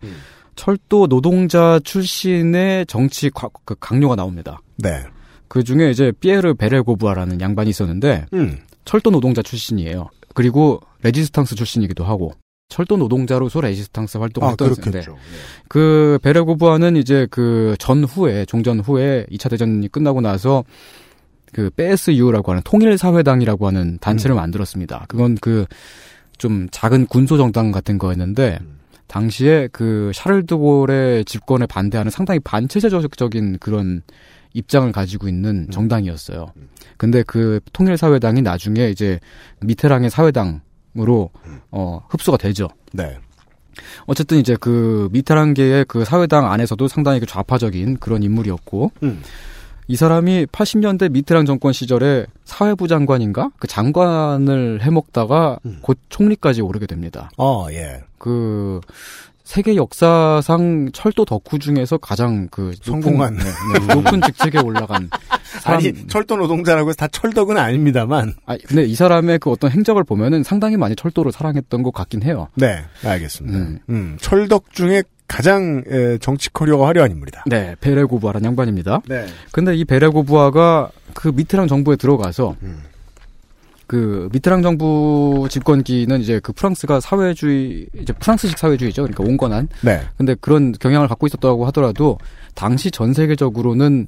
철도 0.55 1.07
노동자 1.07 1.79
출신의 1.83 2.85
정치 2.85 3.29
과- 3.29 3.49
그 3.65 3.75
각료가 3.79 4.15
나옵니다. 4.15 4.61
네. 4.77 5.03
그 5.49 5.63
중에 5.63 5.91
이제 5.91 6.13
피에르 6.21 6.53
베레고부아라는 6.53 7.41
양반이 7.41 7.69
있었는데 7.69 8.27
음. 8.33 8.59
철도 8.85 9.11
노동자 9.11 9.41
출신이에요. 9.41 10.09
그리고 10.33 10.79
레지스탕스 11.03 11.55
출신이기도 11.55 12.05
하고 12.05 12.33
철도 12.71 12.97
노동자로서 12.97 13.61
레지스탕스 13.61 14.17
활동을 14.17 14.47
아, 14.47 14.49
했던 14.51 14.73
그렇겠죠. 14.73 15.17
그 15.67 16.17
베레고부아는 16.23 16.95
이제 16.95 17.27
그 17.29 17.75
전후에 17.77 18.45
종전 18.45 18.79
후에 18.79 19.27
2차 19.31 19.49
대전이 19.51 19.87
끝나고 19.89 20.21
나서 20.21 20.63
그 21.53 21.69
PSU라고 21.69 22.51
하는 22.51 22.63
통일사회당이라고 22.63 23.67
하는 23.67 23.99
단체를 23.99 24.35
만들었습니다. 24.35 25.05
그건 25.07 25.35
그 25.35 25.65
좀 26.41 26.67
작은 26.71 27.05
군소 27.05 27.37
정당 27.37 27.71
같은 27.71 27.99
거였는데 27.99 28.57
당시에 29.05 29.69
그 29.71 30.11
샤를드골의 30.15 31.23
집권에 31.25 31.67
반대하는 31.67 32.09
상당히 32.09 32.39
반체제적인 32.39 33.59
그런 33.59 34.01
입장을 34.53 34.91
가지고 34.91 35.27
있는 35.27 35.69
정당이었어요. 35.69 36.51
근데 36.97 37.21
그 37.27 37.59
통일사회당이 37.73 38.41
나중에 38.41 38.89
이제 38.89 39.19
미테랑의 39.59 40.09
사회당 40.09 40.61
으로 40.97 41.29
어 41.71 42.01
흡수가 42.09 42.37
되죠. 42.37 42.67
네. 42.91 43.17
어쨌든 44.05 44.39
이제 44.39 44.57
그 44.59 45.07
미테랑계의 45.11 45.85
그 45.85 46.03
사회당 46.03 46.51
안에서도 46.51 46.87
상당히 46.87 47.19
그 47.19 47.25
좌파적인 47.25 47.97
그런 47.97 48.23
인물이었고 48.23 48.91
음. 49.03 49.21
이 49.87 49.95
사람이 49.95 50.47
80년대 50.47 51.11
미테랑 51.11 51.45
정권 51.45 51.73
시절에 51.73 52.25
사회부 52.45 52.87
장관인가 52.87 53.51
그 53.57 53.67
장관을 53.67 54.81
해먹다가 54.81 55.59
곧 55.81 55.97
총리까지 56.09 56.61
오르게 56.61 56.85
됩니다. 56.85 57.29
어, 57.37 57.67
예. 57.71 58.03
그 58.17 58.79
세계 59.51 59.75
역사상 59.75 60.91
철도 60.93 61.25
덕후 61.25 61.59
중에서 61.59 61.97
가장 61.97 62.47
그 62.49 62.73
성공한. 62.81 63.33
높은, 63.33 63.45
네, 63.45 63.79
네, 63.85 63.95
높은 63.95 64.21
직책에 64.27 64.59
올라간 64.59 65.09
사람. 65.59 65.79
아니, 65.79 66.07
철도 66.07 66.37
노동자라고 66.37 66.87
해서 66.87 66.95
다 66.95 67.07
철덕은 67.09 67.57
아닙니다만. 67.57 68.33
아 68.45 68.55
근데 68.65 68.83
이 68.85 68.95
사람의 68.95 69.39
그 69.39 69.51
어떤 69.51 69.69
행적을 69.69 70.05
보면은 70.05 70.43
상당히 70.43 70.77
많이 70.77 70.95
철도를 70.95 71.33
사랑했던 71.33 71.83
것 71.83 71.93
같긴 71.93 72.23
해요. 72.23 72.47
네, 72.55 72.85
알겠습니다. 73.03 73.81
음, 73.89 74.17
철덕 74.21 74.71
중에 74.71 75.03
가장 75.27 75.83
에, 75.85 76.17
정치 76.19 76.49
커리어가 76.53 76.87
화려한 76.87 77.11
인물이다. 77.11 77.43
네, 77.47 77.75
베레고부아라는 77.81 78.45
양반입니다. 78.47 79.01
네. 79.09 79.25
근데 79.51 79.75
이 79.75 79.83
베레고부아가 79.83 80.91
그 81.13 81.27
미트랑 81.27 81.67
정부에 81.67 81.97
들어가서 81.97 82.55
그 83.91 84.29
미트랑 84.31 84.61
정부 84.61 85.47
집권기는 85.49 86.21
이제 86.21 86.39
그 86.39 86.53
프랑스가 86.53 87.01
사회주의 87.01 87.87
이제 87.99 88.13
프랑스식 88.13 88.57
사회주의죠. 88.57 89.01
그러니까 89.01 89.25
온건한. 89.25 89.67
네. 89.81 89.99
근데 90.15 90.33
그런 90.39 90.71
경향을 90.71 91.09
갖고 91.09 91.27
있었다고 91.27 91.65
하더라도 91.65 92.17
당시 92.55 92.89
전 92.89 93.11
세계적으로는 93.11 94.07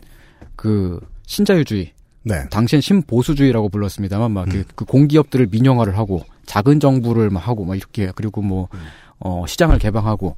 그 0.56 1.02
신자유주의 1.26 1.92
네. 2.22 2.48
당시엔 2.50 2.82
신보수주의라고 2.82 3.68
불렀습니다만 3.68 4.32
막그 4.32 4.64
공기업들을 4.88 5.48
민영화를 5.52 5.98
하고 5.98 6.22
작은 6.46 6.80
정부를 6.80 7.30
막 7.30 7.46
하고 7.46 7.66
막 7.66 7.76
이렇게 7.76 8.10
그리고 8.16 8.42
뭐 8.42 8.70
어, 9.20 9.44
시장을 9.46 9.80
개방하고 9.80 10.38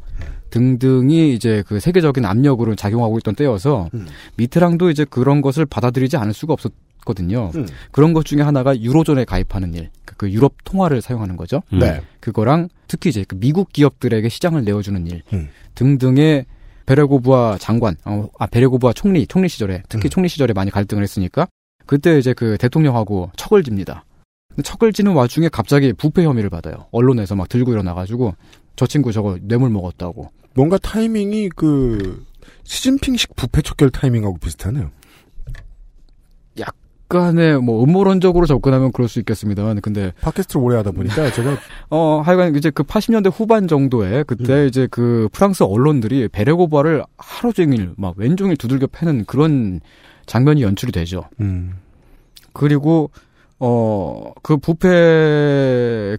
등등이 0.49 1.35
이제 1.35 1.63
그 1.67 1.79
세계적인 1.79 2.25
압력으로 2.25 2.73
작용하고 2.73 3.19
있던 3.19 3.35
때여서 3.35 3.91
미트랑도 4.37 4.89
이제 4.89 5.05
그런 5.07 5.41
것을 5.41 5.67
받아들이지 5.67 6.17
않을 6.17 6.33
수가 6.33 6.53
없었 6.53 6.71
거든요. 7.05 7.51
음. 7.55 7.65
그런 7.91 8.13
것 8.13 8.25
중에 8.25 8.41
하나가 8.41 8.77
유로존에 8.79 9.23
가입하는 9.25 9.73
일, 9.75 9.89
그- 10.05 10.15
그 10.17 10.31
유럽 10.31 10.55
통화를 10.63 11.01
사용하는 11.01 11.37
거죠. 11.37 11.61
음. 11.73 11.79
네. 11.79 12.01
그거랑 12.19 12.69
특히 12.87 13.09
이제 13.11 13.23
그 13.27 13.35
미국 13.39 13.71
기업들에게 13.71 14.27
시장을 14.27 14.63
내어주는 14.65 15.07
일 15.07 15.21
음. 15.33 15.49
등등의 15.75 16.45
베레고부아 16.87 17.57
장관, 17.59 17.95
어, 18.05 18.27
아 18.39 18.45
베레고부아 18.47 18.93
총리, 18.93 19.25
총리 19.27 19.47
시절에 19.49 19.77
음. 19.77 19.83
특히 19.89 20.09
총리 20.09 20.27
시절에 20.27 20.53
많이 20.53 20.69
갈등을 20.71 21.01
했으니까 21.03 21.47
그때 21.85 22.17
이제 22.17 22.33
그 22.33 22.57
대통령하고 22.57 23.31
척을 23.37 23.63
집니다. 23.63 24.05
척을 24.63 24.93
지는 24.93 25.13
와중에 25.13 25.49
갑자기 25.49 25.93
부패 25.93 26.23
혐의를 26.23 26.49
받아요. 26.49 26.87
언론에서 26.91 27.35
막 27.35 27.49
들고 27.49 27.71
일어나가지고 27.73 28.35
저 28.75 28.87
친구 28.87 29.11
저거 29.11 29.37
뇌물 29.41 29.69
먹었다고. 29.69 30.31
뭔가 30.53 30.77
타이밍이 30.77 31.49
그 31.55 32.25
시진핑식 32.63 33.35
부패 33.35 33.61
척결 33.61 33.89
타이밍하고 33.89 34.37
비슷하네요. 34.37 34.91
약 36.59 36.75
간의 37.07 37.61
뭐 37.61 37.83
음모론적으로 37.83 38.45
접근하면 38.45 38.91
그럴 38.91 39.07
수 39.07 39.19
있겠습니다만 39.19 39.81
근데 39.81 40.11
팟캐스트를 40.21 40.63
오래 40.63 40.77
하다 40.77 40.91
보니까 40.91 41.29
제가 41.33 41.57
어 41.89 42.21
하여간 42.25 42.55
이제 42.55 42.69
그 42.71 42.83
80년대 42.83 43.31
후반 43.33 43.67
정도에 43.67 44.23
그때 44.23 44.63
음. 44.63 44.67
이제 44.67 44.87
그 44.89 45.29
프랑스 45.31 45.63
언론들이 45.63 46.29
베레고바를 46.29 47.03
하루 47.17 47.53
종일 47.53 47.91
막 47.97 48.15
왼종일 48.17 48.57
두들겨 48.57 48.87
패는 48.87 49.25
그런 49.25 49.81
장면이 50.25 50.63
연출이 50.63 50.91
되죠. 50.91 51.25
음. 51.39 51.75
그리고 52.53 53.11
어 53.59 54.25
그 54.45 54.57
부패 54.57 54.89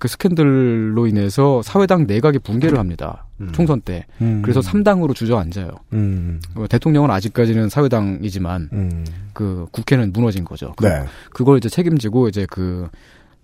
그 0.00 0.08
스캔들로 0.08 1.06
인해서 1.06 1.62
사회당 1.62 2.08
내각이 2.08 2.40
붕괴를 2.40 2.76
합니다. 2.76 3.26
총선 3.52 3.80
때. 3.80 4.04
음. 4.20 4.42
그래서 4.42 4.58
3당으로 4.58 5.14
주저앉아요. 5.14 5.70
음. 5.92 6.40
어, 6.56 6.66
대통령은 6.68 7.08
아직까지는 7.12 7.68
사회당이지만 7.68 8.70
음. 8.72 9.04
그 9.32 9.68
국회는 9.70 10.12
무너진 10.12 10.44
거죠. 10.44 10.72
그, 10.76 10.86
네. 10.86 11.04
그걸 11.30 11.58
이제 11.58 11.68
책임지고 11.68 12.26
이제 12.26 12.48
그 12.50 12.88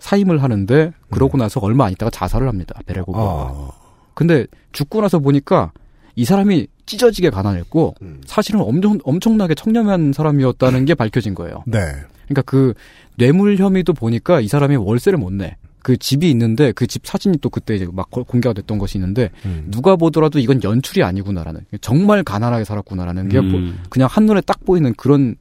사임을 0.01 0.43
하는데 0.43 0.93
그러고 1.11 1.39
나서 1.39 1.61
얼마 1.61 1.85
안 1.87 1.93
있다가 1.93 2.11
자살을 2.11 2.49
합니다. 2.49 2.75
베레고가. 2.87 3.21
아. 3.21 3.71
근데 4.15 4.47
죽고 4.73 5.01
나서 5.01 5.21
보니까 5.21 5.71
이 6.15 6.25
사람이 6.25 6.67
찢어지게 6.87 7.31
가난했고 7.31 7.95
사실은 8.27 8.61
엄청 8.61 8.99
엄청나게 9.05 9.55
청렴한 9.55 10.13
사람이었다는 10.13 10.85
게 10.85 10.95
밝혀진 10.95 11.35
거예요. 11.35 11.63
네. 11.67 11.79
그러니까 12.27 12.43
그 12.43 12.75
뇌물 13.17 13.57
혐의도 13.57 13.93
보니까 13.95 14.41
이 14.41 14.49
사람이 14.49 14.77
월세를 14.77 15.19
못 15.19 15.33
내. 15.33 15.57
그 15.83 15.97
집이 15.97 16.31
있는데 16.31 16.71
그 16.73 16.87
집 16.87 17.05
사진이 17.07 17.39
또 17.41 17.51
그때 17.51 17.75
이제 17.75 17.89
막 17.93 18.09
거- 18.11 18.23
공개가 18.23 18.53
됐던 18.53 18.79
것이 18.79 18.99
있는데 18.99 19.31
음. 19.45 19.67
누가 19.69 19.97
보더라도 19.97 20.39
이건 20.39 20.63
연출이 20.63 21.03
아니구나라는 21.03 21.63
정말 21.81 22.23
가난하게 22.23 22.65
살았구나라는 22.65 23.29
게 23.29 23.39
음. 23.39 23.49
뭐 23.51 23.61
그냥 23.91 24.09
한눈에 24.11 24.43
딱 24.43 24.65
보이는 24.65 24.95
그런 24.97 25.35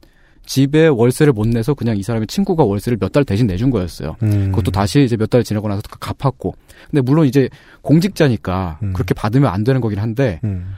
집에 0.44 0.88
월세를 0.88 1.32
못 1.32 1.46
내서 1.48 1.74
그냥 1.74 1.96
이 1.96 2.02
사람의 2.02 2.26
친구가 2.26 2.64
월세를 2.64 2.98
몇 3.00 3.12
달 3.12 3.24
대신 3.24 3.46
내준 3.46 3.70
거였어요. 3.70 4.16
음. 4.22 4.50
그것도 4.50 4.70
다시 4.70 5.02
이제 5.04 5.16
몇 5.16 5.28
달 5.30 5.44
지나고 5.44 5.68
나서 5.68 5.82
갚았고. 5.82 6.54
근데 6.90 7.00
물론 7.00 7.26
이제 7.26 7.48
공직자니까 7.82 8.78
음. 8.82 8.92
그렇게 8.92 9.14
받으면 9.14 9.52
안 9.52 9.64
되는 9.64 9.80
거긴 9.80 9.98
한데 9.98 10.40
음. 10.44 10.74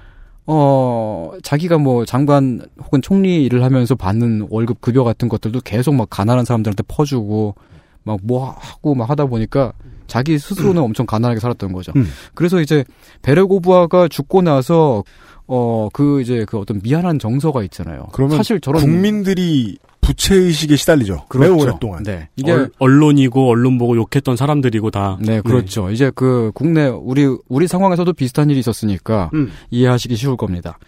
어, 0.46 1.32
자기가 1.42 1.78
뭐 1.78 2.04
장관 2.04 2.60
혹은 2.82 3.00
총리 3.00 3.44
일을 3.44 3.62
하면서 3.64 3.94
받는 3.94 4.48
월급 4.50 4.80
급여 4.80 5.02
같은 5.04 5.28
것들도 5.28 5.60
계속 5.62 5.94
막 5.94 6.08
가난한 6.10 6.44
사람들한테 6.44 6.82
퍼주고 6.86 7.54
막 8.02 8.18
뭐 8.22 8.50
하고 8.58 8.94
막 8.94 9.08
하다 9.08 9.24
보니까 9.26 9.72
자기 10.06 10.38
스스로는 10.38 10.82
엄청 10.82 11.06
가난하게 11.06 11.40
살았던 11.40 11.72
거죠. 11.72 11.92
음. 11.96 12.06
그래서 12.34 12.60
이제 12.60 12.84
베레고부아가 13.22 14.08
죽고 14.08 14.42
나서 14.42 15.02
어, 15.46 15.88
그 15.92 16.20
이제 16.22 16.44
그 16.48 16.58
어떤 16.58 16.80
미안한 16.82 17.18
정서가 17.18 17.62
있잖아요. 17.64 18.06
그러면 18.12 18.36
사실 18.38 18.60
저런 18.60 18.80
국민들이 18.82 19.76
부채 20.00 20.34
의식에 20.34 20.76
시달리죠. 20.76 21.24
그렇죠. 21.28 21.50
매우 21.54 21.62
오랫동안. 21.62 22.02
네. 22.02 22.28
이게 22.36 22.52
얼- 22.52 22.70
언론이고 22.78 23.48
언론 23.48 23.78
보고 23.78 23.96
욕했던 23.96 24.36
사람들이고 24.36 24.90
다. 24.90 25.18
네, 25.20 25.40
그렇죠. 25.40 25.90
이제 25.90 26.10
그 26.14 26.50
국내 26.54 26.86
우리 26.88 27.26
우리 27.48 27.66
상황에서도 27.66 28.12
비슷한 28.12 28.50
일이 28.50 28.58
있었으니까 28.60 29.30
음. 29.32 29.50
이해하시기 29.70 30.14
쉬울 30.16 30.36
겁니다. 30.36 30.78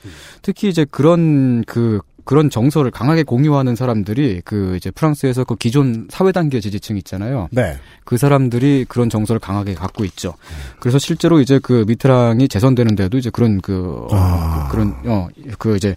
특히 0.42 0.68
이제 0.68 0.84
그런 0.90 1.64
그 1.66 2.00
그런 2.26 2.50
정서를 2.50 2.90
강하게 2.90 3.22
공유하는 3.22 3.76
사람들이 3.76 4.42
그 4.44 4.76
이제 4.76 4.90
프랑스에서 4.90 5.44
그 5.44 5.54
기존 5.56 6.08
사회 6.10 6.32
단계 6.32 6.60
지지층 6.60 6.98
있잖아요. 6.98 7.48
네. 7.52 7.76
그 8.04 8.18
사람들이 8.18 8.84
그런 8.88 9.08
정서를 9.08 9.38
강하게 9.40 9.74
갖고 9.74 10.04
있죠. 10.04 10.34
그래서 10.80 10.98
실제로 10.98 11.40
이제 11.40 11.58
그 11.62 11.84
미트랑이 11.86 12.48
재선되는데도 12.48 13.16
이제 13.16 13.30
그런 13.30 13.60
그, 13.60 14.06
어, 14.10 14.16
아. 14.16 14.68
그- 14.68 14.72
그런 14.76 14.94
어그 15.06 15.76
이제 15.76 15.94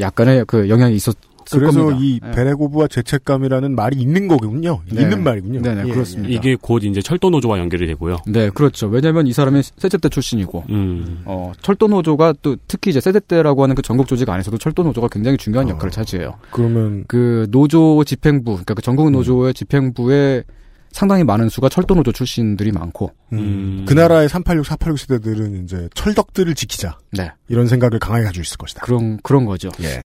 약간의 0.00 0.44
그 0.46 0.68
영향이 0.68 0.94
있었을 0.94 1.18
그래서 1.50 1.84
겁니다. 1.84 2.00
이 2.00 2.20
예. 2.24 2.30
베레고브와 2.32 2.88
죄책감이라는 2.88 3.74
말이 3.74 3.96
있는 3.96 4.28
거군요. 4.28 4.80
네. 4.90 5.02
있는 5.02 5.22
말이군요. 5.22 5.62
네네, 5.62 5.88
예, 5.88 5.92
그렇습니다. 5.92 6.32
이게 6.32 6.56
곧 6.60 6.84
이제 6.84 7.00
철도 7.02 7.30
노조와 7.30 7.58
연결이 7.58 7.86
되고요. 7.86 8.18
네, 8.26 8.50
그렇죠. 8.50 8.86
왜냐하면 8.86 9.26
이 9.26 9.32
사람이 9.32 9.62
세제대 9.62 10.08
출신이고, 10.08 10.64
음. 10.70 11.22
어, 11.24 11.52
철도 11.60 11.88
노조가 11.88 12.34
또 12.42 12.56
특히 12.68 12.90
이제 12.90 13.00
세대대라고 13.00 13.62
하는 13.62 13.74
그 13.74 13.82
전국 13.82 14.06
조직 14.06 14.28
안에서도 14.28 14.56
철도 14.58 14.82
노조가 14.82 15.08
굉장히 15.08 15.36
중요한 15.36 15.68
역할을 15.68 15.90
차지해요. 15.90 16.34
그러면 16.50 17.04
그 17.08 17.46
노조 17.50 18.02
집행부, 18.04 18.52
그러니까 18.52 18.74
그 18.74 18.82
전국 18.82 19.10
노조의 19.10 19.54
집행부에 19.54 20.44
상당히 20.94 21.24
많은 21.24 21.48
수가 21.48 21.68
철도 21.68 21.96
노조 21.96 22.12
출신들이 22.12 22.70
많고, 22.70 23.10
음, 23.32 23.84
그 23.86 23.94
나라의 23.94 24.28
386, 24.28 24.64
486 24.64 24.98
세대들은 24.98 25.64
이제 25.64 25.88
철덕들을 25.94 26.54
지키자. 26.54 26.98
네. 27.10 27.32
이런 27.48 27.66
생각을 27.66 27.98
강하게 27.98 28.24
가지고 28.24 28.42
있을 28.42 28.56
것이다. 28.56 28.82
그런 28.82 29.18
그런 29.24 29.44
거죠. 29.44 29.70
예. 29.82 30.00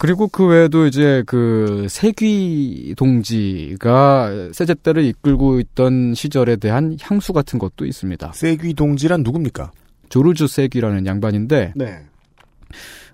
그리고 0.00 0.28
그 0.28 0.46
외에도 0.46 0.86
이제 0.86 1.22
그 1.26 1.86
세귀 1.90 2.94
동지가 2.96 4.48
세제대를 4.50 5.04
이끌고 5.04 5.60
있던 5.60 6.14
시절에 6.14 6.56
대한 6.56 6.96
향수 7.02 7.34
같은 7.34 7.58
것도 7.58 7.84
있습니다. 7.84 8.32
세귀 8.32 8.72
동지란 8.72 9.22
누굽니까? 9.22 9.70
조르주 10.08 10.46
세귀라는 10.46 11.04
양반인데 11.04 11.74
네. 11.76 11.98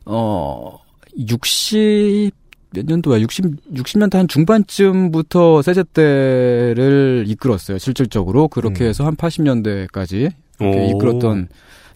어, 0.05 0.78
60, 1.18 2.30
몇 2.70 2.87
년도야? 2.87 3.20
60, 3.20 3.74
60년대 3.74 4.14
한 4.14 4.28
중반쯤부터 4.28 5.62
세제대를 5.62 7.24
이끌었어요, 7.26 7.78
실질적으로. 7.78 8.47
그렇게 8.47 8.84
음. 8.84 8.89
해서 8.91 9.05
한 9.05 9.16
80년대까지 9.16 10.30
오. 10.61 10.97
이끌었던, 10.97 11.49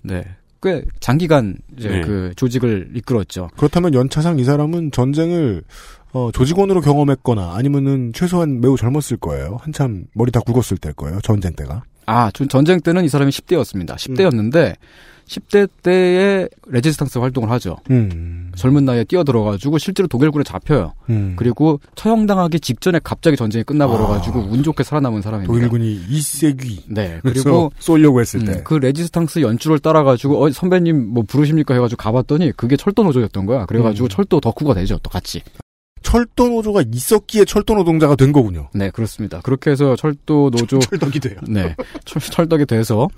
네. 0.03 0.25
꽤 0.63 0.85
장기간 1.01 1.57
이제 1.79 1.89
네. 1.89 2.01
그 2.03 2.33
조직을 2.37 2.91
이끌었죠. 2.95 3.49
그렇다면 3.57 3.95
연차상 3.95 4.39
이 4.39 4.45
사람은 4.45 4.91
전쟁을 4.93 5.63
어, 6.13 6.31
조직원으로 6.33 6.81
경험했거나 6.81 7.55
아니면은 7.55 8.13
최소한 8.13 8.61
매우 8.61 8.77
젊었을 8.77 9.17
거예요. 9.19 9.59
한참 9.61 10.05
머리 10.13 10.31
다 10.33 10.41
굵었을 10.41 10.77
때일 10.79 10.95
거예요. 10.95 11.21
전쟁 11.23 11.53
때가. 11.55 11.85
아, 12.07 12.31
전- 12.33 12.49
전쟁 12.49 12.81
때는 12.81 13.05
이 13.05 13.09
사람이 13.09 13.31
10대였습니다. 13.31 13.95
10대였는데, 13.95 14.75
10대 15.31 15.69
때에 15.85 16.49
레지스탕스 16.67 17.19
활동을 17.19 17.51
하죠. 17.53 17.77
음. 17.91 18.51
젊은 18.57 18.85
나이에 18.85 19.05
뛰어들어가지고 19.05 19.79
실제로 19.79 20.09
독일군에 20.09 20.43
잡혀요. 20.43 20.95
음. 21.09 21.35
그리고 21.37 21.81
처형당하기 21.95 22.59
직전에 22.59 22.99
갑자기 23.05 23.37
전쟁이 23.37 23.63
끝나버려가지고 23.63 24.41
운 24.51 24.65
좋게 24.65 24.83
살아남은 24.83 25.23
사람입니다. 25.23 25.53
독일군이 25.53 26.01
이 26.09 26.18
새끼. 26.19 26.87
네. 26.89 27.21
그래서 27.23 27.45
그리고 27.45 27.73
쏠려고 27.79 28.21
했을 28.21 28.41
음, 28.41 28.47
때. 28.47 28.63
그 28.65 28.75
레지스탕스 28.75 29.41
연줄을 29.43 29.79
따라가지고 29.79 30.45
어 30.45 30.51
선배님 30.51 31.15
뭐 31.15 31.23
부르십니까 31.23 31.75
해가지고 31.75 32.03
가봤더니 32.03 32.53
그게 32.57 32.77
철도 32.77 33.05
노조였던 33.05 33.47
거야. 33.47 33.67
그래가지고 33.67 34.07
음. 34.07 34.09
철도 34.09 34.41
덕후가 34.41 34.75
되죠. 34.75 34.99
또 35.01 35.11
같이. 35.11 35.43
철도 36.11 36.49
노조가 36.49 36.83
있었기에 36.93 37.45
철도 37.45 37.75
노동자가 37.75 38.17
된 38.17 38.33
거군요. 38.33 38.69
네, 38.75 38.91
그렇습니다. 38.91 39.41
그렇게 39.43 39.71
해서 39.71 39.95
철도 39.95 40.51
노조 40.51 40.81
철덕이 40.91 41.21
돼요. 41.21 41.37
네. 41.49 41.77
철, 42.05 42.21
철덕이 42.21 42.67
돼서 42.67 43.09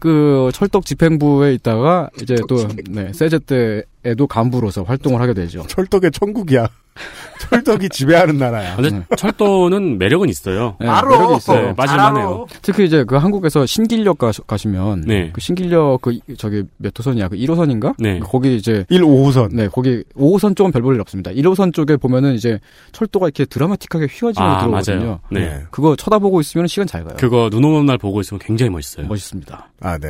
그 0.00 0.50
철덕 0.52 0.84
집행부에 0.84 1.54
있다가 1.54 2.10
이제 2.20 2.34
또 2.48 2.66
네, 2.88 3.12
세제 3.12 3.38
때에도 3.38 4.26
간부로서 4.26 4.82
활동을 4.82 5.20
하게 5.20 5.32
되죠. 5.32 5.62
철덕의 5.68 6.10
천국이야. 6.10 6.68
철덕이 7.50 7.88
지배하는 7.88 8.38
나라야. 8.38 8.76
근데 8.76 9.02
철도는 9.16 9.98
매력은 9.98 10.28
있어요. 10.28 10.76
네, 10.80 10.86
알아. 10.86 11.08
매력이 11.08 11.36
있어요. 11.36 11.66
네, 11.68 11.74
맞을만해요. 11.76 12.46
특히 12.62 12.84
이제 12.84 13.04
그 13.04 13.16
한국에서 13.16 13.66
신길역 13.66 14.18
가, 14.18 14.30
가시면 14.46 15.02
네. 15.06 15.30
그 15.32 15.40
신길역 15.40 16.02
그 16.02 16.18
저기 16.36 16.64
몇 16.76 16.96
호선이야? 16.96 17.28
그 17.28 17.36
1호선인가? 17.36 17.94
네. 17.98 18.20
거기 18.20 18.56
이제 18.56 18.84
1, 18.88 19.02
5호선. 19.02 19.54
네, 19.54 19.68
거기 19.68 20.04
5호선 20.16 20.56
쪽은 20.56 20.72
별 20.72 20.82
볼일 20.82 21.00
없습니다. 21.00 21.30
1호선 21.30 21.72
쪽에 21.72 21.96
보면은 21.96 22.34
이제 22.34 22.58
철도가 22.92 23.26
이렇게 23.26 23.44
드라마틱하게 23.46 24.06
휘어지고 24.06 24.44
아, 24.44 24.60
들어오거든요. 24.60 24.98
맞아요. 24.98 25.20
네. 25.30 25.62
그거 25.70 25.96
쳐다보고 25.96 26.40
있으면 26.40 26.66
시간 26.66 26.86
잘 26.86 27.04
가요. 27.04 27.16
그거 27.18 27.48
눈 27.50 27.64
오는 27.64 27.86
날 27.86 27.98
보고 27.98 28.20
있으면 28.20 28.38
굉장히 28.38 28.70
멋있어요. 28.70 29.06
멋있습니다. 29.06 29.70
아, 29.80 29.98
네. 29.98 30.08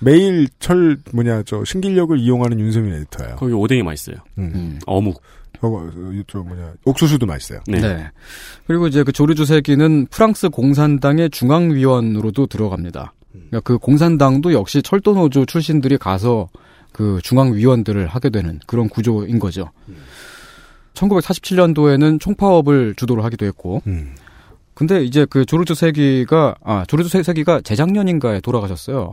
매일 0.00 0.48
철, 0.60 0.96
뭐냐, 1.12 1.42
저, 1.44 1.64
신길역을 1.64 2.18
이용하는 2.20 2.60
윤세민 2.60 2.94
에디터예요. 2.94 3.36
거기 3.36 3.52
오뎅이 3.52 3.82
맛있어요. 3.82 4.16
음. 4.38 4.52
음. 4.54 4.78
어묵. 4.86 5.20
저거, 5.60 5.90
저, 6.28 6.38
뭐냐, 6.42 6.74
옥수수도 6.84 7.26
맛있어요. 7.26 7.60
네. 7.66 8.10
그리고 8.66 8.86
이제 8.86 9.02
그 9.02 9.12
조르주 9.12 9.44
세기는 9.44 10.06
프랑스 10.10 10.48
공산당의 10.48 11.30
중앙위원으로도 11.30 12.46
들어갑니다. 12.46 13.12
그러니까 13.32 13.60
그 13.60 13.78
공산당도 13.78 14.52
역시 14.52 14.82
철도노조 14.82 15.46
출신들이 15.46 15.98
가서 15.98 16.48
그 16.92 17.20
중앙위원들을 17.22 18.06
하게 18.06 18.30
되는 18.30 18.60
그런 18.66 18.88
구조인 18.88 19.38
거죠. 19.38 19.70
1947년도에는 20.94 22.20
총파업을 22.20 22.94
주도를 22.96 23.24
하기도 23.24 23.46
했고, 23.46 23.82
음. 23.86 24.14
근데 24.74 25.02
이제 25.04 25.26
그 25.28 25.44
조르주 25.44 25.74
세기가 25.74 26.54
아 26.62 26.84
조르주 26.86 27.08
세- 27.08 27.22
세기가 27.22 27.60
재작년인가에 27.62 28.40
돌아가셨어요. 28.40 29.12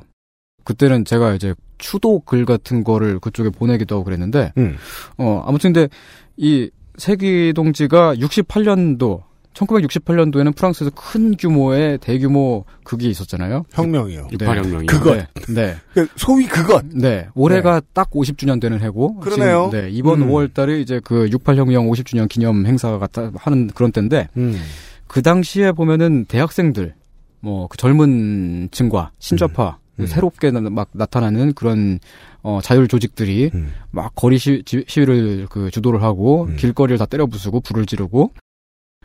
그때는 0.63 1.05
제가 1.05 1.33
이제 1.33 1.53
추도 1.77 2.19
글 2.19 2.45
같은 2.45 2.83
거를 2.83 3.19
그쪽에 3.19 3.49
보내기도 3.49 3.95
하고 3.95 4.03
그랬는데 4.05 4.53
음. 4.57 4.77
어 5.17 5.43
아무튼 5.45 5.73
근데 5.73 5.89
이 6.37 6.69
세기 6.97 7.53
동지가 7.53 8.15
68년도 8.15 9.23
1968년도에는 9.53 10.55
프랑스에서 10.55 10.91
큰 10.95 11.35
규모의 11.37 11.97
대규모 11.99 12.65
극이 12.83 13.09
있었잖아요. 13.09 13.63
혁명이요. 13.71 14.27
육팔혁명이요. 14.31 14.85
그것. 14.87 15.15
네. 15.15 15.27
네. 15.47 15.75
그 15.93 16.07
소위 16.17 16.45
그것. 16.45 16.85
네. 16.93 17.27
올해가 17.35 17.81
딱 17.93 18.09
50주년 18.11 18.59
되는 18.59 18.81
해고. 18.81 19.19
그러네요. 19.21 19.69
지금, 19.71 19.85
네. 19.85 19.89
이번 19.91 20.23
음. 20.23 20.29
5월 20.29 20.53
달에 20.53 20.81
이제 20.81 20.99
그 21.03 21.29
68혁명 21.29 21.89
50주년 21.89 22.27
기념 22.27 22.65
행사가 22.65 22.99
같아 22.99 23.31
하는 23.35 23.67
그런 23.67 23.93
때인데 23.93 24.27
음. 24.35 24.61
그 25.07 25.21
당시에 25.21 25.71
보면은 25.71 26.25
대학생들 26.25 26.93
뭐 27.39 27.67
그 27.67 27.77
젊은 27.77 28.69
층과 28.71 29.11
신좌파 29.19 29.77
음. 29.99 30.05
새롭게 30.07 30.51
나- 30.51 30.61
막 30.61 30.89
나타나는 30.93 31.53
그런 31.53 31.99
어 32.43 32.59
자율 32.61 32.87
조직들이 32.87 33.51
음. 33.53 33.71
막 33.91 34.13
거리 34.15 34.37
시, 34.37 34.61
지- 34.65 34.83
시위를 34.87 35.47
그 35.49 35.71
주도를 35.71 36.01
하고 36.03 36.45
음. 36.45 36.55
길거리를 36.57 36.97
다 36.97 37.05
때려 37.05 37.25
부수고 37.25 37.61
불을 37.61 37.85
지르고 37.85 38.31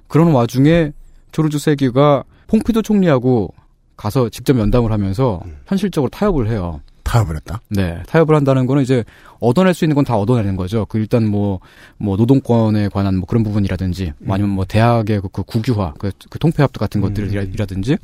그런 0.08 0.32
와중에 0.32 0.92
조르주 1.32 1.58
세기가 1.58 2.24
퐁피도 2.48 2.82
총리하고 2.82 3.54
가서 3.96 4.28
직접 4.30 4.54
면담을 4.54 4.90
하면서 4.92 5.40
음. 5.44 5.58
현실적으로 5.66 6.10
타협을 6.10 6.48
해요. 6.50 6.80
타협을 7.10 7.34
했다. 7.36 7.60
네, 7.68 8.00
타협을 8.06 8.36
한다는 8.36 8.66
거는 8.66 8.82
이제 8.84 9.02
얻어낼 9.40 9.74
수 9.74 9.84
있는 9.84 9.94
건 9.96 10.04
다 10.04 10.16
얻어내는 10.16 10.56
거죠. 10.56 10.86
그 10.86 10.98
일단 10.98 11.26
뭐, 11.28 11.60
뭐 11.98 12.16
노동권에 12.16 12.88
관한 12.88 13.16
뭐 13.16 13.26
그런 13.26 13.42
부분이라든지, 13.42 14.12
뭐 14.18 14.34
아니면 14.34 14.52
뭐 14.52 14.64
대학의 14.64 15.20
그, 15.20 15.28
그 15.28 15.42
국유화, 15.42 15.94
그, 15.98 16.12
그 16.30 16.38
통폐합 16.38 16.72
같은 16.72 17.00
것들이라든지, 17.00 17.96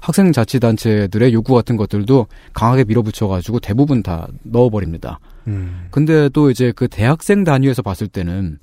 학생 0.00 0.32
자치단체들의 0.32 1.32
요구 1.32 1.54
같은 1.54 1.76
것들도 1.76 2.26
강하게 2.54 2.84
밀어붙여가지고 2.84 3.60
대부분 3.60 4.02
다 4.02 4.26
넣어버립니다. 4.42 5.20
음. 5.46 5.88
근데 5.90 6.28
또 6.30 6.50
이제 6.50 6.72
그 6.74 6.88
대학생 6.88 7.44
단위에서 7.44 7.82
봤을 7.82 8.08
때는, 8.08 8.58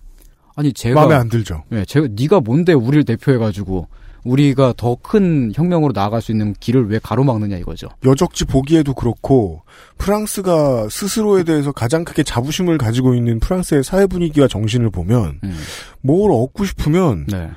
아니 0.55 0.73
제가 0.73 0.99
마음에 0.99 1.15
안 1.15 1.29
들죠. 1.29 1.63
네, 1.69 1.85
제가 1.85 2.07
네가 2.11 2.41
뭔데 2.41 2.73
우리를 2.73 3.05
대표해가지고 3.05 3.87
우리가 4.23 4.73
더 4.77 4.95
큰 5.01 5.51
혁명으로 5.55 5.93
나아갈 5.93 6.21
수 6.21 6.31
있는 6.31 6.53
길을 6.59 6.89
왜 6.89 6.99
가로막느냐 7.01 7.57
이거죠. 7.57 7.87
여적지 8.05 8.45
보기에도 8.45 8.93
그렇고 8.93 9.61
프랑스가 9.97 10.87
스스로에 10.89 11.43
대해서 11.43 11.71
가장 11.71 12.03
크게 12.03 12.23
자부심을 12.23 12.77
가지고 12.77 13.15
있는 13.15 13.39
프랑스의 13.39 13.83
사회 13.83 14.05
분위기와 14.05 14.47
정신을 14.47 14.89
보면 14.91 15.39
음. 15.43 15.57
뭘 16.01 16.31
얻고 16.31 16.65
싶으면 16.65 17.25
네. 17.27 17.49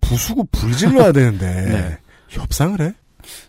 부수고 0.00 0.44
불질러야 0.52 1.12
되는데 1.12 1.46
네. 1.46 1.98
협상을 2.28 2.80
해? 2.80 2.92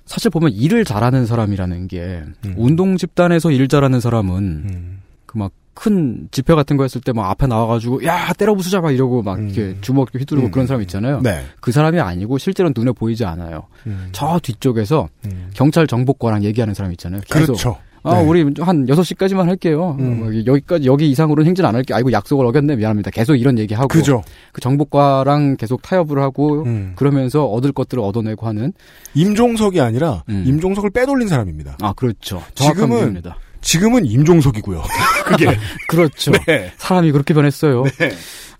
사실 0.06 0.30
보면 0.32 0.52
일을 0.52 0.86
잘하는 0.86 1.26
사람이라는 1.26 1.88
게 1.88 2.24
음. 2.46 2.54
운동 2.58 2.96
집단에서 2.98 3.52
일 3.52 3.68
잘하는 3.68 4.00
사람은 4.00 4.38
음. 4.38 5.00
큰 5.74 6.28
집회 6.32 6.54
같은 6.56 6.78
거 6.78 6.84
했을 6.84 7.02
때 7.02 7.14
막 7.14 7.30
앞에 7.30 7.48
나와가지고 7.48 8.04
야 8.06 8.34
때려 8.34 8.54
부수자 8.56 8.82
막 8.82 8.92
이러고 8.92 9.22
막 9.22 9.38
음. 9.40 9.50
이렇게 9.50 9.78
주먹 9.82 10.10
휘두르고 10.14 10.48
음. 10.48 10.52
그런 10.52 10.68
사람 10.68 10.82
있잖아요. 10.82 11.22
네. 11.22 11.44
그 11.62 11.72
사람이 11.72 12.00
아니고 12.00 12.38
실제로는 12.38 12.74
눈에 12.76 12.92
보이지 12.92 13.24
않아요. 13.26 13.68
음. 13.88 14.10
저 14.12 14.40
뒤쪽에서 14.42 15.10
음. 15.26 15.50
경찰 15.54 15.86
정보과랑 15.88 16.44
얘기하는 16.44 16.74
사람 16.74 16.92
있잖아요. 16.94 17.22
계속 17.28 17.46
그렇죠. 17.48 17.78
아, 18.06 18.16
네. 18.16 18.28
우리 18.28 18.42
한 18.60 18.86
6시까지만 18.86 19.46
할게요. 19.46 19.96
음. 19.98 20.20
뭐 20.20 20.46
여기까지, 20.46 20.86
여기 20.88 21.10
이상으로는 21.12 21.48
행진 21.48 21.64
안 21.64 21.74
할게. 21.74 21.94
아이고, 21.94 22.12
약속을 22.12 22.46
어겼네. 22.48 22.76
미안합니다. 22.76 23.12
계속 23.12 23.36
이런 23.36 23.58
얘기하고. 23.58 23.88
그죠. 23.88 24.22
그 24.52 24.60
정보과랑 24.60 25.56
계속 25.56 25.82
타협을 25.82 26.20
하고, 26.22 26.64
음. 26.66 26.92
그러면서 26.98 27.46
얻을 27.46 27.72
것들을 27.72 28.04
얻어내고 28.04 28.46
하는. 28.46 28.74
임종석이 29.14 29.80
아니라 29.80 30.24
음. 30.28 30.44
임종석을 30.46 30.90
빼돌린 30.90 31.30
사람입니다. 31.30 31.78
아, 31.82 31.94
그렇죠. 31.94 32.42
정확한 32.56 32.76
지금은 32.76 32.90
표현입니다. 32.98 33.38
지금은 33.64 34.06
임종석이고요. 34.06 34.84
그게 35.26 35.58
그렇죠. 35.88 36.32
네. 36.46 36.72
사람이 36.78 37.12
그렇게 37.12 37.34
변했어요. 37.34 37.84
네. 37.98 38.12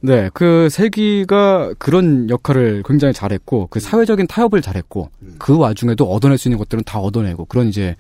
네, 0.02 0.30
그 0.34 0.68
세기가 0.70 1.76
그런 1.78 2.30
역할을 2.30 2.84
굉장히 2.86 3.14
잘했고, 3.14 3.68
그 3.68 3.80
사회적인 3.80 4.28
타협을 4.28 4.62
잘했고, 4.62 5.10
음. 5.22 5.36
그 5.40 5.58
와중에도 5.58 6.12
얻어낼 6.12 6.38
수 6.38 6.50
있는 6.50 6.58
것들은 6.58 6.84
다 6.84 7.00
얻어내고, 7.00 7.46
그런 7.46 7.68
이제 7.68 7.96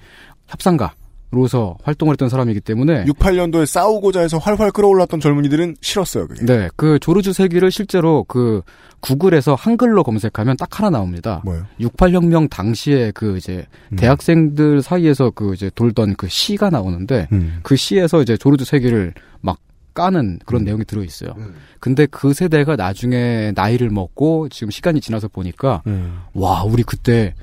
협상가 0.48 0.96
로서 1.34 1.78
활동을 1.84 2.14
했던 2.14 2.30
사람이기 2.30 2.62
때문에, 2.62 3.06
68년도에 3.06 3.66
싸우고자 3.66 4.22
해서 4.22 4.38
활활 4.38 4.72
끌어올랐던 4.72 5.20
젊은이들은 5.20 5.78
싫었어요. 5.82 6.28
그게. 6.28 6.46
네, 6.46 6.70
그 6.76 7.00
조르주 7.00 7.34
세기를 7.34 7.72
실제로 7.72 8.24
그 8.28 8.62
구글에서 9.02 9.56
한글로 9.56 10.04
검색하면 10.04 10.58
딱 10.58 10.80
하나 10.80 10.90
나옵니다. 10.90 11.42
뭐요? 11.44 11.66
68혁명 11.82 12.50
당시에 12.50 13.12
그 13.12 13.38
이제 13.38 13.66
음. 13.92 13.98
대학생들 13.98 14.82
사이에서 14.82 15.32
그 15.32 15.54
이제 15.54 15.70
돌던 15.76 16.16
그 16.16 16.28
시가 16.30 16.70
나오는데 16.70 17.28
음. 17.34 17.60
그 17.64 17.76
시에서 17.76 18.22
이제 18.22 18.38
조르주 18.38 18.64
세기를 18.64 19.14
막 19.42 19.58
까는 19.94 20.40
그런 20.46 20.62
음. 20.62 20.66
내용이 20.66 20.86
들어 20.86 21.04
있어요. 21.04 21.36
근데 21.80 22.06
그 22.06 22.34
세대가 22.34 22.76
나중에 22.76 23.52
나이를 23.56 23.90
먹고 23.90 24.50
지금 24.50 24.72
시간이 24.72 25.02
지나서 25.02 25.28
보니까 25.28 25.84
음. 25.86 26.20
와, 26.34 26.64
우리 26.64 26.84
그때 26.84 27.36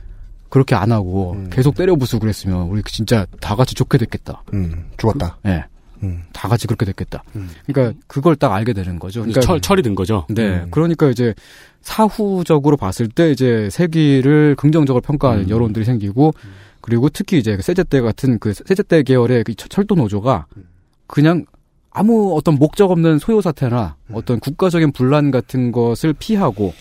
그렇게 0.51 0.75
안 0.75 0.93
하고 0.93 1.33
음. 1.33 1.49
계속 1.51 1.75
때려 1.75 1.97
부수고 1.97 2.21
그랬으면 2.21 2.69
우리 2.69 2.83
진짜 2.85 3.27
다 3.41 3.57
같이 3.57 3.75
좋게 3.75 3.99
됐겠다. 3.99 4.43
음. 4.53 4.91
죽었다. 4.99 5.39
예. 5.47 5.65
음. 6.03 6.23
다 6.33 6.49
같이 6.49 6.67
그렇게 6.67 6.85
됐겠다. 6.85 7.23
음. 7.37 7.49
그러니까 7.67 7.99
그걸 8.07 8.37
딱 8.37 8.53
알게 8.53 8.73
되는 8.73 8.99
거죠. 8.99 9.21
그러니까 9.21 9.41
철, 9.41 9.61
철이 9.61 9.83
든 9.83 9.95
거죠. 9.95 10.27
네. 10.29 10.61
음. 10.61 10.69
그러니까 10.71 11.09
이제 11.09 11.35
사후적으로 11.83 12.77
봤을 12.77 13.09
때 13.09 13.31
이제 13.31 13.69
세기를 13.71 14.57
긍정적으로 14.57 15.01
평가하는 15.03 15.45
음. 15.45 15.51
여론들이 15.51 15.85
생기고 15.85 16.35
그리고 16.81 17.09
특히 17.09 17.39
이제 17.39 17.57
그 17.57 17.63
세제 17.63 17.85
때 17.85 18.01
같은 18.01 18.39
그 18.39 18.53
세제 18.53 18.83
때 18.83 19.03
계열의 19.03 19.45
그 19.45 19.55
철도 19.55 19.95
노조가 19.95 20.47
그냥 21.07 21.45
아무 21.91 22.37
어떤 22.37 22.55
목적 22.55 22.91
없는 22.91 23.19
소요 23.19 23.41
사태나 23.41 23.97
어떤 24.13 24.41
국가적인 24.41 24.93
분란 24.93 25.31
같은 25.31 25.73
것을 25.73 26.13
피하고 26.13 26.73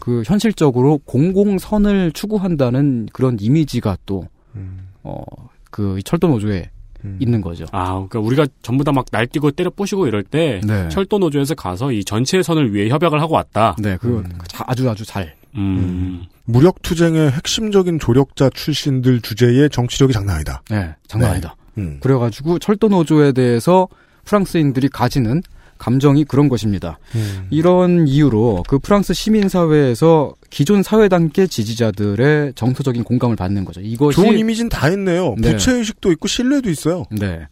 그 0.00 0.22
현실적으로 0.26 0.98
공공선을 1.04 2.12
추구한다는 2.12 3.08
그런 3.12 3.36
이미지가 3.40 3.98
또 4.06 4.26
음. 4.54 4.88
어, 5.02 5.22
그 5.70 6.00
철도 6.04 6.28
노조에 6.28 6.70
음. 7.04 7.18
있는 7.20 7.40
거죠. 7.40 7.66
아, 7.72 7.92
그러니까 8.08 8.20
우리가 8.20 8.46
전부 8.62 8.84
다 8.84 8.92
막 8.92 9.06
날뛰고 9.10 9.50
때려 9.50 9.70
부시고 9.70 10.06
이럴 10.06 10.22
때 10.22 10.60
네. 10.64 10.88
철도 10.88 11.18
노조에서 11.18 11.54
가서 11.54 11.92
이 11.92 12.04
전체 12.04 12.42
선을 12.42 12.72
위해 12.72 12.88
협약을 12.88 13.20
하고 13.20 13.34
왔다. 13.34 13.76
네, 13.78 13.96
그 14.00 14.18
음. 14.18 14.38
아주 14.66 14.88
아주 14.88 15.04
잘. 15.04 15.34
음. 15.56 16.24
무력 16.44 16.82
투쟁의 16.82 17.30
핵심적인 17.30 17.98
조력자 17.98 18.50
출신들 18.50 19.20
주제의 19.20 19.70
정치력이 19.70 20.12
장난 20.12 20.36
아니다. 20.36 20.62
네, 20.70 20.94
장난 21.06 21.28
네. 21.28 21.32
아니다. 21.34 21.56
음. 21.78 21.98
그래가지고 22.00 22.58
철도 22.58 22.88
노조에 22.88 23.32
대해서 23.32 23.88
프랑스인들이 24.24 24.88
가지는 24.88 25.42
감정이 25.78 26.24
그런 26.24 26.48
것입니다. 26.48 26.98
음. 27.14 27.46
이런 27.50 28.06
이유로 28.08 28.64
그 28.68 28.78
프랑스 28.78 29.12
시민 29.14 29.48
사회에서 29.48 30.34
기존 30.50 30.82
사회단계 30.82 31.46
지지자들의 31.46 32.54
정서적인 32.54 33.04
공감을 33.04 33.36
받는 33.36 33.64
거죠. 33.64 33.80
이것이 33.80 34.16
좋은 34.16 34.38
이미지는 34.38 34.68
다 34.68 34.88
있네요. 34.90 35.34
네. 35.38 35.52
부채의식도 35.52 36.12
있고 36.12 36.28
신뢰도 36.28 36.70
있어요. 36.70 37.04
네. 37.10 37.46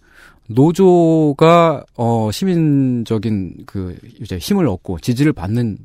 노조가 0.48 1.84
어 1.96 2.30
시민적인 2.32 3.64
그 3.66 3.96
이제 4.20 4.38
힘을 4.38 4.66
얻고 4.66 4.98
지지를 5.00 5.32
받는 5.32 5.78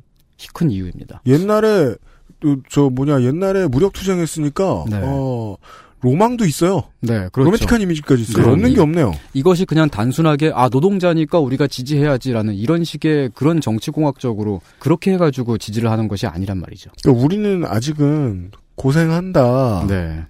큰 0.52 0.70
이유입니다. 0.70 1.22
옛날에 1.26 1.94
또저 2.40 2.90
뭐냐 2.90 3.22
옛날에 3.22 3.66
무력 3.66 3.92
투쟁했으니까 3.92 4.84
네. 4.88 5.00
어 5.02 5.56
로망도 6.00 6.44
있어요. 6.44 6.84
네, 7.00 7.28
그렇죠. 7.32 7.50
로맨틱한 7.50 7.80
이미지까지 7.80 8.22
있어요. 8.22 8.34
그런 8.36 8.50
없는 8.54 8.70
이- 8.70 8.74
게 8.74 8.80
없네요. 8.80 9.12
이것이 9.34 9.64
그냥 9.64 9.88
단순하게 9.90 10.52
아 10.54 10.68
노동자니까 10.68 11.38
우리가 11.40 11.66
지지해야지라는 11.66 12.54
이런 12.54 12.84
식의 12.84 13.30
그런 13.34 13.60
정치공학적으로 13.60 14.60
그렇게 14.78 15.12
해가지고 15.12 15.58
지지를 15.58 15.90
하는 15.90 16.06
것이 16.08 16.26
아니란 16.26 16.60
말이죠. 16.60 16.90
그러니까 17.02 17.24
우리는 17.24 17.64
아직은 17.66 18.52
고생한다 18.76 19.86
네, 19.88 20.22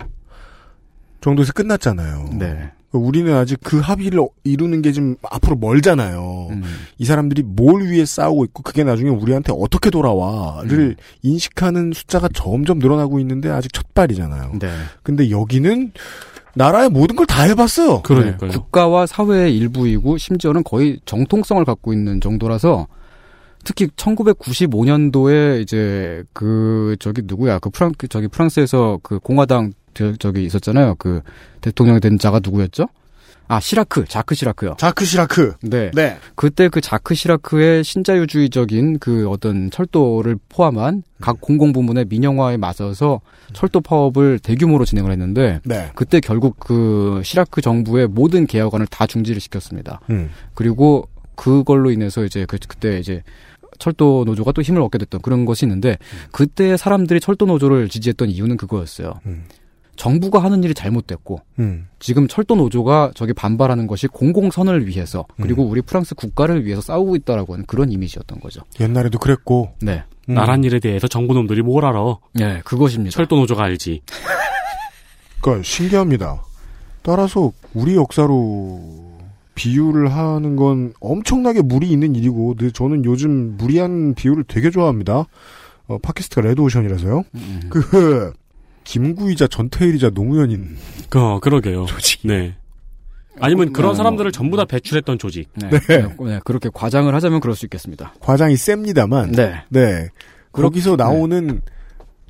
정도에서 1.20 1.52
끝났잖아요. 1.52 2.30
네. 2.38 2.70
우리는 2.92 3.34
아직 3.34 3.58
그 3.62 3.78
합의를 3.80 4.26
이루는 4.44 4.80
게좀 4.82 5.16
앞으로 5.22 5.56
멀잖아요. 5.56 6.48
음. 6.50 6.62
이 6.96 7.04
사람들이 7.04 7.42
뭘 7.42 7.82
위해 7.82 8.06
싸우고 8.06 8.44
있고 8.46 8.62
그게 8.62 8.82
나중에 8.82 9.10
우리한테 9.10 9.52
어떻게 9.54 9.90
돌아와를 9.90 10.78
음. 10.78 10.94
인식하는 11.22 11.92
숫자가 11.94 12.28
점점 12.34 12.78
늘어나고 12.78 13.20
있는데 13.20 13.50
아직 13.50 13.72
첫 13.72 13.92
발이잖아요. 13.92 14.52
네. 14.58 14.70
근데 15.02 15.30
여기는 15.30 15.92
나라의 16.54 16.88
모든 16.88 17.14
걸 17.14 17.26
다 17.26 17.42
해봤어요. 17.42 18.02
그러니까요. 18.02 18.50
네, 18.50 18.56
국가와 18.56 19.06
사회의 19.06 19.56
일부이고 19.56 20.16
심지어는 20.16 20.64
거의 20.64 20.98
정통성을 21.04 21.62
갖고 21.64 21.92
있는 21.92 22.20
정도라서 22.20 22.88
특히 23.64 23.86
1995년도에 23.88 25.60
이제 25.60 26.24
그 26.32 26.96
저기 27.00 27.22
누구야 27.24 27.58
그 27.58 27.70
프랑 27.70 27.92
그 27.98 28.08
저기 28.08 28.28
프랑스에서 28.28 28.98
그 29.02 29.18
공화당 29.18 29.72
저- 29.98 30.16
저기 30.16 30.44
있었잖아요 30.44 30.94
그 30.98 31.20
대통령이 31.60 31.98
된 32.00 32.18
자가 32.18 32.40
누구였죠? 32.42 32.86
아 33.50 33.60
시라크 33.60 34.04
자크 34.06 34.34
시라크요. 34.34 34.76
자크 34.78 35.06
시라크. 35.06 35.54
네. 35.62 35.90
네. 35.94 36.18
그때 36.34 36.68
그 36.68 36.82
자크 36.82 37.14
시라크의 37.14 37.82
신자유주의적인 37.82 38.98
그 38.98 39.26
어떤 39.30 39.70
철도를 39.70 40.36
포함한 40.50 41.02
각 41.22 41.40
공공 41.40 41.72
부문의 41.72 42.04
민영화에 42.10 42.58
맞서서 42.58 43.22
철도 43.54 43.80
파업을 43.80 44.38
대규모로 44.40 44.84
진행을 44.84 45.10
했는데 45.12 45.60
네. 45.64 45.90
그때 45.94 46.20
결국 46.20 46.60
그 46.60 47.22
시라크 47.24 47.62
정부의 47.62 48.08
모든 48.08 48.46
개혁안을 48.46 48.86
다 48.88 49.06
중지를 49.06 49.40
시켰습니다. 49.40 50.00
음. 50.10 50.28
그리고 50.52 51.08
그걸로 51.34 51.90
인해서 51.90 52.24
이제 52.26 52.44
그 52.46 52.58
그때 52.68 52.98
이제 52.98 53.22
철도 53.78 54.24
노조가 54.26 54.52
또 54.52 54.60
힘을 54.60 54.82
얻게 54.82 54.98
됐던 54.98 55.22
그런 55.22 55.46
것이 55.46 55.64
있는데 55.64 55.96
그때 56.32 56.76
사람들이 56.76 57.20
철도 57.20 57.46
노조를 57.46 57.88
지지했던 57.88 58.28
이유는 58.28 58.58
그거였어요. 58.58 59.14
음. 59.24 59.44
정부가 59.98 60.38
하는 60.38 60.62
일이 60.62 60.74
잘못됐고 60.74 61.40
음. 61.58 61.88
지금 61.98 62.28
철도 62.28 62.54
노조가 62.54 63.10
저기 63.14 63.32
반발하는 63.32 63.88
것이 63.88 64.06
공공선을 64.06 64.86
위해서 64.86 65.26
그리고 65.42 65.64
우리 65.64 65.82
프랑스 65.82 66.14
국가를 66.14 66.64
위해서 66.64 66.80
싸우고 66.80 67.16
있다라고 67.16 67.54
하는 67.54 67.66
그런 67.66 67.90
이미지였던 67.90 68.38
거죠. 68.40 68.62
옛날에도 68.80 69.18
그랬고. 69.18 69.74
네. 69.82 70.04
음. 70.28 70.34
나란 70.34 70.62
일에 70.62 70.78
대해서 70.78 71.08
정부 71.08 71.34
놈들이 71.34 71.62
뭘 71.62 71.84
알아? 71.84 72.16
네, 72.34 72.60
그것입니다. 72.64 73.14
철도 73.14 73.36
노조가 73.36 73.64
알지. 73.64 74.02
그러니까 75.42 75.64
신기합니다. 75.64 76.42
따라서 77.02 77.52
우리 77.74 77.96
역사로 77.96 79.18
비유를 79.56 80.12
하는 80.12 80.54
건 80.54 80.92
엄청나게 81.00 81.62
무리 81.62 81.90
있는 81.90 82.14
일이고 82.14 82.54
늘 82.54 82.70
저는 82.70 83.04
요즘 83.04 83.56
무리한 83.56 84.14
비유를 84.14 84.44
되게 84.44 84.70
좋아합니다. 84.70 85.24
어, 85.88 85.98
팟캐스트가 85.98 86.42
레드오션이라서요. 86.42 87.24
음. 87.34 87.60
그 87.68 88.32
김구이자 88.88 89.48
전태일이자 89.48 90.10
노무현인 90.10 90.76
어, 91.14 91.38
그러게요. 91.40 91.84
조직. 91.84 92.20
네. 92.24 92.56
아니면 93.38 93.72
그런 93.74 93.92
네, 93.92 93.96
사람들을 93.98 94.32
전부 94.32 94.56
다 94.56 94.64
배출했던 94.64 95.18
조직. 95.18 95.50
네. 95.56 95.68
네, 95.68 96.06
네, 96.18 96.40
그렇게 96.44 96.70
과장을 96.72 97.14
하자면 97.14 97.40
그럴 97.40 97.54
수 97.54 97.66
있겠습니다. 97.66 98.14
과장이 98.20 98.56
셉니다만 98.56 99.32
네. 99.32 99.62
네. 99.68 100.08
그렇- 100.52 100.68
거기서 100.70 100.96
나오는 100.96 101.60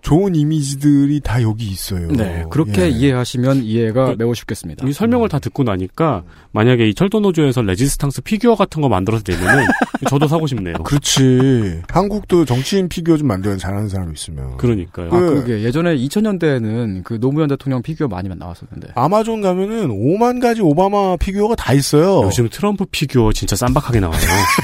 좋은 0.08 0.34
이미지들이 0.34 1.20
다 1.20 1.42
여기 1.42 1.66
있어요. 1.66 2.08
네, 2.08 2.42
그렇게 2.48 2.84
예. 2.84 2.88
이해하시면 2.88 3.62
이해가 3.62 4.14
매우 4.16 4.34
쉽겠습니다. 4.34 4.88
이 4.88 4.92
설명을 4.94 5.28
다 5.28 5.38
듣고 5.38 5.64
나니까 5.64 6.22
만약에 6.52 6.88
이 6.88 6.94
철도 6.94 7.20
노조에서 7.20 7.60
레지스탕스 7.60 8.22
피규어 8.22 8.54
같은 8.54 8.80
거 8.80 8.88
만들어서 8.88 9.22
내면은 9.28 9.66
저도 10.08 10.26
사고 10.26 10.46
싶네요. 10.46 10.76
그렇지. 10.82 11.82
한국도 11.90 12.46
정치인 12.46 12.88
피규어 12.88 13.18
좀 13.18 13.28
만드는 13.28 13.58
잘하는 13.58 13.90
사람 13.90 14.10
있으면. 14.14 14.56
그러니까요. 14.56 15.08
아, 15.08 15.18
그- 15.18 15.34
그게 15.42 15.62
예전에 15.62 15.94
2000년대에는 15.96 17.04
그 17.04 17.20
노무현 17.20 17.48
대통령 17.48 17.82
피규어 17.82 18.08
많이 18.08 18.30
나왔었는데. 18.30 18.92
아마존 18.94 19.42
가면은 19.42 19.88
5만 19.88 20.40
가지 20.40 20.62
오바마 20.62 21.16
피규어가 21.18 21.54
다 21.54 21.74
있어요. 21.74 22.22
요즘 22.24 22.48
트럼프 22.50 22.86
피규어 22.90 23.34
진짜 23.34 23.56
쌈박하게 23.56 24.00
나와요. 24.00 24.18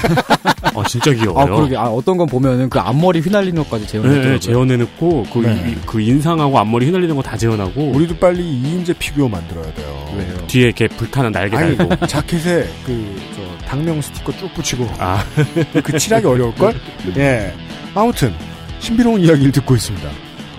어, 0.74 0.82
진짜 0.84 1.12
귀여워요. 1.12 1.38
아, 1.38 1.44
그러게. 1.44 1.76
아, 1.76 1.84
어떤 1.84 2.16
건 2.16 2.26
보면은 2.28 2.70
그 2.70 2.78
앞머리 2.80 3.20
휘날리는 3.20 3.62
것까지 3.64 3.84
네, 3.84 3.90
재현했더라고요. 3.92 4.32
네, 4.32 4.40
재현해놓고 4.40 5.24
그, 5.42 5.46
네. 5.46 5.70
이- 5.72 5.86
그 5.86 6.00
인상하고 6.00 6.58
앞머리 6.58 6.86
휘날리는 6.86 7.14
거 7.16 7.22
다 7.22 7.36
재현하고 7.36 7.90
우리도 7.90 8.16
빨리 8.18 8.42
이인재 8.42 8.92
피규어 8.94 9.28
만들어야 9.28 9.72
돼요. 9.74 10.14
왜요? 10.16 10.46
뒤에 10.46 10.64
이렇게 10.66 10.86
불타는 10.88 11.32
날개 11.32 11.56
아니, 11.56 11.76
달고 11.76 12.06
자켓에 12.06 12.68
그, 12.86 13.22
저, 13.34 13.66
당명 13.66 14.00
스티커 14.00 14.32
쭉 14.36 14.52
붙이고. 14.54 14.88
아 14.98 15.24
그 15.82 15.98
칠하기 15.98 16.26
어려울 16.26 16.54
걸? 16.54 16.74
예. 17.16 17.52
아무튼, 17.94 18.32
신비로운 18.80 19.20
이야기를 19.22 19.50
듣고 19.52 19.74
있습니다. 19.74 20.08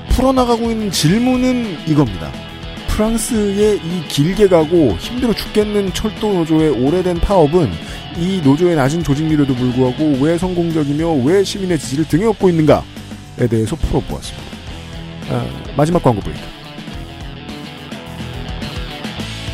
풀어나가고 0.10 0.70
있는 0.72 0.90
질문은 0.92 1.88
이겁니다. 1.88 2.32
프랑스의 2.88 3.78
이 3.78 4.08
길게 4.08 4.48
가고 4.48 4.96
힘들어 5.00 5.34
죽겠는 5.34 5.94
철도 5.94 6.34
노조의 6.34 6.70
오래된 6.72 7.20
파업은 7.20 7.70
이 8.18 8.40
노조의 8.44 8.76
낮은 8.78 9.04
조직률에도 9.04 9.54
불구하고 9.54 10.18
왜 10.22 10.38
성공적이며 10.38 11.12
왜 11.26 11.44
시민의 11.44 11.78
지지를 11.78 12.08
등에 12.08 12.24
업고 12.26 12.50
있는가에 12.50 13.48
대해서 13.50 13.76
풀어보았습니다. 13.76 14.55
아, 15.30 15.46
마지막 15.76 16.04
광고 16.04 16.22
브레이크. 16.22 16.42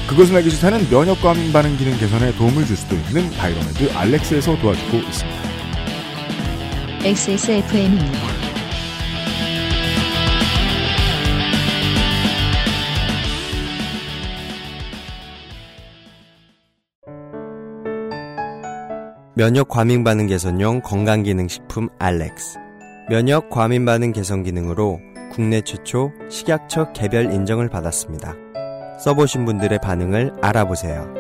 그것은 0.08 0.36
알기 0.36 0.50
싫다는 0.50 0.90
면역 0.90 1.22
과민 1.22 1.54
반응 1.54 1.78
기능 1.78 1.98
개선에 1.98 2.34
도움을 2.36 2.66
줄 2.66 2.76
수도 2.76 2.96
있는 2.96 3.30
바이로메드 3.38 3.94
알렉스에서 3.96 4.60
도와주고 4.60 4.98
있습니다. 4.98 5.42
XSFM입니다. 7.06 8.20
면역 19.34 19.70
과민 19.70 20.04
반응 20.04 20.28
개선용 20.28 20.82
건강기능식품 20.82 21.88
알렉스. 22.00 22.60
면역 23.10 23.50
과민 23.50 23.86
반응 23.86 24.12
개선 24.12 24.44
기능으로 24.44 25.00
국내 25.32 25.62
최초 25.62 26.12
식약처 26.30 26.92
개별 26.92 27.32
인정을 27.32 27.70
받았습니다. 27.70 28.36
써보신 29.00 29.46
분들의 29.46 29.80
반응을 29.82 30.34
알아보세요. 30.42 31.14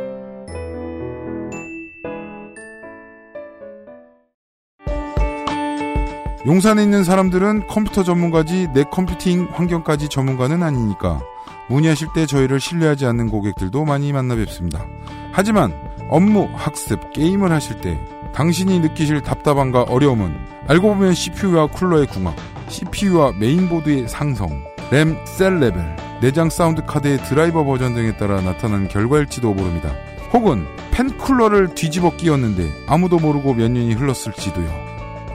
용산에 6.45 6.83
있는 6.83 7.03
사람들은 7.03 7.67
컴퓨터 7.67 8.03
전문가지 8.03 8.67
내 8.73 8.83
컴퓨팅 8.83 9.47
환경까지 9.51 10.09
전문가는 10.09 10.61
아니니까 10.61 11.21
문의하실 11.69 12.09
때 12.13 12.25
저희를 12.25 12.59
신뢰하지 12.59 13.05
않는 13.05 13.29
고객들도 13.29 13.85
많이 13.85 14.11
만나 14.11 14.35
뵙습니다. 14.35 14.85
하지만 15.31 15.71
업무, 16.09 16.49
학습, 16.53 17.13
게임을 17.13 17.51
하실 17.51 17.79
때 17.79 17.97
당신이 18.33 18.79
느끼실 18.79 19.21
답답함과 19.21 19.83
어려움은 19.83 20.35
알고 20.67 20.95
보면 20.95 21.13
CPU와 21.13 21.67
쿨러의 21.67 22.07
궁합, 22.07 22.35
CPU와 22.71 23.33
메인보드의 23.33 24.07
상성, 24.07 24.63
램, 24.89 25.15
셀 25.25 25.59
레벨, 25.59 25.83
내장 26.21 26.49
사운드 26.49 26.81
카드의 26.85 27.17
드라이버 27.23 27.65
버전 27.65 27.93
등에 27.93 28.17
따라 28.17 28.41
나타나는 28.41 28.87
결과일지도 28.87 29.53
모릅니다. 29.53 29.93
혹은 30.33 30.65
팬 30.91 31.15
쿨러를 31.17 31.75
뒤집어 31.75 32.15
끼웠는데 32.15 32.71
아무도 32.87 33.19
모르고 33.19 33.53
몇 33.53 33.69
년이 33.69 33.93
흘렀을지도요. 33.93 34.91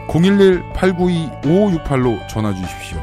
011-892-5568로 0.09 2.27
전화 2.29 2.53
주십시오. 2.55 2.99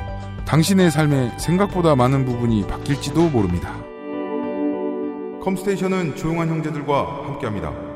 당신의 0.45 0.91
삶에 0.91 1.31
생각보다 1.37 1.95
많은 1.95 2.25
부분이 2.25 2.67
바뀔지도 2.67 3.29
모릅니다. 3.29 3.73
컴스테이션은 5.43 6.15
조용한 6.15 6.49
형제들과 6.49 7.25
함께합니다. 7.25 7.92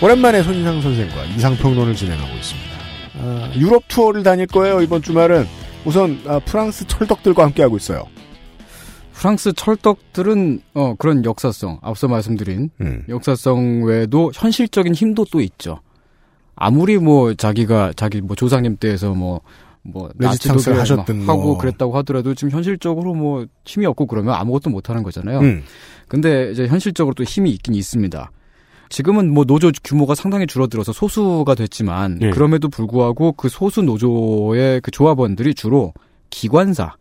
오랜만에 0.00 0.44
손인상 0.44 0.80
선생과 0.80 1.24
이상평론을 1.24 1.94
진행하고 1.94 2.36
있습니다. 2.36 2.68
아, 3.20 3.52
유럽 3.56 3.82
투어를 3.88 4.22
다닐 4.22 4.46
거예요 4.46 4.80
이번 4.80 5.02
주말은 5.02 5.44
우선 5.84 6.20
아, 6.26 6.38
프랑스 6.38 6.86
철덕들과 6.86 7.44
함께하고 7.44 7.76
있어요. 7.76 8.04
프랑스 9.12 9.52
철덕들은 9.52 10.60
어, 10.74 10.94
그런 10.96 11.24
역사성 11.24 11.80
앞서 11.82 12.06
말씀드린 12.06 12.70
음. 12.80 13.02
역사성 13.08 13.82
외에도 13.82 14.30
현실적인 14.32 14.94
힘도 14.94 15.24
또 15.24 15.40
있죠. 15.40 15.80
아무리 16.54 16.98
뭐 16.98 17.34
자기가 17.34 17.94
자기 17.96 18.20
뭐 18.20 18.36
조상님 18.36 18.76
때에서 18.76 19.14
뭐뭐 19.14 20.10
레지스탕스를 20.16 20.76
나치독일 20.76 20.80
하셨든 20.80 21.16
막 21.24 21.32
하고 21.32 21.42
뭐. 21.42 21.58
그랬다고 21.58 21.96
하더라도 21.98 22.34
지금 22.34 22.52
현실적으로 22.52 23.14
뭐 23.14 23.46
힘이 23.64 23.86
없고 23.86 24.06
그러면 24.06 24.34
아무것도 24.34 24.70
못 24.70 24.88
하는 24.90 25.02
거잖아요. 25.02 25.40
음. 25.40 25.64
근데 26.06 26.52
이제 26.52 26.68
현실적으로 26.68 27.14
또 27.14 27.24
힘이 27.24 27.50
있긴 27.50 27.74
있습니다. 27.74 28.30
지금은 28.88 29.32
뭐 29.32 29.44
노조 29.44 29.70
규모가 29.84 30.14
상당히 30.14 30.46
줄어들어서 30.46 30.92
소수가 30.92 31.54
됐지만 31.54 32.18
네. 32.18 32.30
그럼에도 32.30 32.68
불구하고 32.68 33.32
그 33.32 33.48
소수 33.48 33.82
노조의 33.82 34.80
그 34.80 34.90
조합원들이 34.90 35.54
주로 35.54 35.92
기관사, 36.30 36.94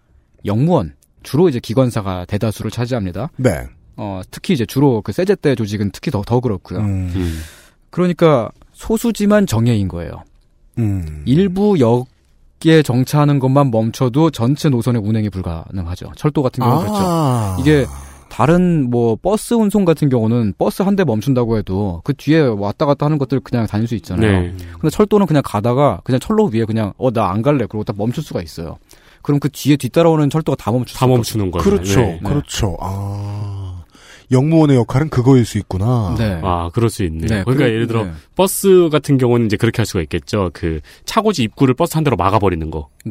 영무원, 0.45 0.95
주로 1.23 1.49
이제 1.49 1.59
기관사가 1.59 2.25
대다수를 2.25 2.71
차지합니다. 2.71 3.29
네. 3.37 3.67
어, 3.95 4.21
특히 4.31 4.53
이제 4.53 4.65
주로 4.65 5.01
그 5.01 5.11
세제대 5.11 5.55
조직은 5.55 5.91
특히 5.91 6.11
더, 6.11 6.21
더 6.21 6.39
그렇고요. 6.39 6.79
음. 6.79 7.11
음. 7.15 7.39
그러니까 7.89 8.49
소수지만 8.73 9.47
정예인 9.47 9.87
거예요. 9.87 10.23
음. 10.77 11.23
일부 11.25 11.77
역에 11.79 12.83
정차하는 12.83 13.39
것만 13.39 13.71
멈춰도 13.71 14.29
전체 14.29 14.69
노선의 14.69 15.01
운행이 15.01 15.29
불가능하죠. 15.29 16.11
철도 16.15 16.43
같은 16.43 16.63
경우는 16.63 16.85
그렇죠. 16.85 17.03
아. 17.03 17.57
이게 17.59 17.85
다른 18.29 18.89
뭐 18.89 19.15
버스 19.17 19.53
운송 19.53 19.85
같은 19.85 20.09
경우는 20.09 20.53
버스 20.57 20.81
한 20.83 20.95
대 20.95 21.03
멈춘다고 21.03 21.57
해도 21.57 22.01
그 22.03 22.13
뒤에 22.15 22.39
왔다 22.41 22.85
갔다 22.85 23.05
하는 23.05 23.17
것들 23.17 23.39
그냥 23.41 23.67
다닐 23.67 23.87
수 23.87 23.95
있잖아요. 23.95 24.41
네. 24.41 24.53
근데 24.73 24.89
철도는 24.89 25.25
그냥 25.27 25.41
가다가 25.45 26.01
그냥 26.03 26.19
철로 26.19 26.45
위에 26.45 26.65
그냥 26.65 26.93
어 26.97 27.11
나 27.11 27.29
안 27.31 27.41
갈래 27.41 27.65
그러고 27.67 27.83
딱 27.83 27.95
멈출 27.97 28.23
수가 28.23 28.41
있어요. 28.41 28.77
그럼 29.21 29.39
그 29.39 29.49
뒤에 29.49 29.75
뒤따라오는 29.75 30.29
철도가 30.29 30.55
다 30.55 30.71
멈출 30.71 30.97
다 30.97 31.05
멈추는 31.07 31.51
거예요. 31.51 31.63
그렇죠. 31.63 31.99
네. 31.99 32.19
그렇죠. 32.23 32.77
아. 32.79 33.83
역무원의 34.29 34.75
역할은 34.75 35.07
그거일 35.09 35.45
수 35.45 35.57
있구나. 35.57 36.13
네. 36.17 36.41
아, 36.43 36.69
그럴 36.73 36.89
수 36.89 37.03
있네요. 37.05 37.27
네, 37.27 37.43
그러니까 37.45 37.63
그- 37.65 37.71
예를 37.71 37.87
들어 37.87 38.03
네. 38.03 38.11
버스 38.35 38.89
같은 38.91 39.17
경우는 39.17 39.45
이제 39.45 39.55
그렇게 39.55 39.77
할 39.77 39.85
수가 39.85 40.01
있겠죠. 40.01 40.49
그 40.53 40.81
차고지 41.05 41.43
입구를 41.43 41.73
버스 41.75 41.95
한 41.95 42.03
대로 42.03 42.17
막아버리는 42.17 42.69
거. 42.69 42.89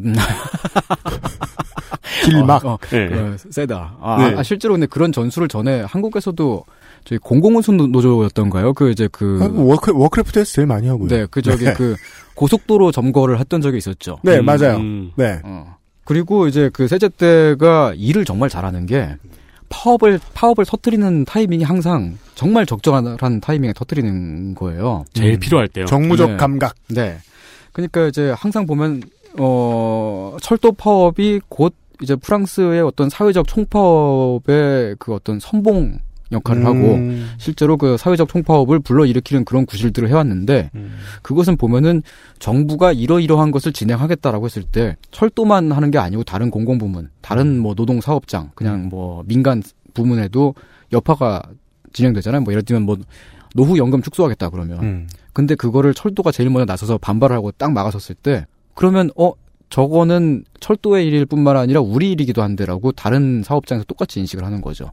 음. 2.24 2.30
길막. 2.30 2.64
어, 2.64 2.72
어, 2.72 2.78
네. 2.90 3.08
그, 3.08 3.36
세다. 3.50 3.96
아, 4.00 4.16
네. 4.28 4.36
아, 4.38 4.42
실제로 4.42 4.74
근데 4.74 4.86
그런 4.86 5.12
전술을 5.12 5.48
전에 5.48 5.82
한국에서도 5.82 6.64
저희 7.04 7.18
공공운송 7.18 7.76
노조였던가요? 7.92 8.74
그 8.74 8.90
이제 8.90 9.08
그 9.12 9.38
아, 9.42 9.60
워크, 9.60 9.92
워크래프트에서 9.92 10.52
제일 10.52 10.66
많이 10.66 10.88
하고요. 10.88 11.08
네, 11.08 11.26
그 11.30 11.40
저기 11.40 11.64
네. 11.64 11.72
그 11.74 11.96
고속도로 12.34 12.90
점거를 12.92 13.38
했던 13.38 13.60
적이 13.60 13.78
있었죠. 13.78 14.18
네, 14.22 14.38
음, 14.38 14.44
맞아요. 14.44 14.76
음. 14.76 15.12
네. 15.16 15.40
어. 15.44 15.76
그리고 16.04 16.46
이제 16.48 16.70
그 16.72 16.88
CGT가 16.88 17.94
일을 17.96 18.24
정말 18.24 18.48
잘하는 18.48 18.86
게 18.86 19.16
파업을 19.68 20.20
파업을 20.34 20.64
터뜨리는 20.64 21.24
타이밍이 21.24 21.64
항상 21.64 22.18
정말 22.34 22.66
적절한 22.66 23.40
타이밍에 23.40 23.72
터뜨리는 23.72 24.54
거예요. 24.54 25.04
제일 25.12 25.34
음. 25.34 25.40
필요할 25.40 25.68
때요. 25.68 25.86
정무적 25.86 26.30
네. 26.30 26.36
감각. 26.36 26.74
네. 26.88 27.18
그러니까 27.72 28.06
이제 28.06 28.32
항상 28.36 28.66
보면 28.66 29.02
어 29.38 30.36
철도 30.40 30.72
파업이 30.72 31.40
곧 31.48 31.74
이제 32.02 32.16
프랑스의 32.16 32.82
어떤 32.82 33.08
사회적 33.08 33.46
총파업의 33.46 34.96
그 34.98 35.14
어떤 35.14 35.40
선봉 35.40 35.98
역할을 36.32 36.66
하고 36.66 36.94
음. 36.94 37.30
실제로 37.38 37.76
그 37.76 37.96
사회적 37.96 38.28
총파업을 38.28 38.80
불러일으키는 38.80 39.44
그런 39.44 39.64
구실들을 39.64 40.08
해왔는데 40.08 40.70
음. 40.74 40.96
그것은 41.22 41.56
보면은 41.56 42.02
정부가 42.38 42.92
이러이러한 42.92 43.50
것을 43.52 43.72
진행하겠다라고 43.72 44.44
했을 44.46 44.64
때 44.64 44.96
철도만 45.10 45.70
하는 45.72 45.90
게 45.90 45.98
아니고 45.98 46.24
다른 46.24 46.50
공공부문, 46.50 47.10
다른 47.20 47.58
뭐 47.58 47.74
노동 47.74 48.00
사업장, 48.00 48.50
그냥 48.54 48.88
뭐 48.88 49.22
민간 49.26 49.62
부문에도 49.94 50.54
여파가 50.92 51.42
진행되잖아요. 51.92 52.42
뭐 52.42 52.52
예를 52.52 52.62
들면 52.62 52.82
뭐 52.82 52.96
노후 53.54 53.78
연금 53.78 54.02
축소하겠다 54.02 54.50
그러면 54.50 54.82
음. 54.82 55.08
근데 55.32 55.54
그거를 55.54 55.94
철도가 55.94 56.32
제일 56.32 56.50
먼저 56.50 56.64
나서서 56.64 56.98
반발을 56.98 57.34
하고 57.36 57.52
딱 57.52 57.72
막아섰을 57.72 58.16
때 58.16 58.46
그러면 58.74 59.10
어 59.16 59.32
저거는 59.70 60.44
철도의 60.60 61.06
일일 61.06 61.26
뿐만 61.26 61.56
아니라 61.56 61.80
우리 61.80 62.12
일이기도 62.12 62.42
한데라고 62.42 62.92
다른 62.92 63.42
사업장에서 63.42 63.84
똑같이 63.84 64.20
인식을 64.20 64.44
하는 64.44 64.60
거죠. 64.60 64.90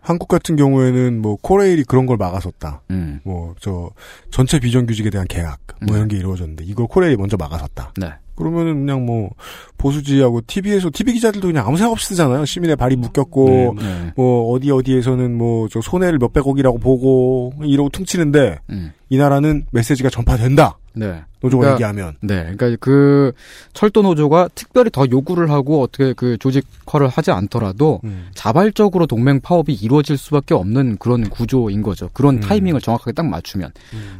한국 0.00 0.28
같은 0.28 0.56
경우에는 0.56 1.20
뭐 1.20 1.36
코레일이 1.42 1.84
그런 1.84 2.06
걸 2.06 2.16
막아섰다. 2.16 2.82
음. 2.90 3.20
뭐저 3.24 3.90
전체 4.30 4.58
비정규직에 4.58 5.10
대한 5.10 5.26
계약 5.28 5.58
뭐 5.82 5.92
네. 5.92 5.94
이런 5.96 6.08
게 6.08 6.16
이루어졌는데 6.16 6.64
이걸 6.64 6.86
코레일이 6.86 7.16
먼저 7.16 7.36
막아섰다. 7.36 7.92
네. 7.98 8.08
그러면은 8.34 8.86
그냥 8.86 9.04
뭐 9.04 9.28
보수지하고 9.76 10.40
TV에서 10.46 10.88
TV 10.90 11.12
기자들도 11.12 11.46
그냥 11.46 11.66
아무 11.66 11.76
생각 11.76 11.92
없이 11.92 12.06
쓰잖아요. 12.08 12.46
시민의 12.46 12.76
발이 12.76 12.96
묶였고 12.96 13.74
네. 13.78 14.12
뭐 14.16 14.50
어디 14.52 14.70
어디에서는 14.70 15.36
뭐 15.36 15.68
저 15.70 15.82
손해를 15.82 16.18
몇백억이라고 16.18 16.78
보고 16.78 17.52
이러고 17.62 17.90
퉁치는데 17.90 18.60
음. 18.70 18.92
이 19.10 19.18
나라는 19.18 19.66
메시지가 19.70 20.08
전파된다. 20.08 20.78
네. 20.92 21.22
노조가 21.40 21.60
그러니까- 21.60 21.74
얘기하면 21.74 22.16
네. 22.20 22.54
그러니까 22.56 22.76
그 22.80 23.32
철도 23.72 24.02
노조가 24.02 24.48
특별히 24.54 24.90
더 24.90 25.06
요구를 25.10 25.50
하고 25.50 25.82
어떻게 25.82 26.12
그 26.12 26.36
조직화를 26.38 27.08
하지 27.08 27.30
않더라도 27.30 28.00
음. 28.04 28.28
자발적으로 28.34 29.06
동맹 29.06 29.40
파업이 29.40 29.72
이루어질 29.72 30.16
수밖에 30.18 30.54
없는 30.54 30.98
그런 30.98 31.28
구조인 31.30 31.82
거죠. 31.82 32.10
그런 32.12 32.36
음. 32.36 32.40
타이밍을 32.40 32.80
정확하게 32.80 33.12
딱 33.12 33.26
맞추면. 33.26 33.70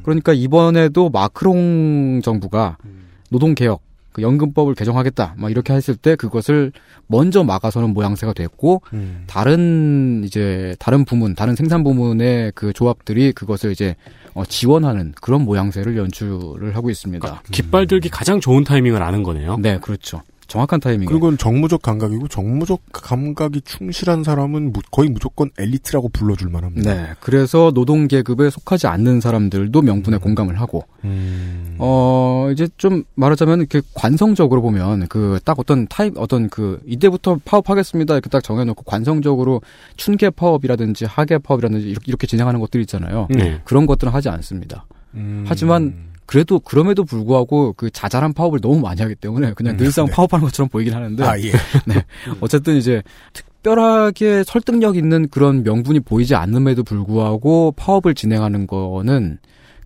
그러니까 0.03 0.33
이번에도 0.33 1.11
마크롱 1.11 2.21
정부가 2.23 2.77
음. 2.85 3.09
노동 3.31 3.55
개혁, 3.55 3.83
그 4.13 4.23
연금법을 4.23 4.75
개정하겠다, 4.75 5.35
막 5.37 5.51
이렇게 5.51 5.73
했을 5.73 5.97
때 5.97 6.17
그것을 6.17 6.73
먼저 7.07 7.45
막아서는 7.45 7.91
모양새가 7.91 8.33
됐고 8.33 8.83
음. 8.93 9.25
다른 9.27 10.23
이제 10.25 10.75
다른 10.79 11.05
부문, 11.05 11.35
다른 11.35 11.55
생산 11.55 11.85
부문의 11.85 12.53
그 12.55 12.73
조합들이 12.73 13.33
그것을 13.33 13.73
이제 13.73 13.97
어, 14.35 14.45
지원하는 14.45 15.13
그런 15.21 15.43
모양새를 15.43 15.97
연출을 15.97 16.77
하고 16.77 16.91
있습니다. 16.91 17.21
그러니까 17.21 17.43
깃발 17.51 17.87
들기 17.87 18.09
가장 18.09 18.41
좋은 18.41 18.65
타이밍을 18.65 19.03
아는 19.03 19.23
거네요. 19.23 19.57
네, 19.59 19.79
그렇죠. 19.79 20.23
정확한 20.51 20.81
타이밍에. 20.81 21.07
그리고 21.07 21.35
정무적 21.37 21.81
감각이고 21.81 22.27
정무적 22.29 22.81
감각이 22.93 23.61
충실한 23.63 24.25
사람은 24.25 24.73
무- 24.73 24.81
거의 24.91 25.09
무조건 25.09 25.49
엘리트라고 25.59 26.09
불러줄 26.11 26.51
만합니다. 26.51 26.93
네, 26.93 27.07
그래서 27.21 27.71
노동 27.73 28.09
계급에 28.09 28.51
속하지 28.51 28.87
않는 28.89 29.21
사람들도 29.21 29.81
명분에 29.81 30.17
공감을 30.19 30.61
하고 30.61 30.85
음. 31.05 31.77
어, 31.79 32.49
이제 32.53 32.69
좀 32.77 33.05
말하자면 33.15 33.61
이렇게 33.61 33.81
관성적으로 33.95 34.61
보면 34.61 35.07
그 35.09 35.39
딱 35.45 35.59
어떤 35.59 35.87
타입, 35.87 36.15
어떤 36.19 36.49
그 36.51 36.81
이때부터 36.85 37.39
파업하겠습니다. 37.45 38.15
이렇게 38.15 38.29
딱 38.29 38.43
정해놓고 38.43 38.83
관성적으로 38.83 39.63
춘계 39.97 40.29
파업이라든지 40.31 41.05
하계 41.05 41.39
파업이라든지 41.39 41.89
이렇게, 41.89 42.05
이렇게 42.09 42.27
진행하는 42.27 42.59
것들이 42.61 42.83
있잖아요. 42.83 43.29
네. 43.31 43.61
그런 43.65 43.87
것들은 43.87 44.13
하지 44.13 44.29
않습니다. 44.29 44.85
음. 45.15 45.45
하지만 45.47 46.10
그래도 46.31 46.61
그럼에도 46.61 47.03
불구하고 47.03 47.73
그 47.73 47.91
자잘한 47.91 48.35
파업을 48.35 48.61
너무 48.61 48.79
많이 48.79 49.03
하기 49.03 49.17
때문에 49.17 49.53
그냥 49.55 49.75
음, 49.75 49.79
늘상 49.79 50.07
네. 50.07 50.13
파업하는 50.13 50.45
것처럼 50.45 50.69
보이긴 50.69 50.95
하는데 50.95 51.25
아 51.25 51.37
예. 51.41 51.51
네. 51.87 52.05
어쨌든 52.41 52.77
이제 52.77 53.03
특별하게 53.33 54.45
설득력 54.45 54.97
있는 54.97 55.29
그런 55.29 55.65
명분이 55.65 55.99
보이지 55.99 56.37
않음에도 56.37 56.85
불구하고 56.85 57.73
파업을 57.73 58.15
진행하는 58.15 58.69
거는 58.69 59.39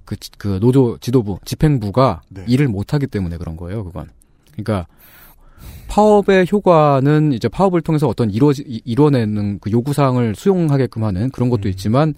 그, 0.04 0.16
지- 0.16 0.30
그 0.36 0.58
노조 0.60 0.98
지도부, 0.98 1.38
집행부가 1.46 2.20
네. 2.28 2.44
일을 2.46 2.68
못하기 2.68 3.06
때문에 3.06 3.38
그런 3.38 3.56
거예요, 3.56 3.82
그건. 3.82 4.10
그러니까 4.52 4.86
파업의 5.88 6.48
효과는 6.52 7.32
이제 7.32 7.48
파업을 7.48 7.80
통해서 7.80 8.06
어떤 8.06 8.30
이루어, 8.30 8.52
이뤄내는 8.84 9.60
그 9.60 9.70
요구사항을 9.70 10.34
수용하게끔 10.34 11.04
하는 11.04 11.30
그런 11.30 11.48
것도 11.48 11.68
음. 11.68 11.70
있지만 11.70 12.14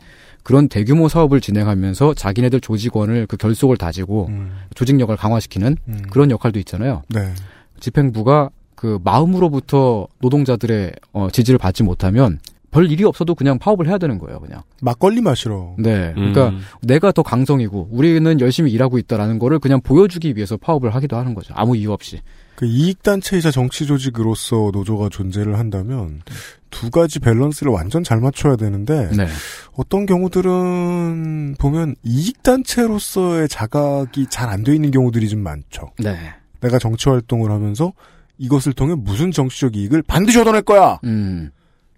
그런 0.46 0.68
대규모 0.68 1.08
사업을 1.08 1.40
진행하면서 1.40 2.14
자기네들 2.14 2.60
조직원을 2.60 3.26
그 3.26 3.36
결속을 3.36 3.76
다지고 3.76 4.26
음. 4.28 4.52
조직력을 4.76 5.16
강화시키는 5.16 5.76
음. 5.88 6.02
그런 6.08 6.30
역할도 6.30 6.60
있잖아요. 6.60 7.02
네. 7.08 7.32
집행부가 7.80 8.50
그 8.76 9.00
마음으로부터 9.02 10.06
노동자들의 10.20 10.92
어, 11.12 11.30
지지를 11.32 11.58
받지 11.58 11.82
못하면 11.82 12.38
별 12.70 12.88
일이 12.92 13.02
없어도 13.02 13.34
그냥 13.34 13.58
파업을 13.58 13.88
해야 13.88 13.98
되는 13.98 14.18
거예요, 14.18 14.38
그냥. 14.38 14.62
막걸리 14.82 15.20
마시러. 15.20 15.74
네. 15.80 16.12
그러니까 16.14 16.50
음. 16.50 16.60
내가 16.80 17.10
더 17.10 17.24
강성이고 17.24 17.88
우리는 17.90 18.38
열심히 18.38 18.70
일하고 18.70 18.98
있다라는 18.98 19.40
거를 19.40 19.58
그냥 19.58 19.80
보여주기 19.80 20.36
위해서 20.36 20.56
파업을 20.56 20.94
하기도 20.94 21.16
하는 21.16 21.34
거죠. 21.34 21.54
아무 21.56 21.76
이유 21.76 21.90
없이. 21.90 22.20
그 22.56 22.64
이익단체이자 22.66 23.50
정치조직으로서 23.50 24.70
노조가 24.72 25.10
존재를 25.10 25.58
한다면 25.58 26.22
두 26.70 26.90
가지 26.90 27.18
밸런스를 27.20 27.70
완전 27.70 28.02
잘 28.02 28.18
맞춰야 28.20 28.56
되는데 28.56 29.10
네. 29.14 29.26
어떤 29.74 30.06
경우들은 30.06 31.56
보면 31.58 31.96
이익단체로서의 32.02 33.48
자각이 33.48 34.26
잘 34.30 34.48
안 34.48 34.64
돼 34.64 34.74
있는 34.74 34.90
경우들이 34.90 35.28
좀 35.28 35.40
많죠. 35.40 35.92
네. 35.98 36.16
내가 36.60 36.78
정치 36.78 37.08
활동을 37.10 37.50
하면서 37.50 37.92
이것을 38.38 38.72
통해 38.72 38.94
무슨 38.96 39.30
정치적 39.30 39.76
이익을 39.76 40.02
반드시 40.02 40.38
얻어낼 40.40 40.62
거야. 40.62 40.98
음. 41.04 41.50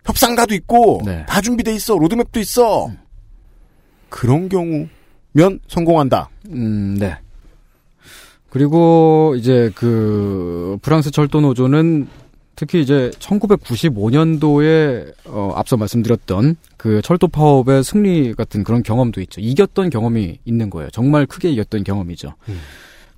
협상가도 0.05 0.55
있고 0.55 1.03
네. 1.05 1.25
다 1.27 1.41
준비돼 1.41 1.73
있어. 1.75 1.97
로드맵도 1.97 2.41
있어. 2.41 2.91
그런 4.09 4.49
경우 4.49 4.87
성공한다. 5.69 6.29
음, 6.51 6.97
네. 6.99 7.17
그리고 8.51 9.35
이제 9.37 9.71
그 9.75 10.79
프랑스 10.83 11.11
철도 11.11 11.41
노조는 11.41 12.09
특히 12.57 12.81
이제 12.81 13.11
1995년도에 13.19 15.13
어 15.27 15.53
앞서 15.55 15.77
말씀드렸던 15.77 16.57
그 16.77 17.01
철도 17.03 17.29
파업의 17.29 17.85
승리 17.85 18.35
같은 18.35 18.65
그런 18.65 18.83
경험도 18.83 19.21
있죠. 19.23 19.41
이겼던 19.41 19.91
경험이 19.91 20.39
있는 20.45 20.71
거예요. 20.71 20.89
정말 20.91 21.27
크게 21.27 21.51
이겼던 21.51 21.85
경험이죠. 21.85 22.35
음. 22.49 22.59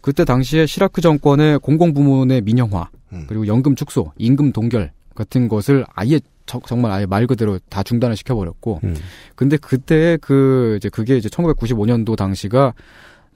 그때 0.00 0.24
당시에 0.24 0.66
시라크 0.66 1.00
정권의 1.00 1.58
공공부문의 1.60 2.40
민영화 2.42 2.88
음. 3.12 3.24
그리고 3.28 3.46
연금 3.46 3.74
축소, 3.74 4.12
임금 4.18 4.52
동결 4.52 4.92
같은 5.14 5.48
것을 5.48 5.84
아예 5.94 6.20
저- 6.46 6.60
정말 6.66 6.90
아예 6.92 7.06
말 7.06 7.26
그대로 7.26 7.58
다 7.68 7.82
중단을 7.82 8.16
시켜버렸고, 8.16 8.80
음. 8.82 8.96
근데 9.36 9.56
그때 9.56 10.18
그 10.20 10.74
이제 10.78 10.88
그게 10.88 11.16
이제 11.16 11.28
1995년도 11.28 12.16
당시가 12.16 12.72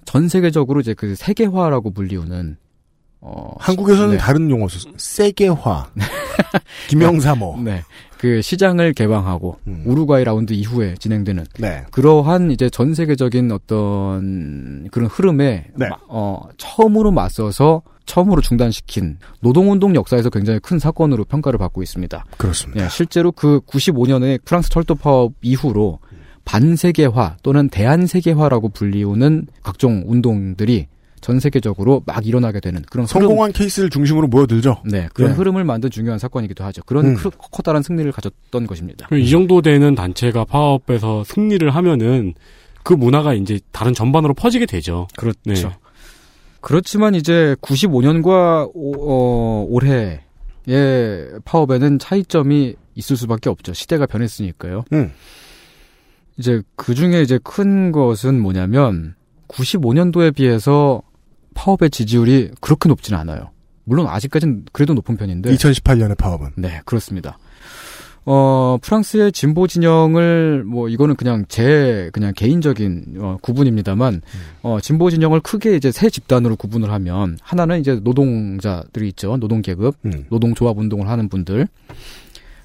전 0.04 0.28
세계적으로 0.28 0.80
이제 0.80 0.94
그 0.94 1.14
세계화라고 1.14 1.92
불리우는 1.92 2.56
어 3.20 3.54
한국에서는 3.58 4.12
네. 4.12 4.18
다른 4.18 4.50
용어 4.50 4.68
썼어요. 4.68 4.92
세계화. 4.96 5.90
김영사모. 6.88 7.60
네. 7.64 7.82
그 8.18 8.40
시장을 8.42 8.92
개방하고 8.94 9.58
음. 9.66 9.82
우루과이 9.86 10.24
라운드 10.24 10.52
이후에 10.52 10.94
진행되는 10.98 11.44
네. 11.58 11.84
그러한 11.90 12.50
이제 12.50 12.70
전 12.70 12.94
세계적인 12.94 13.52
어떤 13.52 14.88
그런 14.90 15.08
흐름에 15.08 15.66
네. 15.76 15.88
마- 15.88 15.96
어 16.08 16.40
처음으로 16.56 17.10
맞서서 17.12 17.82
처음으로 18.06 18.40
중단시킨 18.42 19.18
노동운동 19.40 19.94
역사에서 19.94 20.28
굉장히 20.30 20.58
큰 20.60 20.78
사건으로 20.78 21.24
평가를 21.24 21.58
받고 21.58 21.82
있습니다. 21.82 22.24
그렇습니다. 22.36 22.84
예, 22.84 22.88
실제로 22.88 23.32
그 23.32 23.60
95년에 23.66 24.42
프랑스 24.44 24.68
철도 24.70 24.94
파업 24.94 25.32
이후로 25.42 25.98
반세계화 26.44 27.38
또는 27.42 27.68
대한세계화라고 27.68 28.68
불리우는 28.70 29.46
각종 29.62 30.02
운동들이 30.06 30.86
전 31.20 31.40
세계적으로 31.40 32.02
막 32.04 32.26
일어나게 32.26 32.60
되는 32.60 32.82
그런 32.90 33.06
흐름, 33.06 33.22
성공한 33.22 33.52
케이스를 33.52 33.88
중심으로 33.88 34.26
모여들죠. 34.28 34.82
네, 34.84 35.08
그런 35.14 35.30
네. 35.30 35.36
흐름을 35.38 35.64
만든 35.64 35.90
중요한 35.90 36.18
사건이기도 36.18 36.62
하죠. 36.64 36.82
그런 36.84 37.06
음. 37.06 37.14
크- 37.16 37.30
커다란 37.50 37.82
승리를 37.82 38.12
가졌던 38.12 38.66
것입니다. 38.66 39.08
이 39.12 39.30
정도 39.30 39.62
되는 39.62 39.94
단체가 39.94 40.44
파업에서 40.44 41.24
승리를 41.24 41.68
하면은 41.70 42.34
그 42.82 42.92
문화가 42.92 43.32
이제 43.32 43.58
다른 43.72 43.94
전반으로 43.94 44.34
퍼지게 44.34 44.66
되죠. 44.66 45.08
그렇죠. 45.16 45.38
네. 45.46 45.54
그렇지만 46.60 47.14
이제 47.14 47.56
95년과 47.62 48.70
어, 48.74 49.66
올해의 49.68 50.20
파업에는 51.46 51.98
차이점이 51.98 52.74
있을 52.96 53.16
수밖에 53.16 53.48
없죠. 53.48 53.72
시대가 53.72 54.04
변했으니까요. 54.06 54.84
음. 54.92 55.12
이제 56.36 56.62
그 56.76 56.94
중에 56.94 57.22
이제 57.22 57.38
큰 57.42 57.92
것은 57.92 58.40
뭐냐면 58.40 59.14
95년도에 59.48 60.34
비해서 60.34 61.02
파업의 61.54 61.90
지지율이 61.90 62.50
그렇게 62.60 62.88
높지는 62.88 63.18
않아요. 63.20 63.50
물론 63.84 64.06
아직까지는 64.08 64.64
그래도 64.72 64.94
높은 64.94 65.16
편인데. 65.16 65.54
2018년의 65.54 66.16
파업은. 66.16 66.52
네, 66.56 66.80
그렇습니다. 66.84 67.38
어, 68.26 68.78
프랑스의 68.80 69.32
진보 69.32 69.66
진영을 69.66 70.64
뭐 70.64 70.88
이거는 70.88 71.14
그냥 71.14 71.44
제 71.48 72.08
그냥 72.12 72.32
개인적인 72.34 73.16
어, 73.18 73.36
구분입니다만 73.42 74.22
어, 74.62 74.78
진보 74.80 75.10
진영을 75.10 75.40
크게 75.40 75.76
이제 75.76 75.92
세 75.92 76.08
집단으로 76.08 76.56
구분을 76.56 76.90
하면 76.90 77.36
하나는 77.42 77.80
이제 77.80 78.00
노동자들이 78.02 79.08
있죠. 79.08 79.36
노동 79.36 79.60
계급, 79.60 79.96
음. 80.06 80.24
노동 80.30 80.54
조합 80.54 80.78
운동을 80.78 81.08
하는 81.08 81.28
분들. 81.28 81.68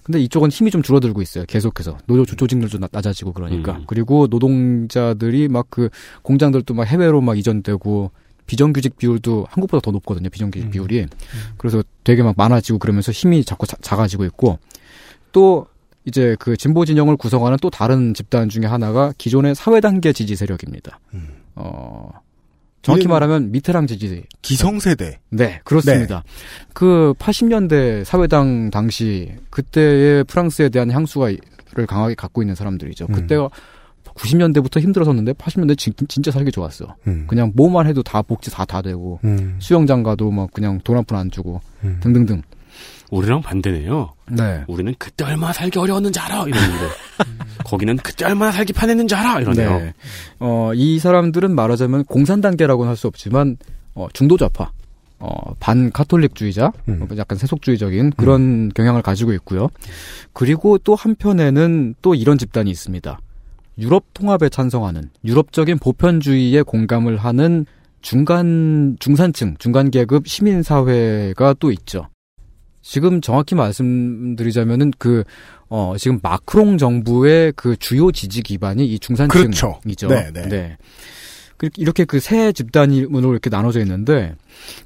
근데 0.10 0.22
이쪽은 0.22 0.50
힘이 0.50 0.72
좀 0.72 0.82
줄어들고 0.82 1.22
있어요. 1.22 1.46
계속해서 1.48 2.00
노조 2.08 2.26
조직률도 2.36 2.80
낮- 2.80 2.90
낮아지고 2.92 3.32
그러니까. 3.32 3.74
음. 3.74 3.84
그리고 3.86 4.26
노동자들이 4.28 5.48
막 5.50 5.68
그 5.70 5.90
공장들도 6.24 6.74
막 6.74 6.86
해외로 6.86 7.22
막 7.22 7.38
이전되고 7.38 8.10
비정규직 8.48 8.98
비율도 8.98 9.46
한국보다 9.52 9.82
더 9.82 9.92
높거든요. 9.92 10.30
비정규직 10.30 10.72
비율이. 10.72 11.06
그래서 11.60 11.84
되게 12.04 12.24
막 12.24 12.34
많아지고 12.36 12.80
그러면서 12.80 13.12
힘이 13.12 13.44
자꾸 13.46 13.68
자- 13.68 13.78
작아지고 13.82 14.26
있고 14.26 14.58
또 15.32 15.68
이제 16.06 16.36
그 16.40 16.58
진보 16.58 16.86
진영을 16.86 17.16
구성하는 17.16 17.60
또 17.62 17.70
다른 17.70 18.16
집단 18.16 18.50
중에 18.50 18.66
하나가 18.66 19.14
기존의 19.20 19.54
사회 19.54 19.80
단계 19.80 20.12
지지 20.12 20.36
세력입니다. 20.36 21.00
어 21.56 22.10
정확히 22.82 23.08
말하면 23.08 23.52
미테랑 23.52 23.88
지지 23.88 24.24
기성세대. 24.42 25.20
네, 25.30 25.60
그렇습니다. 25.64 26.24
그 26.74 27.14
80년대 27.20 28.04
사회당 28.06 28.70
당시 28.70 29.34
그때의 29.50 30.24
프랑스에 30.24 30.70
대한 30.70 30.90
향수를 30.92 31.38
강하게 31.88 32.16
갖고 32.16 32.42
있는 32.42 32.56
사람들이죠. 32.56 33.08
음. 33.10 33.14
그때가 33.14 33.50
90년대부터 34.16 34.80
힘들었었는데 34.82 35.34
80년대 35.34 35.78
진, 35.78 35.94
진짜 36.08 36.32
살기 36.32 36.52
좋았어. 36.52 36.96
음. 37.08 37.26
그냥 37.28 37.52
뭐만 37.56 37.88
해도 37.88 38.02
다 38.04 38.22
복지 38.22 38.50
다 38.52 38.66
다 38.66 38.82
되고 38.82 39.20
음. 39.24 39.56
수영장 39.60 40.04
가도 40.04 40.30
막 40.32 40.52
그냥 40.52 40.80
돈 40.84 40.96
한 40.96 41.04
푼 41.06 41.18
안 41.18 41.32
주고 41.32 41.62
음. 41.84 42.00
등등등. 42.02 42.42
우리랑 43.10 43.42
반대네요. 43.42 44.14
네. 44.32 44.64
우리는 44.68 44.94
그때 45.00 45.24
얼마나 45.26 45.52
살기 45.54 45.80
어려웠는지 45.80 46.20
알아 46.20 46.44
이러는데 46.44 46.86
거기는 47.66 47.98
그때 47.98 48.26
얼마나 48.26 48.52
살기 48.52 48.74
편했는지 48.74 49.16
알아 49.16 49.42
이러네요. 49.42 49.80
네. 49.80 49.94
어, 50.40 50.72
이 50.76 51.00
사람들은 51.00 51.54
말하자면 51.56 52.06
공산 52.06 52.42
단계라고는 52.42 52.90
할 52.90 52.96
수 52.96 53.08
없지만 53.08 53.58
어, 53.96 54.08
중도 54.14 54.38
좌파, 54.38 54.72
어, 55.20 55.54
반 55.60 55.92
카톨릭주의자, 55.92 56.72
음. 56.90 57.02
어, 57.02 57.08
약간 57.18 57.38
세속주의적인 57.38 58.12
그런 58.18 58.70
경향을 58.76 59.02
가지고 59.02 59.34
있고요. 59.34 59.70
그리고 60.34 60.78
또 60.78 60.96
한편에는 60.96 61.96
또 62.02 62.14
이런 62.16 62.38
집단이 62.38 62.70
있습니다. 62.70 63.20
유럽 63.80 64.04
통합에 64.14 64.50
찬성하는 64.50 65.10
유럽적인 65.24 65.80
보편주의에 65.80 66.62
공감을 66.64 67.18
하는 67.18 67.66
중간 68.02 68.98
중산층, 69.00 69.56
중간 69.58 69.90
계급 69.92 70.28
시민 70.28 70.62
사회가 70.64 71.56
또 71.60 71.72
있죠. 71.72 72.08
지금 72.82 73.22
정확히 73.22 73.56
말씀드리자면은 73.56 74.94
그 74.98 75.24
어, 75.70 75.94
지금 75.98 76.20
마크롱 76.24 76.78
정부의 76.78 77.54
그 77.56 77.76
주요 77.78 78.12
지지 78.12 78.42
기반이 78.42 78.86
이 78.88 78.98
중산층이죠. 79.00 79.44
그렇죠. 79.46 79.80
네, 80.32 80.32
네. 80.50 80.78
그- 81.58 81.70
이렇게 81.78 82.06
그 82.06 82.20
세 82.20 82.52
집단으로 82.54 83.32
이렇게 83.32 83.50
나눠져 83.50 83.80
있는데 83.82 84.34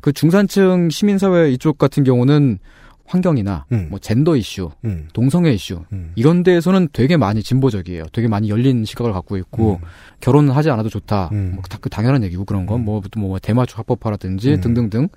그 0.01 0.11
중산층 0.11 0.89
시민사회 0.89 1.51
이쪽 1.51 1.77
같은 1.77 2.03
경우는 2.03 2.59
환경이나 3.05 3.65
음. 3.71 3.87
뭐 3.89 3.99
젠더 3.99 4.35
이슈, 4.35 4.71
음. 4.85 5.07
동성애 5.13 5.51
이슈 5.51 5.83
음. 5.91 6.11
이런 6.15 6.41
데에서는 6.43 6.89
되게 6.93 7.17
많이 7.17 7.43
진보적이에요. 7.43 8.05
되게 8.13 8.27
많이 8.27 8.49
열린 8.49 8.85
시각을 8.85 9.11
갖고 9.11 9.37
있고 9.37 9.79
음. 9.83 9.87
결혼하지 10.21 10.69
않아도 10.69 10.89
좋다. 10.89 11.29
음. 11.33 11.51
뭐 11.55 11.63
다- 11.69 11.77
그 11.81 11.89
당연한 11.89 12.23
얘기고 12.23 12.45
그런 12.45 12.65
건 12.65 12.85
뭐뭐 12.85 13.39
대마초 13.39 13.77
합법화라든지 13.77 14.53
음. 14.53 14.61
등등등 14.61 15.09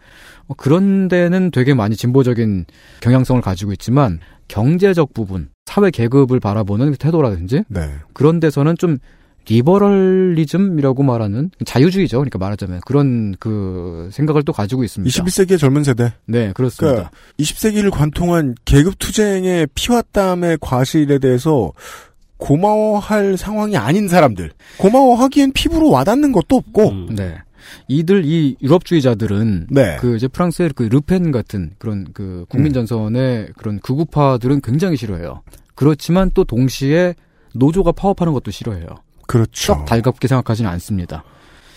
어, 0.48 0.54
그런 0.54 1.08
데는 1.08 1.50
되게 1.50 1.74
많이 1.74 1.96
진보적인 1.96 2.66
경향성을 3.00 3.40
가지고 3.40 3.72
있지만 3.72 4.18
경제적 4.48 5.14
부분, 5.14 5.48
사회 5.64 5.90
계급을 5.90 6.38
바라보는 6.40 6.92
그 6.92 6.96
태도라든지 6.98 7.64
네. 7.68 7.90
그런 8.12 8.40
데서는 8.40 8.76
좀 8.78 8.98
리버럴리즘이라고 9.48 11.02
말하는 11.02 11.50
자유주의죠. 11.64 12.18
그러니까 12.18 12.38
말하자면 12.38 12.80
그런 12.84 13.34
그 13.38 14.08
생각을 14.12 14.42
또 14.42 14.52
가지고 14.52 14.84
있습니다. 14.84 15.22
21세기의 15.22 15.58
젊은 15.58 15.84
세대. 15.84 16.12
네, 16.26 16.52
그렇습니다. 16.52 16.92
그러니까 16.92 17.10
20세기를 17.38 17.90
관통한 17.90 18.54
계급 18.64 18.98
투쟁의 18.98 19.68
피와 19.74 20.02
땀의 20.12 20.58
과실에 20.60 21.18
대해서 21.18 21.72
고마워할 22.38 23.36
상황이 23.36 23.76
아닌 23.76 24.08
사람들. 24.08 24.50
고마워하기엔 24.78 25.52
피부로 25.52 25.90
와닿는 25.90 26.32
것도 26.32 26.56
없고. 26.56 26.88
음. 26.90 27.14
네. 27.14 27.36
이들 27.88 28.24
이 28.24 28.56
유럽주의자들은 28.62 29.68
네. 29.70 29.96
그 30.00 30.16
이제 30.16 30.28
프랑스의 30.28 30.70
그 30.74 30.84
르펜 30.84 31.32
같은 31.32 31.72
그런 31.78 32.06
그 32.12 32.44
국민 32.48 32.72
전선의 32.72 33.48
그런 33.56 33.80
극우파들은 33.80 34.60
굉장히 34.60 34.96
싫어해요. 34.96 35.42
그렇지만 35.74 36.30
또 36.32 36.44
동시에 36.44 37.14
노조가 37.54 37.92
파업하는 37.92 38.32
것도 38.32 38.50
싫어해요. 38.50 38.86
그렇죠. 39.26 39.74
썩 39.74 39.84
달갑게 39.84 40.28
생각하지는 40.28 40.70
않습니다. 40.70 41.24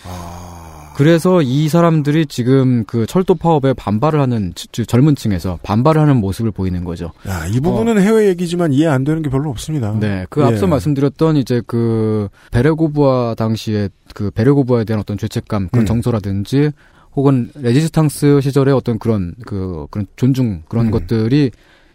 아. 0.06 0.60
그래서 1.00 1.42
이 1.42 1.70
사람들이 1.70 2.26
지금 2.26 2.84
그 2.84 3.06
철도 3.06 3.34
파업에 3.34 3.72
반발을 3.72 4.20
하는 4.20 4.52
젊은 4.86 5.16
층에서 5.16 5.58
반발을 5.64 6.02
하는 6.02 6.18
모습을 6.18 6.52
보이는 6.52 6.84
거죠. 6.84 7.14
야, 7.26 7.46
이 7.48 7.62
부분은 7.62 8.02
해외 8.02 8.28
얘기지만 8.28 8.74
이해 8.74 8.88
안 8.88 9.06
되는 9.06 9.22
게 9.22 9.30
별로 9.30 9.50
없습니다. 9.50 9.98
네, 9.98 10.26
그 10.30 10.42
예. 10.42 10.46
앞서 10.46 10.68
말씀드렸던 10.68 11.38
이제 11.38 11.62
그 11.66 12.28
베레고부아 12.52 13.36
당시에 13.36 13.88
그 14.14 14.30
베레고부아에 14.32 14.84
대한 14.84 15.00
어떤 15.00 15.18
죄책감 15.18 15.70
그런 15.70 15.84
음. 15.84 15.86
정서라든지 15.86 16.72
혹은 17.16 17.50
레지스탕스 17.56 18.42
시절의 18.42 18.74
어떤 18.74 19.00
그런 19.00 19.36
그 19.46 19.88
그런 19.92 20.06
존중 20.18 20.64
그런 20.68 20.88
음. 20.88 20.92
것들이 20.92 21.52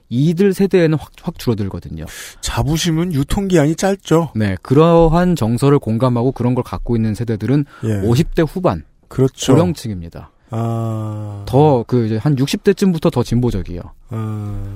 이들 0.08 0.54
세대에는 0.54 0.98
확, 0.98 1.10
확 1.22 1.38
줄어들거든요. 1.38 2.04
자부심은 2.40 3.12
유통기한이 3.12 3.76
짧죠. 3.76 4.32
네, 4.34 4.56
그러한 4.62 5.36
정서를 5.36 5.78
공감하고 5.78 6.32
그런 6.32 6.54
걸 6.54 6.62
갖고 6.64 6.96
있는 6.96 7.14
세대들은 7.14 7.64
예. 7.84 7.88
50대 8.02 8.46
후반 8.48 8.84
그렇죠. 9.08 9.52
고령층입니다. 9.52 10.30
아. 10.50 11.42
더그 11.46 12.06
이제 12.06 12.16
한 12.16 12.36
60대쯤부터 12.36 13.12
더 13.12 13.22
진보적이에요. 13.22 13.80
아. 14.10 14.74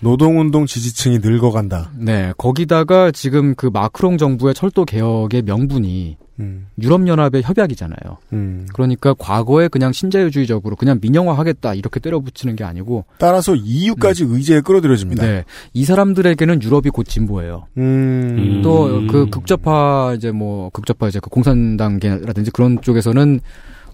노동운동 0.00 0.66
지지층이 0.66 1.18
늙어간다. 1.18 1.90
네, 1.96 2.32
거기다가 2.38 3.10
지금 3.10 3.54
그 3.54 3.66
마크롱 3.66 4.18
정부의 4.18 4.54
철도 4.54 4.84
개혁의 4.84 5.42
명분이 5.42 6.16
음. 6.40 6.68
유럽연합의 6.80 7.42
협약이잖아요. 7.42 8.18
음. 8.32 8.66
그러니까 8.72 9.12
과거에 9.14 9.68
그냥 9.68 9.92
신자유주의적으로 9.92 10.76
그냥 10.76 10.98
민영화하겠다 11.00 11.74
이렇게 11.74 11.98
때려붙이는 12.00 12.54
게 12.54 12.64
아니고 12.64 13.04
따라서 13.18 13.54
EU까지 13.56 14.24
의제에 14.24 14.60
끌어들여집니다. 14.60 15.26
네, 15.26 15.44
이 15.72 15.84
사람들에게는 15.84 16.62
유럽이 16.62 16.90
곧 16.92 17.04
진보예요. 17.04 17.66
음. 17.76 18.60
또그 18.62 19.30
극좌파 19.30 20.14
이제 20.16 20.30
뭐 20.30 20.70
극좌파 20.70 21.08
이제 21.08 21.18
그 21.20 21.28
공산당계라든지 21.28 22.50
그런 22.52 22.80
쪽에서는 22.80 23.40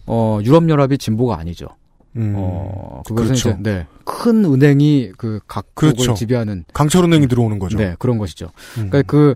어 0.07 0.39
유럽연합이 0.43 0.99
진보가 0.99 1.39
아니죠. 1.39 1.69
음. 2.17 2.35
어 2.37 3.03
그것은 3.07 3.27
그렇죠. 3.29 3.49
이제 3.51 3.59
네, 3.61 3.87
큰 4.05 4.45
은행이 4.45 5.13
그 5.17 5.41
각국을 5.47 5.93
그렇죠. 5.95 6.15
지배하는 6.15 6.65
강철 6.73 7.05
은행이 7.05 7.27
들어오는 7.29 7.59
거죠. 7.59 7.77
네, 7.79 7.97
그런 7.99 8.19
것이죠. 8.19 8.47
음. 8.79 8.89
그러니까 8.91 9.03
그, 9.03 9.35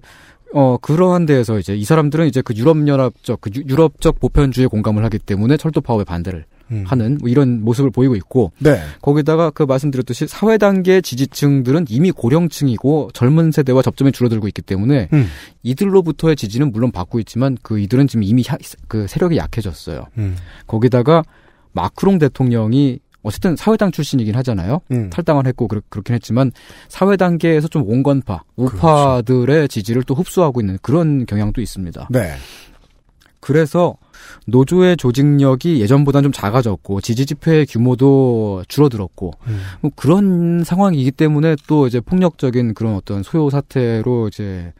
어, 0.55 0.77
그러한 0.81 1.27
데에서 1.27 1.59
이제 1.59 1.75
이 1.77 1.85
사람들은 1.85 2.27
이제 2.27 2.41
그 2.41 2.55
유럽연합적, 2.55 3.41
그 3.41 3.51
유- 3.57 3.65
유럽적 3.69 4.19
보편주의에 4.21 4.67
공감을 4.69 5.05
하기 5.05 5.19
때문에 5.19 5.57
철도 5.59 5.81
파업에 5.81 6.05
반대를 6.05 6.45
음. 6.71 6.85
하는 6.87 7.19
뭐 7.19 7.29
이런 7.31 7.63
모습을 7.65 7.91
보이고 7.91 8.15
있고, 8.17 8.53
네. 8.59 8.81
거기다가 9.03 9.51
그 9.51 9.63
말씀드렸듯이 9.65 10.27
사회단계 10.27 11.01
지지층들은 11.01 11.87
이미 11.89 12.11
고령층이고 12.13 13.11
젊은 13.15 13.53
세대와 13.53 13.83
접점이 13.83 14.13
줄어들고 14.13 14.47
있기 14.49 14.63
때문에 14.63 15.09
음. 15.13 15.27
이들로부터의 15.63 16.37
지지는 16.37 16.73
물론 16.73 16.93
받고 16.93 17.19
있지만 17.21 17.57
그 17.63 17.79
이들은 17.79 18.07
지금 18.07 18.23
이미 18.23 18.43
야- 18.51 18.57
그 18.87 19.07
세력이 19.07 19.37
약해졌어요. 19.37 20.07
음. 20.19 20.37
거기다가 20.67 21.25
마크롱 21.73 22.19
대통령이 22.19 23.01
어쨌든 23.23 23.57
사회당 23.57 23.90
출신이긴 23.90 24.36
하잖아요. 24.36 24.81
음. 24.93 25.11
탈당을 25.11 25.47
했고 25.47 25.69
그렇, 25.69 25.82
긴 26.05 26.15
했지만 26.15 26.53
사회 26.89 27.16
단계에서 27.16 27.69
좀 27.69 27.82
온건파, 27.86 28.43
우파들의 28.57 29.69
지지를 29.69 30.03
또 30.05 30.15
흡수하고 30.15 30.61
있는 30.61 30.78
그런 30.82 31.27
경향도 31.27 31.61
있습니다. 31.61 32.09
네. 32.11 32.35
그래서 33.40 33.97
노조의 34.47 34.97
조직력이 34.97 35.81
예전보다는 35.81 36.24
좀 36.24 36.32
작아졌고 36.32 37.01
지지 37.01 37.24
집회 37.24 37.65
규모도 37.65 38.65
줄어들었고 38.69 39.32
음. 39.47 39.61
뭐 39.81 39.90
그런 39.95 40.65
상황이기 40.65 41.12
때문에 41.12 41.57
또 41.66 41.86
이제 41.86 42.01
폭력적인 42.01 42.74
그런 42.74 42.95
어떤 42.95 43.23
소요 43.23 43.49
사태로 43.49 44.28
이제 44.28 44.73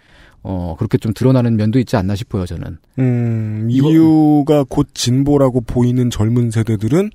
어 0.51 0.75
그렇게 0.79 0.97
좀 0.97 1.13
드러나는 1.13 1.57
면도 1.57 1.79
있지 1.79 1.97
않나 1.97 2.15
싶어요 2.15 2.47
저는. 2.47 2.79
음, 2.99 3.69
EU가 3.71 4.65
곧 4.67 4.89
진보라고 4.95 5.61
보이는 5.61 6.09
젊은 6.09 6.51
세대들은 6.51 7.11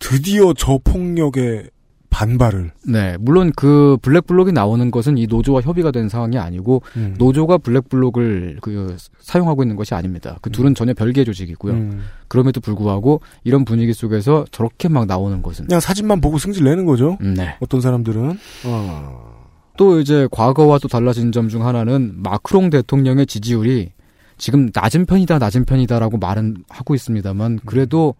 드디어 0.00 0.52
저 0.52 0.80
폭력에 0.82 1.68
반발을. 2.10 2.72
네, 2.88 3.16
물론 3.20 3.52
그 3.54 3.96
블랙블록이 4.02 4.50
나오는 4.50 4.90
것은 4.90 5.16
이 5.16 5.28
노조와 5.28 5.60
협의가 5.62 5.92
된 5.92 6.08
상황이 6.08 6.38
아니고 6.38 6.82
음. 6.96 7.14
노조가 7.18 7.58
블랙블록을 7.58 8.58
그 8.60 8.96
사용하고 9.20 9.62
있는 9.62 9.76
것이 9.76 9.94
아닙니다. 9.94 10.36
그 10.42 10.50
둘은 10.50 10.74
전혀 10.74 10.92
별개의 10.92 11.24
조직이고요. 11.24 11.72
음. 11.72 12.02
그럼에도 12.26 12.60
불구하고 12.60 13.20
이런 13.44 13.64
분위기 13.64 13.92
속에서 13.94 14.44
저렇게 14.50 14.88
막 14.88 15.06
나오는 15.06 15.40
것은 15.40 15.66
그냥 15.66 15.80
사진만 15.80 16.20
보고 16.20 16.36
승질 16.36 16.64
내는 16.64 16.84
거죠. 16.84 17.16
음, 17.22 17.34
네. 17.34 17.56
어떤 17.60 17.80
사람들은. 17.80 18.38
어. 18.66 19.31
또 19.76 20.00
이제 20.00 20.28
과거와 20.30 20.78
또 20.78 20.88
달라진 20.88 21.32
점 21.32 21.48
중 21.48 21.66
하나는 21.66 22.12
마크롱 22.16 22.70
대통령의 22.70 23.26
지지율이 23.26 23.92
지금 24.38 24.70
낮은 24.74 25.06
편이다, 25.06 25.38
낮은 25.38 25.64
편이다라고 25.64 26.18
말은 26.18 26.56
하고 26.68 26.94
있습니다만 26.94 27.60
그래도 27.64 28.14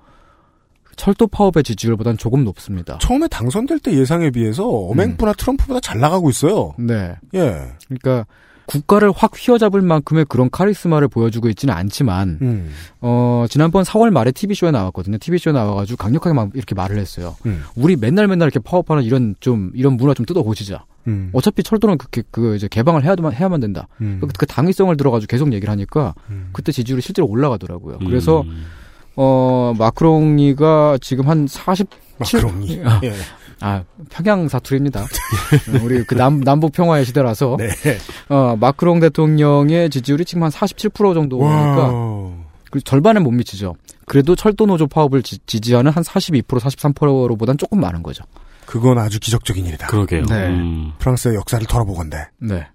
철도 0.96 1.26
파업의 1.26 1.62
지지율보다는 1.62 2.18
조금 2.18 2.44
높습니다. 2.44 2.98
처음에 3.00 3.26
당선될 3.28 3.78
때 3.80 3.92
예상에 3.94 4.30
비해서 4.30 4.68
어맹부나 4.68 5.32
트럼프보다 5.32 5.80
잘 5.80 5.98
나가고 6.00 6.28
있어요. 6.30 6.74
네. 6.78 7.14
예. 7.34 7.72
그러니까 7.88 8.26
국가를 8.66 9.10
확 9.14 9.32
휘어잡을 9.34 9.82
만큼의 9.82 10.26
그런 10.28 10.48
카리스마를 10.50 11.08
보여주고 11.08 11.48
있지는 11.48 11.74
않지만 11.74 12.38
음. 12.42 12.70
어 13.00 13.46
지난번 13.48 13.82
4월 13.82 14.10
말에 14.10 14.30
TV 14.32 14.54
쇼에 14.54 14.70
나왔거든요. 14.70 15.18
TV 15.18 15.38
쇼에 15.38 15.52
나와가지고 15.52 15.96
강력하게 15.96 16.34
막 16.34 16.50
이렇게 16.54 16.74
말을 16.74 16.98
했어요. 16.98 17.34
음. 17.46 17.62
우리 17.74 17.96
맨날 17.96 18.28
맨날 18.28 18.46
이렇게 18.46 18.60
파업하는 18.60 19.02
이런 19.02 19.34
좀 19.40 19.72
이런 19.74 19.96
문화 19.96 20.14
좀 20.14 20.24
뜯어 20.26 20.42
고치자. 20.42 20.84
음. 21.06 21.30
어차피 21.32 21.62
철도는 21.62 21.98
그렇게 21.98 22.22
그 22.30 22.56
이제 22.56 22.68
개방을 22.68 23.04
해야만 23.04 23.32
해야만 23.32 23.60
된다. 23.60 23.88
음. 24.00 24.18
그, 24.20 24.28
그 24.38 24.46
당위성을 24.46 24.96
들어가지고 24.96 25.30
계속 25.30 25.52
얘기를 25.52 25.70
하니까 25.70 26.14
음. 26.30 26.50
그때 26.52 26.72
지지율이 26.72 27.02
실제로 27.02 27.26
올라가더라고요. 27.28 27.98
그래서 27.98 28.44
어 29.16 29.74
마크롱이가 29.78 30.98
지금 31.00 31.28
한 31.28 31.46
47. 31.46 31.86
마크롱이. 32.18 32.80
아, 32.84 33.00
예. 33.04 33.12
아, 33.60 33.84
평양 34.10 34.48
사투리입니다. 34.48 35.06
우리 35.84 36.02
그 36.04 36.14
남, 36.16 36.40
남북 36.40 36.72
평화의 36.72 37.04
시대라서. 37.04 37.56
네. 37.58 37.68
어, 38.28 38.56
마크롱 38.58 38.98
대통령의 39.00 39.88
지지율이 39.88 40.24
지금 40.24 40.42
한 40.42 40.50
47% 40.50 41.14
정도니까 41.14 41.92
와. 41.92 42.32
그 42.70 42.80
절반에 42.80 43.20
못 43.20 43.30
미치죠. 43.30 43.76
그래도 44.06 44.34
철도 44.34 44.66
노조 44.66 44.88
파업을 44.88 45.22
지, 45.22 45.38
지하는한 45.46 46.02
42%, 46.02 46.44
43%보단 46.44 47.56
조금 47.56 47.80
많은 47.80 48.02
거죠. 48.02 48.24
그건 48.72 48.96
아주 48.96 49.20
기적적인 49.20 49.66
일이다. 49.66 49.86
그러게요. 49.86 50.24
네. 50.24 50.48
음. 50.48 50.92
프랑스의 50.98 51.34
역사를 51.34 51.62
털어보건대. 51.66 52.16
네. 52.38 52.66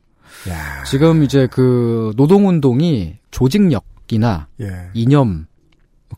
야. 0.48 0.84
지금 0.84 1.24
이제 1.24 1.48
그 1.50 2.14
노동운동이 2.16 3.16
조직력이나 3.32 4.48
예. 4.62 4.68
이념, 4.94 5.48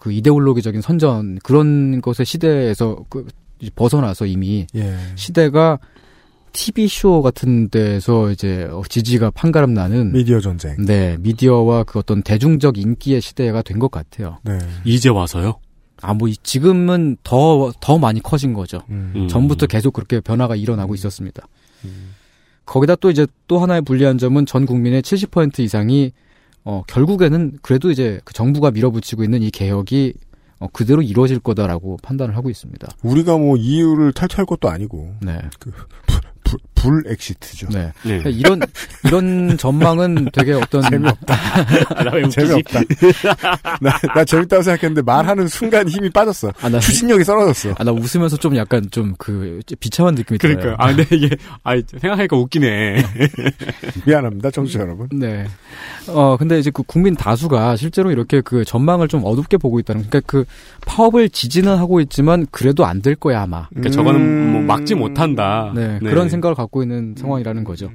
그 0.02 0.12
이데올로기적인 0.12 0.82
선전 0.82 1.40
그런 1.44 2.02
것의 2.02 2.26
시대에서 2.26 3.06
그 3.10 3.26
벗어나서 3.74 4.26
이미 4.26 4.68
예. 4.76 4.98
시대가 5.16 5.80
TV 6.52 6.90
쇼 6.90 7.22
같은 7.22 7.70
데서 7.70 8.32
이제 8.32 8.68
어, 8.70 8.82
지지가 8.90 9.32
판가름 9.32 9.74
나는 9.74 10.12
미디어 10.12 10.42
전쟁. 10.42 10.76
네 10.86 11.16
미디어와 11.22 11.86
그 11.86 12.00
어떤 12.00 12.22
대중적 12.22 12.78
인기의 12.78 13.22
시대가 13.22 13.62
된 13.62 13.80
것 13.80 13.90
같아요. 13.92 14.40
네. 14.44 14.58
이제 14.84 15.08
와서요? 15.08 15.60
아 16.02 16.14
뭐 16.14 16.30
지금은 16.44 17.18
더 17.24 17.72
더 17.80 17.98
많이 17.98 18.22
커진 18.22 18.54
거죠. 18.54 18.82
음. 18.90 19.14
음. 19.16 19.28
전부터 19.28 19.68
계속 19.68 19.94
그렇게 19.94 20.20
변화가 20.20 20.56
일어나고 20.56 20.96
있었습니다. 20.96 21.48
거기다 22.66 22.96
또 22.96 23.10
이제 23.10 23.26
또 23.48 23.60
하나의 23.60 23.82
불리한 23.82 24.18
점은 24.18 24.46
전 24.46 24.66
국민의 24.66 25.02
70% 25.02 25.60
이상이 25.60 26.12
어 26.66 26.84
결국에는 26.88 27.58
그래도 27.62 27.90
이제 27.90 28.20
그 28.26 28.34
정부가 28.34 28.72
밀어붙이고 28.72 29.24
있는 29.24 29.42
이 29.42 29.50
개혁이 29.50 30.14
어 30.60 30.68
그대로 30.72 31.02
이루어질 31.02 31.40
거다라고 31.40 31.98
판단을 32.04 32.36
하고 32.36 32.50
있습니다. 32.50 32.88
우리가 33.02 33.38
뭐 33.38 33.56
EU를 33.58 34.12
탈퇴할 34.14 34.46
것도 34.46 34.70
아니고 34.70 35.16
네. 35.22 35.40
그 35.60 35.72
불, 36.50 36.60
불, 36.76 37.04
불 37.04 37.12
exit죠. 37.12 37.68
네. 37.70 37.92
네. 38.04 38.20
그러니까 38.20 38.30
이런 38.30 38.60
이런 39.06 39.58
전망은 39.58 40.30
되게 40.34 40.54
어떤 40.54 40.82
재미없다. 40.90 41.36
아, 41.96 42.16
웃기지? 42.18 42.30
재미없다. 42.32 42.80
나, 43.82 43.92
나 44.16 44.24
재밌다고 44.26 44.64
생각했는데 44.64 45.02
말하는 45.04 45.48
순간 45.48 45.88
힘이 45.88 46.10
빠졌어. 46.10 46.52
아, 46.62 46.70
나, 46.70 46.80
추진력이 46.80 47.24
떨어졌어. 47.24 47.74
아, 47.78 47.84
나 47.84 47.92
웃으면서 47.92 48.38
좀 48.38 48.56
약간 48.56 48.88
좀 48.92 49.10
그 49.18 49.60
비참한 49.80 50.16
느낌이 50.16 50.38
들어요. 50.38 50.58
그러니까. 50.58 50.84
아, 50.84 50.94
근데 50.96 51.16
이게, 51.16 51.36
아, 51.64 51.74
생각하니까 52.00 52.38
웃기네. 52.38 53.04
미안합니다, 54.06 54.52
청취자 54.52 54.80
여러분. 54.80 55.10
네. 55.12 55.46
어, 56.08 56.38
근데 56.38 56.58
이제 56.60 56.72
그 56.72 56.84
국민 56.84 57.16
다수가 57.16 57.76
실제로 57.76 58.12
이렇게 58.12 58.40
그 58.42 58.64
전망을 58.64 59.08
좀 59.08 59.22
어둡게 59.26 59.58
보고 59.58 59.80
있다는, 59.80 60.06
그러니까 60.08 60.22
그 60.26 60.46
파업을 60.86 61.30
지지는 61.30 61.78
하고 61.78 62.00
있지만 62.02 62.48
그래도 62.52 62.86
안 62.86 63.00
될 63.00 63.16
거야, 63.16 63.44
아마. 63.44 63.68
그러니까 63.70 63.92
저거는 63.92 64.52
뭐 64.52 64.62
막지 64.62 64.94
못한다. 64.94 65.72
네, 65.74 66.00
그런 66.00 66.28
생각 66.30 66.39
을 66.48 66.56
갖고 66.56 66.82
있는 66.82 67.16
상황이라는 67.18 67.64
거죠. 67.64 67.90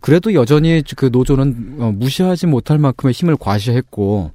그래도 0.00 0.34
여전히 0.34 0.82
그 0.96 1.10
노조는 1.12 1.76
어, 1.78 1.92
무시하지 1.94 2.46
못할 2.46 2.78
만큼의 2.78 3.12
힘을 3.12 3.36
과시했고, 3.36 4.30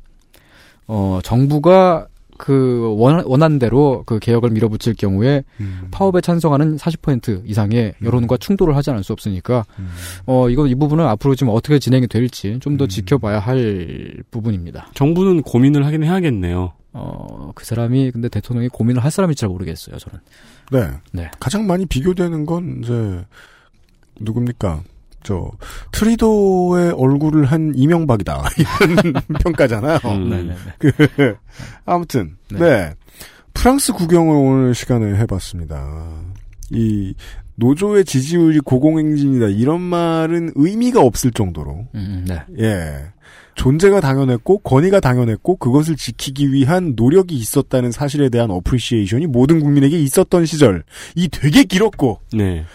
어, 0.87 1.19
정부가 1.23 2.07
그 2.41 2.95
원, 2.97 3.23
원한 3.25 3.59
대로 3.59 4.01
그 4.07 4.17
개혁을 4.17 4.49
밀어붙일 4.49 4.95
경우에 4.95 5.43
음. 5.59 5.87
파업에 5.91 6.21
찬성하는 6.21 6.77
40% 6.77 7.43
이상의 7.45 7.93
여론과 8.03 8.37
충돌을 8.37 8.75
하지 8.75 8.89
않을 8.89 9.03
수 9.03 9.13
없으니까 9.13 9.63
어 10.25 10.49
이거 10.49 10.65
이 10.65 10.73
부분은 10.73 11.05
앞으로 11.05 11.35
지금 11.35 11.53
어떻게 11.53 11.77
진행이 11.77 12.07
될지 12.07 12.57
좀더 12.59 12.87
지켜봐야 12.87 13.37
할 13.37 14.23
부분입니다. 14.31 14.87
정부는 14.95 15.43
고민을 15.43 15.85
하긴 15.85 16.03
해야겠네요. 16.03 16.73
어 16.93 17.41
그 17.53 17.65
사람이 17.65 18.11
근데 18.11 18.29
대통령이 18.29 18.69
고민을 18.69 19.03
할 19.03 19.11
사람인지 19.11 19.39
잘 19.39 19.49
모르겠어요. 19.49 19.97
저는. 19.97 20.19
네. 20.71 20.89
네. 21.11 21.31
가장 21.39 21.67
많이 21.67 21.85
비교되는 21.85 22.45
건 22.45 22.81
이제 22.83 23.25
누굽니까? 24.19 24.83
저 25.23 25.51
트리도의 25.91 26.93
얼굴을 26.93 27.45
한 27.45 27.73
이명박이다 27.75 28.43
이런 28.57 29.13
평가잖아요. 29.43 29.99
음. 30.05 30.29
네네네. 30.29 30.55
그 30.79 31.35
아무튼 31.85 32.37
네. 32.49 32.59
네. 32.59 32.93
프랑스 33.53 33.93
구경을 33.93 34.35
오늘 34.35 34.73
시간에 34.73 35.15
해봤습니다. 35.19 36.09
이 36.71 37.13
노조의 37.55 38.05
지지율이 38.05 38.61
고공행진이다 38.61 39.47
이런 39.49 39.81
말은 39.81 40.53
의미가 40.55 41.01
없을 41.01 41.31
정도로 41.31 41.85
음, 41.93 42.25
네. 42.27 42.41
예 42.59 43.11
존재가 43.55 44.01
당연했고 44.01 44.59
권위가 44.59 44.99
당연했고 44.99 45.57
그것을 45.57 45.95
지키기 45.95 46.51
위한 46.51 46.93
노력이 46.95 47.35
있었다는 47.35 47.91
사실에 47.91 48.29
대한 48.29 48.51
appreciation이 48.51 49.27
모든 49.27 49.59
국민에게 49.59 49.99
있었던 49.99 50.45
시절 50.45 50.83
이 51.15 51.27
되게 51.27 51.63
길었고 51.63 52.19
네. 52.33 52.65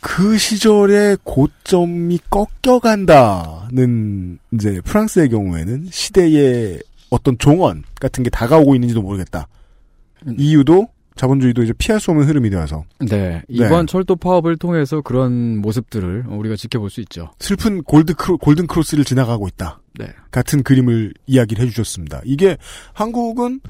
그 0.00 0.38
시절의 0.38 1.18
고점이 1.24 2.20
꺾여간다는 2.30 4.38
이제 4.54 4.80
프랑스의 4.84 5.30
경우에는 5.30 5.88
시대의 5.90 6.80
어떤 7.10 7.36
종언 7.38 7.82
같은 7.98 8.22
게 8.22 8.30
다가오고 8.30 8.74
있는지도 8.74 9.02
모르겠다. 9.02 9.48
이유도 10.38 10.88
자본주의도 11.16 11.62
이제 11.62 11.72
피할 11.76 12.00
수 12.00 12.10
없는 12.10 12.28
흐름이 12.28 12.50
되어서 12.50 12.84
네. 13.00 13.42
이번 13.48 13.86
철도 13.86 14.16
파업을 14.16 14.56
통해서 14.56 15.00
그런 15.00 15.58
모습들을 15.58 16.26
우리가 16.28 16.56
지켜볼 16.56 16.90
수 16.90 17.00
있죠. 17.00 17.30
슬픈 17.40 17.82
골드 17.82 18.14
크로, 18.14 18.38
골든 18.38 18.66
크로스를 18.66 19.04
지나가고 19.04 19.48
있다. 19.48 19.80
네. 19.98 20.08
같은 20.30 20.62
그림을 20.62 21.14
이야기를 21.26 21.64
해주셨습니다. 21.64 22.20
이게 22.24 22.56
한국은 22.92 23.60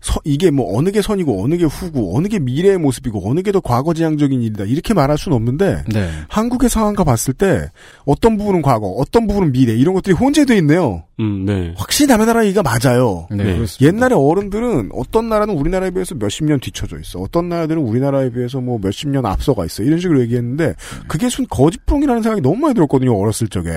서- 0.00 0.20
이게 0.24 0.50
뭐 0.50 0.78
어느 0.78 0.90
게 0.90 1.02
선이고 1.02 1.44
어느 1.44 1.56
게 1.56 1.64
후고 1.64 2.16
어느 2.16 2.28
게 2.28 2.38
미래의 2.38 2.78
모습이고 2.78 3.28
어느 3.28 3.42
게 3.42 3.50
더 3.52 3.60
과거지향적인 3.60 4.40
일이다 4.42 4.64
이렇게 4.64 4.94
말할 4.94 5.18
수는 5.18 5.34
없는데 5.36 5.82
네. 5.92 6.08
한국의 6.28 6.68
상황과 6.70 7.02
봤을 7.04 7.34
때 7.34 7.68
어떤 8.06 8.36
부분은 8.38 8.62
과거 8.62 8.86
어떤 8.86 9.26
부분은 9.26 9.50
미래 9.52 9.74
이런 9.74 9.92
것들이 9.94 10.14
혼재돼 10.14 10.56
있네요. 10.58 11.02
음, 11.18 11.44
네. 11.44 11.74
확실히 11.76 12.08
남의 12.08 12.26
나라 12.26 12.44
얘기가 12.46 12.62
맞아요. 12.62 13.26
네, 13.30 13.44
네. 13.58 13.58
옛날에 13.82 14.14
어른들은 14.14 14.90
어떤 14.94 15.28
나라는 15.28 15.54
우리나라에 15.54 15.90
비해서 15.90 16.14
몇십 16.14 16.44
년 16.46 16.60
뒤쳐져 16.60 16.98
있어. 17.00 17.18
어떤 17.18 17.48
나라들은 17.50 17.82
우리나라에 17.82 18.30
비해서 18.30 18.60
뭐 18.60 18.78
몇십 18.80 19.08
년 19.10 19.26
앞서가 19.26 19.66
있어. 19.66 19.82
이런 19.82 19.98
식으로 19.98 20.20
얘기했는데 20.22 20.74
그게 21.08 21.28
순 21.28 21.44
거짓부렁이라는 21.50 22.22
생각이 22.22 22.40
너무 22.40 22.56
많이 22.56 22.74
들었거든요. 22.74 23.14
어렸을 23.20 23.48
적에. 23.48 23.68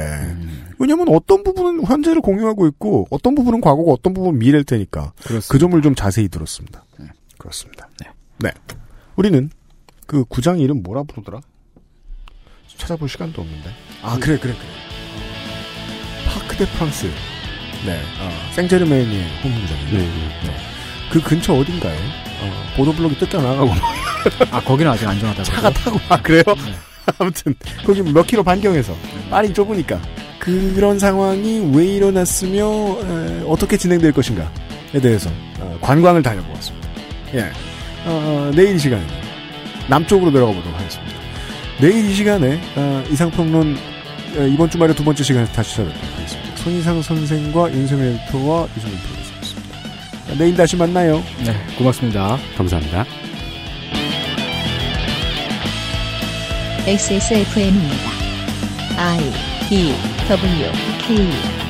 왜냐면 0.80 1.08
어떤 1.10 1.44
부분은 1.44 1.84
현재를 1.86 2.22
공유하고 2.22 2.68
있고 2.68 3.08
어떤 3.10 3.36
부분은 3.36 3.60
과거고 3.60 3.92
어떤 3.92 4.14
부분은 4.14 4.40
미래일 4.40 4.64
테니까. 4.64 5.14
그렇습니다. 5.24 5.48
그 5.52 5.58
점을 5.60 5.82
좀 5.82 5.96
자세히 5.96 6.13
들었습니다. 6.30 6.84
그렇습니다. 7.38 7.90
네. 8.40 8.52
우리는 9.16 9.50
그 10.08 10.24
구장 10.26 10.60
이름 10.60 10.82
뭐라 10.84 11.04
부르더라? 11.04 11.42
찾아볼 12.78 13.08
시간도 13.10 13.42
없는데. 13.42 13.70
아 14.02 14.18
그래 14.20 14.38
그래 14.40 14.54
그래. 14.54 14.68
파크 16.28 16.56
데 16.58 16.66
프랑스. 16.74 17.06
네. 17.86 18.00
어, 18.20 18.54
생제르맹의 18.54 19.42
홈구장이에요. 19.44 19.92
네. 20.00 20.56
그 21.12 21.22
근처 21.22 21.54
어딘가에 21.54 21.96
어, 21.96 22.74
보도블록이 22.78 23.18
뜯겨 23.18 23.42
나가고 23.42 23.72
아, 24.52 24.62
거기는 24.64 24.92
아직 24.92 25.06
안전하다고. 25.08 25.44
차가 25.44 25.70
타고 25.70 26.00
아 26.10 26.22
그래요? 26.22 26.44
아무튼 27.20 27.54
거기 27.86 28.02
몇 28.02 28.26
킬로 28.26 28.44
반경에서 28.44 28.96
빨리 29.30 29.54
좁으니까 29.54 30.02
그런 30.40 30.98
상황이 31.00 31.60
왜 31.76 31.86
일어났으며 31.86 32.64
에, 33.02 33.44
어떻게 33.46 33.78
진행될 33.78 34.14
것인가에 34.14 34.48
대해서 35.00 35.30
어, 35.60 35.78
관광을 35.82 36.22
다녀보았습니다. 36.22 36.90
예, 37.36 37.52
어, 38.06 38.52
내일 38.56 38.76
이 38.76 38.80
시간에 38.80 39.04
남쪽으로 39.90 40.32
내려가 40.32 40.54
보도록 40.54 40.80
하겠습니다. 40.80 41.14
내일 41.80 42.06
이 42.10 42.14
시간에 42.14 42.60
어, 42.76 43.04
이상평론 43.10 43.78
어, 44.38 44.42
이번 44.44 44.70
주말에 44.70 44.94
두 44.94 45.04
번째 45.04 45.24
시간에 45.24 45.46
다시 45.48 45.76
찾아뵙도록 45.76 46.16
하겠습니다. 46.16 46.56
손희상 46.58 47.02
선생과 47.02 47.72
윤세민 47.74 48.06
에디터와 48.06 48.68
유승민 48.78 48.98
프로듀서였습니다. 49.00 50.36
내일 50.38 50.56
다시 50.56 50.78
만나요. 50.78 51.22
네, 51.46 51.54
고맙습니다. 51.78 52.38
감사합니다. 52.58 53.06
XSFM입니다. 56.86 58.10
I 58.98 59.20
D 59.70 59.94
W 60.28 60.72
K 61.08 61.63